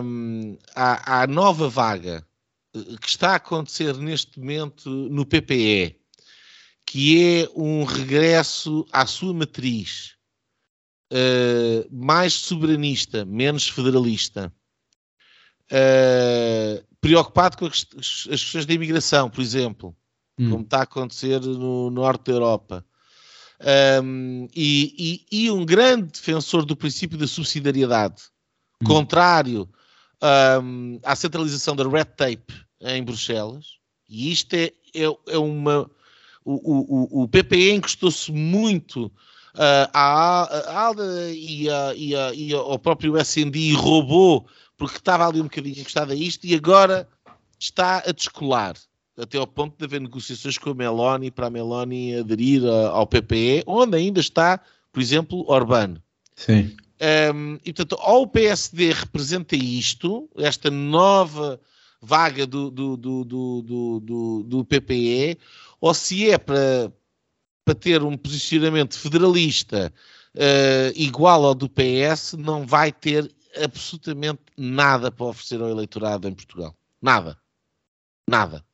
um, 0.02 0.56
à, 0.74 1.22
à, 1.22 1.26
nova 1.26 1.68
vaga 1.68 2.26
eh, 2.74 2.96
que 3.00 3.08
está 3.08 3.30
a 3.30 3.36
acontecer 3.36 3.96
neste 3.96 4.38
momento 4.40 4.90
no 4.90 5.24
PPE, 5.24 5.96
que 6.84 7.42
é 7.42 7.48
um 7.54 7.84
regresso 7.84 8.84
à 8.92 9.06
sua 9.06 9.32
matriz 9.32 10.16
uh, 11.12 11.86
mais 11.90 12.32
soberanista, 12.32 13.24
menos 13.24 13.68
federalista. 13.68 14.52
Uh, 15.70 16.82
preocupado 17.00 17.56
com 17.56 17.66
as, 17.66 17.86
as, 17.96 18.26
questões 18.26 18.66
da 18.66 18.74
imigração, 18.74 19.30
por 19.30 19.40
exemplo, 19.40 19.96
hum. 20.38 20.50
como 20.50 20.62
está 20.62 20.78
a 20.78 20.82
acontecer 20.82 21.40
no, 21.40 21.90
no 21.90 21.90
norte 21.90 22.26
da 22.26 22.32
Europa. 22.32 22.84
Um, 24.02 24.46
e, 24.54 25.24
e, 25.30 25.46
e, 25.46 25.50
um 25.50 25.66
grande 25.66 26.12
defensor 26.12 26.64
do 26.64 26.76
princípio 26.76 27.18
da 27.18 27.26
subsidiariedade, 27.26 28.22
hum. 28.80 28.86
contrário 28.86 29.68
um, 30.62 31.00
à 31.04 31.16
centralização 31.16 31.74
da 31.74 31.88
red 31.88 32.04
tape 32.04 32.54
em 32.80 33.02
Bruxelas, 33.02 33.78
e 34.08 34.32
isto 34.32 34.54
é, 34.54 34.72
é, 34.94 35.04
é 35.28 35.38
uma. 35.38 35.90
O, 36.44 37.18
o, 37.20 37.24
o 37.24 37.28
PPE 37.28 37.72
encostou-se 37.72 38.32
muito 38.32 39.12
uh, 39.54 39.90
à, 39.92 40.44
à 40.44 40.86
ALDA 40.86 41.30
e, 41.30 41.68
a, 41.68 41.94
e, 41.94 42.16
a, 42.16 42.32
e 42.32 42.54
ao 42.54 42.78
próprio 42.78 43.18
SND 43.18 43.58
e 43.58 43.72
roubou 43.74 44.48
porque 44.78 44.96
estava 44.96 45.26
ali 45.26 45.40
um 45.40 45.44
bocadinho 45.44 45.80
encostado 45.80 46.12
a 46.12 46.14
isto 46.14 46.46
e 46.46 46.54
agora 46.54 47.06
está 47.58 47.98
a 48.06 48.12
descolar 48.12 48.76
até 49.18 49.36
ao 49.36 49.46
ponto 49.46 49.76
de 49.76 49.84
haver 49.84 50.00
negociações 50.00 50.56
com 50.56 50.70
a 50.70 50.74
Meloni 50.74 51.30
para 51.30 51.48
a 51.48 51.50
Meloni 51.50 52.16
aderir 52.16 52.64
ao 52.64 53.06
PPE, 53.06 53.64
onde 53.66 53.96
ainda 53.96 54.20
está, 54.20 54.60
por 54.92 55.00
exemplo, 55.00 55.44
Orbán. 55.48 55.96
Sim. 56.36 56.76
Um, 57.34 57.58
e 57.64 57.72
portanto, 57.72 58.00
ou 58.00 58.22
o 58.22 58.26
PSD 58.26 58.92
representa 58.92 59.56
isto, 59.56 60.28
esta 60.36 60.70
nova 60.70 61.60
vaga 62.00 62.46
do, 62.46 62.70
do, 62.70 62.96
do, 62.96 63.24
do, 63.24 64.00
do, 64.00 64.42
do 64.44 64.64
PPE, 64.64 65.36
ou 65.80 65.92
se 65.92 66.30
é 66.30 66.38
para, 66.38 66.92
para 67.64 67.74
ter 67.74 68.02
um 68.02 68.16
posicionamento 68.16 68.96
federalista 68.96 69.92
uh, 70.34 70.92
igual 70.94 71.44
ao 71.44 71.54
do 71.54 71.68
PS, 71.68 72.34
não 72.38 72.64
vai 72.64 72.92
ter 72.92 73.30
absolutamente 73.64 74.40
nada 74.56 75.10
para 75.10 75.26
oferecer 75.26 75.60
ao 75.60 75.68
eleitorado 75.68 76.28
em 76.28 76.34
Portugal. 76.34 76.74
Nada. 77.00 77.38
Nada. 78.28 78.64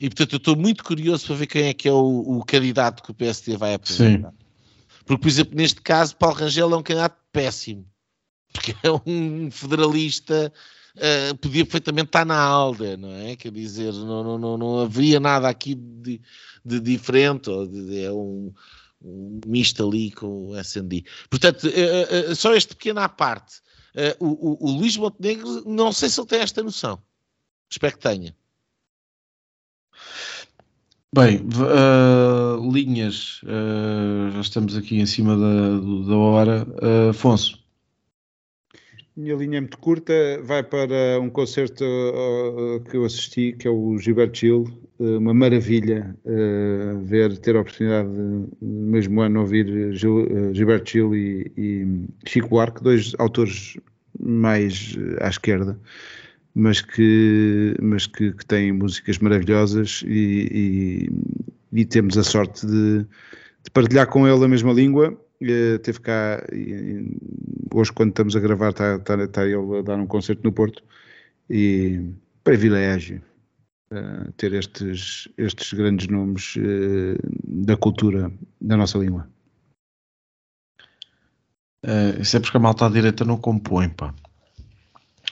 E 0.00 0.08
portanto 0.08 0.32
eu 0.34 0.38
estou 0.38 0.56
muito 0.56 0.84
curioso 0.84 1.26
para 1.26 1.36
ver 1.36 1.46
quem 1.46 1.64
é 1.64 1.74
que 1.74 1.88
é 1.88 1.92
o, 1.92 2.38
o 2.38 2.44
candidato 2.44 3.02
que 3.02 3.10
o 3.10 3.14
PSD 3.14 3.56
vai 3.56 3.74
apresentar. 3.74 4.30
Sim. 4.30 4.48
Porque, 5.08 5.22
por 5.22 5.28
exemplo, 5.28 5.56
neste 5.56 5.80
caso, 5.80 6.14
Paulo 6.16 6.36
Rangel 6.36 6.70
é 6.70 6.76
um 6.76 6.82
candidato 6.82 7.16
péssimo. 7.32 7.86
Porque 8.52 8.74
é 8.82 8.90
um 9.06 9.50
federalista, 9.50 10.52
uh, 10.96 11.36
podia 11.38 11.64
perfeitamente 11.64 12.08
estar 12.08 12.26
na 12.26 12.38
ALDE, 12.38 12.98
não 12.98 13.10
é? 13.12 13.34
Quer 13.34 13.50
dizer, 13.50 13.90
não, 13.92 14.22
não, 14.22 14.38
não, 14.38 14.58
não 14.58 14.78
haveria 14.80 15.18
nada 15.18 15.48
aqui 15.48 15.74
de, 15.74 16.20
de 16.62 16.78
diferente. 16.78 17.48
Ou 17.48 17.66
de, 17.66 18.04
é 18.04 18.12
um, 18.12 18.52
um 19.02 19.40
misto 19.46 19.86
ali 19.86 20.10
com 20.10 20.48
o 20.48 20.56
SND. 20.58 21.04
Portanto, 21.30 21.64
uh, 21.64 22.30
uh, 22.30 22.36
só 22.36 22.54
este 22.54 22.74
pequeno 22.74 23.00
à 23.00 23.08
parte. 23.08 23.60
O, 24.20 24.26
o, 24.26 24.68
o, 24.68 24.78
Luís 24.78 24.96
Montenegro, 24.96 25.64
não 25.66 25.90
sei 25.92 26.08
se 26.08 26.20
ele 26.20 26.28
tem 26.28 26.40
esta 26.40 26.62
noção. 26.62 27.02
Espero 27.68 27.96
que 27.96 28.02
tenha. 28.02 28.36
Bem, 31.12 31.44
linhas, 32.70 33.40
já 34.34 34.40
estamos 34.40 34.76
aqui 34.76 35.00
em 35.00 35.06
cima 35.06 35.36
da, 35.36 36.06
da 36.10 36.16
hora. 36.16 36.66
Afonso. 37.10 37.58
Minha 39.18 39.34
linha 39.34 39.58
é 39.58 39.60
muito 39.60 39.78
curta, 39.78 40.12
vai 40.44 40.62
para 40.62 41.18
um 41.20 41.28
concerto 41.28 41.84
que 42.88 42.96
eu 42.96 43.04
assisti, 43.04 43.52
que 43.52 43.66
é 43.66 43.70
o 43.70 43.98
Gilberto 43.98 44.38
Gil, 44.38 44.64
uma 44.96 45.34
maravilha 45.34 46.16
ver, 47.02 47.36
ter 47.38 47.56
a 47.56 47.60
oportunidade 47.60 48.08
de, 48.08 48.16
no 48.16 48.46
mesmo 48.62 49.20
ano 49.20 49.40
ouvir 49.40 49.92
Gil, 49.92 50.54
Gilberto 50.54 50.88
Gil 50.92 51.16
e, 51.16 51.50
e 51.56 52.06
Chico 52.28 52.48
Buarque, 52.48 52.80
dois 52.80 53.12
autores 53.18 53.76
mais 54.20 54.96
à 55.20 55.28
esquerda, 55.28 55.76
mas 56.54 56.80
que, 56.80 57.74
mas 57.82 58.06
que, 58.06 58.32
que 58.32 58.46
têm 58.46 58.70
músicas 58.70 59.18
maravilhosas 59.18 60.04
e, 60.06 61.10
e, 61.72 61.80
e 61.80 61.84
temos 61.84 62.16
a 62.16 62.22
sorte 62.22 62.64
de, 62.64 62.98
de, 63.00 63.70
partilhar 63.72 64.06
com 64.06 64.28
ele 64.28 64.44
a 64.44 64.48
mesma 64.48 64.72
língua. 64.72 65.20
Uh, 65.40 65.78
teve 65.78 66.00
cá, 66.00 66.42
hoje 67.72 67.92
quando 67.92 68.10
estamos 68.10 68.34
a 68.34 68.40
gravar, 68.40 68.70
está, 68.70 68.96
está, 68.96 69.22
está 69.22 69.44
ele 69.44 69.78
a 69.78 69.82
dar 69.82 69.96
um 69.96 70.06
concerto 70.06 70.42
no 70.42 70.52
Porto 70.52 70.82
e 71.48 72.12
privilégio 72.42 73.22
uh, 73.92 74.32
ter 74.32 74.52
estes, 74.52 75.28
estes 75.36 75.72
grandes 75.72 76.08
nomes 76.08 76.56
uh, 76.56 77.16
da 77.44 77.76
cultura 77.76 78.32
da 78.60 78.76
nossa 78.76 78.98
língua. 78.98 79.28
Uh, 81.84 82.20
isso 82.20 82.36
é 82.36 82.40
porque 82.40 82.56
a 82.56 82.60
malta 82.60 82.86
à 82.86 82.88
direita 82.88 83.24
não 83.24 83.36
compõe, 83.36 83.88
pá. 83.88 84.12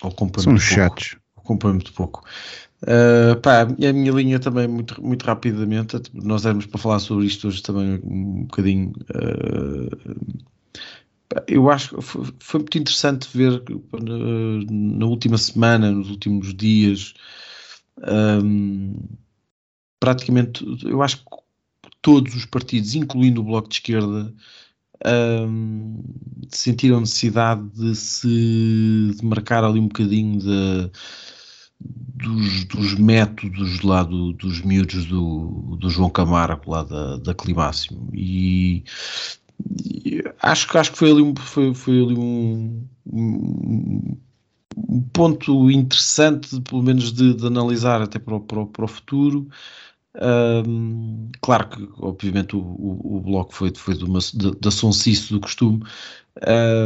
Ou 0.02 0.12
compõe 0.12 0.44
São 0.44 0.58
chatos. 0.58 1.16
Compõe 1.47 1.73
muito 1.73 1.93
pouco. 1.93 2.24
Uh, 2.82 3.40
pá, 3.40 3.62
a 3.62 3.93
minha 3.93 4.12
linha 4.12 4.39
também, 4.39 4.68
muito, 4.68 5.02
muito 5.02 5.24
rapidamente, 5.24 5.97
nós 6.12 6.44
éramos 6.44 6.66
para 6.66 6.78
falar 6.78 6.98
sobre 6.98 7.27
isto 7.27 7.48
hoje 7.48 7.62
também 7.62 8.01
um 8.05 8.43
bocadinho. 8.43 8.93
Uh, 9.14 10.36
eu 11.48 11.70
acho 11.70 11.97
que 11.97 12.02
foi, 12.02 12.60
muito 12.60 12.78
interessante 12.78 13.28
ver 13.32 13.62
na, 13.93 14.98
na, 14.98 15.06
última 15.06 15.39
semana, 15.39 15.90
nos 15.90 16.10
últimos 16.10 16.55
dias, 16.55 17.14
um, 18.43 18.94
praticamente, 19.98 20.64
eu 20.85 21.02
acho 21.02 21.18
que 21.18 21.24
todos 22.02 22.35
os 22.36 22.44
partidos, 22.44 22.94
incluindo 22.94 23.40
o 23.40 23.44
Bloco 23.44 23.68
de 23.68 23.77
Esquerda, 23.77 24.32
um, 25.05 26.02
sentiram 26.51 27.01
necessidade 27.01 27.68
de 27.70 27.94
se 27.94 29.14
de 29.16 29.24
marcar 29.24 29.64
ali 29.64 29.81
um 29.81 29.89
bocadinho 29.89 30.39
de, 30.39 30.90
dos, 31.81 32.65
dos, 32.65 32.94
métodos 32.94 33.82
lá 33.82 34.03
do, 34.03 34.32
dos 34.32 34.62
miúdos 34.62 35.05
do, 35.07 35.77
do 35.78 35.90
João 35.90 36.11
Camargo 36.11 36.70
lá 36.70 36.82
da, 36.82 37.16
da 37.19 37.35
Climáximo. 37.35 38.09
E, 38.12 38.85
e, 39.85 40.23
acho, 40.43 40.78
acho 40.78 40.93
que 40.93 40.98
foi 40.98 41.11
ali, 41.11 41.23
um, 41.23 41.35
foi, 41.36 41.74
foi 41.74 42.03
ali 42.03 42.16
um, 42.16 42.86
um, 43.12 44.16
ponto 45.12 45.70
interessante 45.70 46.61
pelo 46.62 46.82
menos 46.82 47.12
de, 47.12 47.35
de 47.35 47.47
analisar 47.47 48.03
até 48.03 48.19
para 48.19 48.36
o, 48.36 48.40
para 48.40 48.61
o, 48.61 48.66
para 48.66 48.85
o 48.85 48.89
futuro. 48.89 49.48
Um, 50.66 51.28
claro 51.43 51.69
que, 51.69 51.89
obviamente, 51.98 52.57
o, 52.57 52.61
o, 52.61 53.16
o, 53.16 53.20
bloco 53.20 53.55
foi, 53.55 53.70
foi 53.74 53.94
de 53.94 54.05
uma, 54.05 54.19
de, 54.19 54.53
da 54.59 54.70
sonsice 54.70 55.31
do 55.31 55.40
costume, 55.40 55.82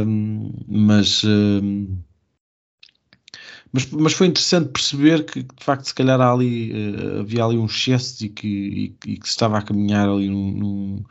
um, 0.05 0.51
mas, 0.67 1.23
um, 1.23 1.97
mas, 3.71 3.89
mas 3.91 4.13
foi 4.13 4.27
interessante 4.27 4.69
perceber 4.69 5.25
que, 5.25 5.43
de 5.43 5.63
facto, 5.63 5.85
se 5.85 5.93
calhar 5.93 6.19
ali, 6.19 6.71
uh, 6.71 7.19
havia 7.21 7.45
ali 7.45 7.57
um 7.57 7.65
excesso 7.65 8.25
e 8.25 8.29
que, 8.29 8.47
e, 8.47 9.11
e, 9.11 9.17
que 9.17 9.25
se 9.25 9.31
estava 9.31 9.57
a 9.57 9.61
caminhar 9.61 10.09
ali 10.09 10.29
num, 10.29 10.51
num, 10.51 11.03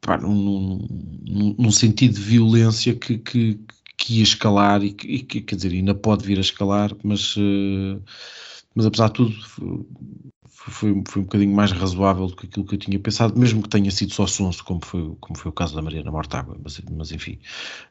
pá, 0.00 0.18
num, 0.18 0.86
num, 1.58 1.70
sentido 1.70 2.14
de 2.14 2.20
violência 2.20 2.94
que, 2.94 3.18
que, 3.18 3.60
que 3.96 4.18
ia 4.18 4.22
escalar 4.22 4.82
e 4.82 4.92
que, 4.92 5.40
quer 5.40 5.56
dizer, 5.56 5.72
ainda 5.72 5.94
pode 5.94 6.26
vir 6.26 6.38
a 6.38 6.42
escalar, 6.42 6.92
mas. 7.02 7.36
Uh, 7.36 8.02
mas 8.74 8.86
apesar 8.86 9.06
de 9.06 9.12
tudo 9.14 9.34
foi, 10.50 11.02
foi 11.06 11.22
um 11.22 11.24
bocadinho 11.24 11.54
mais 11.54 11.72
razoável 11.72 12.26
do 12.26 12.36
que 12.36 12.46
aquilo 12.46 12.64
que 12.64 12.74
eu 12.74 12.78
tinha 12.78 12.98
pensado, 12.98 13.38
mesmo 13.38 13.62
que 13.62 13.68
tenha 13.68 13.90
sido 13.90 14.12
só 14.12 14.26
sonso, 14.26 14.64
como 14.64 14.84
foi, 14.84 15.14
como 15.20 15.38
foi 15.38 15.50
o 15.50 15.54
caso 15.54 15.74
da 15.74 15.82
Mariana 15.82 16.10
Mortágua, 16.10 16.58
mas, 16.62 16.80
mas 16.90 17.12
enfim. 17.12 17.38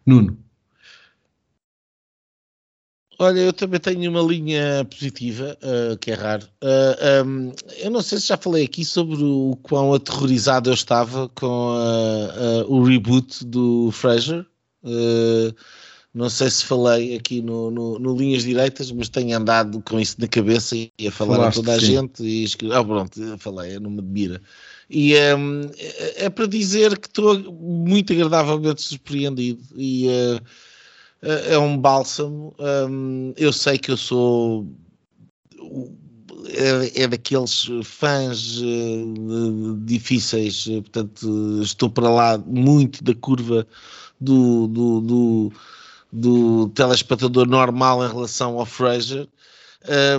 Nuno. 0.06 0.38
Olha, 3.24 3.40
eu 3.40 3.54
também 3.54 3.80
tenho 3.80 4.12
uma 4.12 4.22
linha 4.22 4.86
positiva, 4.86 5.58
uh, 5.64 5.98
que 5.98 6.12
é 6.12 6.14
raro. 6.14 6.46
Uh, 6.62 7.26
um, 7.26 7.54
eu 7.80 7.90
não 7.90 8.02
sei 8.02 8.20
se 8.20 8.28
já 8.28 8.38
falei 8.38 8.66
aqui 8.66 8.84
sobre 8.84 9.24
o 9.24 9.58
quão 9.64 9.94
aterrorizado 9.94 10.70
eu 10.70 10.74
estava 10.74 11.30
com 11.30 11.48
uh, 11.48 12.66
o 12.68 12.84
reboot 12.84 13.46
do 13.46 13.92
Frasier. 13.92 14.46
Uh, 14.84 15.56
não 16.14 16.30
sei 16.30 16.50
se 16.50 16.66
falei 16.66 17.16
aqui 17.16 17.42
no, 17.42 17.72
no, 17.72 17.98
no, 17.98 18.16
Linhas 18.16 18.44
Direitas, 18.44 18.92
mas 18.92 19.08
tenho 19.08 19.36
andado 19.36 19.82
com 19.82 20.00
isso 20.00 20.18
na 20.20 20.28
cabeça 20.28 20.76
e 20.76 20.92
a 21.08 21.12
falar 21.12 21.38
Falaste, 21.38 21.60
a 21.60 21.64
toda 21.64 21.76
a 21.76 21.80
sim. 21.80 21.86
gente 21.86 22.24
e 22.24 22.44
escrevi, 22.44 22.76
ah, 22.76 22.84
pronto, 22.84 23.38
falei, 23.40 23.80
não 23.80 23.90
me 23.90 24.00
admira. 24.00 24.42
E 24.90 25.16
um, 25.34 25.62
é, 25.78 26.26
é 26.26 26.30
para 26.30 26.46
dizer 26.46 27.00
que 27.00 27.08
estou 27.08 27.40
muito 27.54 28.12
agradavelmente 28.12 28.82
surpreendido 28.82 29.64
e 29.76 30.08
uh, 30.08 30.42
é 31.24 31.58
um 31.58 31.78
bálsamo. 31.78 32.54
Um, 32.60 33.34
eu 33.38 33.54
sei 33.54 33.78
que 33.78 33.92
eu 33.92 33.98
sou 33.98 34.68
é, 36.50 37.04
é 37.04 37.08
daqueles 37.08 37.68
fãs 37.84 38.60
uh, 38.60 39.78
difíceis, 39.86 40.66
portanto, 40.66 41.62
estou 41.62 41.90
para 41.90 42.10
lá 42.10 42.38
muito 42.38 43.04
da 43.04 43.16
curva 43.16 43.66
do, 44.20 44.68
do, 44.68 45.02
do 45.02 45.54
do 46.16 46.70
telespectador 46.70 47.48
normal 47.48 48.06
em 48.06 48.08
relação 48.08 48.60
ao 48.60 48.68
Fraser. 48.68 49.28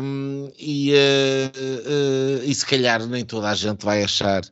Um, 0.03 0.51
e, 0.59 0.93
uh, 0.93 2.41
uh, 2.41 2.45
e 2.45 2.55
se 2.55 2.67
calhar 2.67 3.07
nem 3.07 3.25
toda 3.25 3.49
a 3.49 3.55
gente 3.55 3.85
vai 3.85 4.03
achar, 4.03 4.43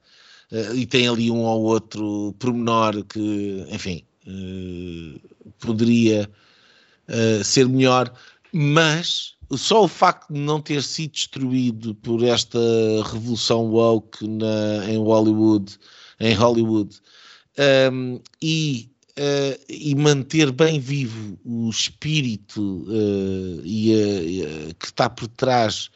e 0.75 0.87
tem 0.87 1.09
ali 1.09 1.31
um 1.31 1.43
ou 1.45 1.63
outro 1.63 2.35
pormenor 2.39 3.05
que, 3.05 3.67
enfim, 3.71 4.05
poderia 5.59 6.29
ser 7.45 7.69
melhor, 7.69 8.13
mas 8.53 9.35
só 9.57 9.85
o 9.85 9.89
facto 9.89 10.33
de 10.33 10.41
não 10.41 10.61
ter 10.61 10.83
sido 10.83 11.13
destruído 11.13 11.95
por 11.97 12.23
esta 12.23 12.59
revolução 13.05 13.71
woke 13.71 14.27
na, 14.27 14.89
em 14.89 14.99
Hollywood, 14.99 15.79
em 16.19 16.35
Hollywood 16.35 16.97
um, 17.93 18.21
e 18.41 18.93
uh, 19.19 19.65
e 19.69 19.95
manter 19.95 20.51
bem 20.51 20.79
vivo 20.81 21.39
o 21.45 21.69
espírito 21.69 22.85
uh, 22.89 23.63
e, 23.65 24.75
que 24.79 24.87
está 24.87 25.09
por 25.09 25.29
trás 25.29 25.91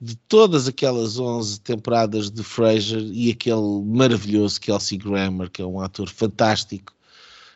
de 0.00 0.16
todas 0.28 0.68
aquelas 0.68 1.18
11 1.18 1.60
temporadas 1.60 2.30
de 2.30 2.42
Frasier 2.42 3.02
e 3.12 3.30
aquele 3.30 3.82
maravilhoso 3.84 4.60
Kelsey 4.60 4.98
Grammer, 4.98 5.50
que 5.50 5.62
é 5.62 5.66
um 5.66 5.80
ator 5.80 6.08
fantástico, 6.10 6.92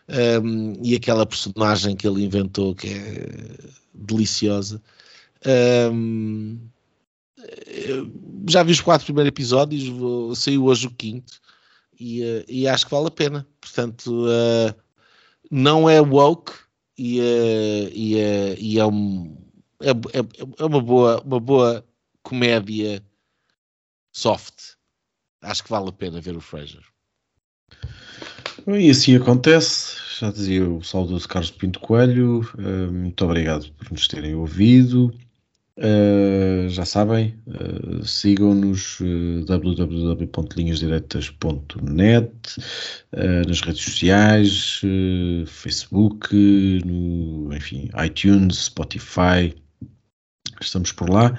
um, 0.09 0.75
e 0.83 0.95
aquela 0.95 1.27
personagem 1.27 1.95
que 1.95 2.07
ele 2.07 2.25
inventou 2.25 2.75
que 2.75 2.89
é 2.89 3.27
deliciosa. 3.95 4.83
Um, 5.93 6.59
já 8.49 8.63
vi 8.63 8.73
os 8.73 8.81
quatro 8.81 9.05
primeiros 9.05 9.29
episódios, 9.29 9.87
vou, 9.89 10.35
saiu 10.35 10.65
hoje 10.65 10.87
o 10.87 10.91
quinto 10.91 11.41
e, 11.99 12.45
e 12.49 12.67
acho 12.69 12.87
que 12.87 12.91
vale 12.91 13.09
a 13.09 13.11
pena. 13.11 13.47
Portanto, 13.61 14.27
uh, 14.27 14.75
não 15.51 15.89
é 15.89 16.01
woke 16.01 16.53
e 16.97 17.21
é, 17.21 17.91
e 17.93 18.17
e 18.59 18.79
é, 18.79 18.87
um, 18.87 19.37
é, 19.81 19.91
é, 19.91 20.55
é 20.59 20.65
uma, 20.65 20.81
boa, 20.81 21.23
uma 21.23 21.39
boa 21.39 21.87
comédia 22.23 23.05
soft. 24.13 24.77
Acho 25.41 25.63
que 25.63 25.71
vale 25.71 25.89
a 25.89 25.93
pena 25.93 26.21
ver 26.21 26.37
o 26.37 26.41
Fraser. 26.41 26.83
E 28.77 28.91
assim 28.91 29.17
acontece, 29.17 29.97
já 30.21 30.31
dizia 30.31 30.69
o 30.69 30.85
saudoso 30.85 31.27
Carlos 31.27 31.51
Pinto 31.51 31.81
Coelho, 31.81 32.47
uh, 32.59 32.93
muito 32.93 33.25
obrigado 33.25 33.73
por 33.73 33.91
nos 33.91 34.07
terem 34.07 34.35
ouvido. 34.35 35.11
Uh, 35.79 36.69
já 36.69 36.85
sabem, 36.85 37.35
uh, 37.47 38.05
sigam-nos 38.05 39.01
uh, 39.01 39.43
www.linhasdiretas.net 39.47 42.31
nas 43.47 43.61
redes 43.63 43.83
sociais, 43.83 44.83
Facebook, 45.47 46.37
no, 46.85 47.51
enfim, 47.55 47.89
iTunes, 48.05 48.65
Spotify. 48.65 49.55
Estamos 50.61 50.93
por 50.93 51.09
lá. 51.09 51.39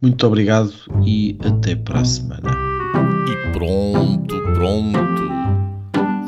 Muito 0.00 0.24
obrigado 0.24 0.72
e 1.04 1.36
até 1.40 1.74
para 1.74 2.02
a 2.02 2.04
semana. 2.04 2.56
E 3.26 3.34
pronto, 3.52 4.40
pronto 4.54 5.37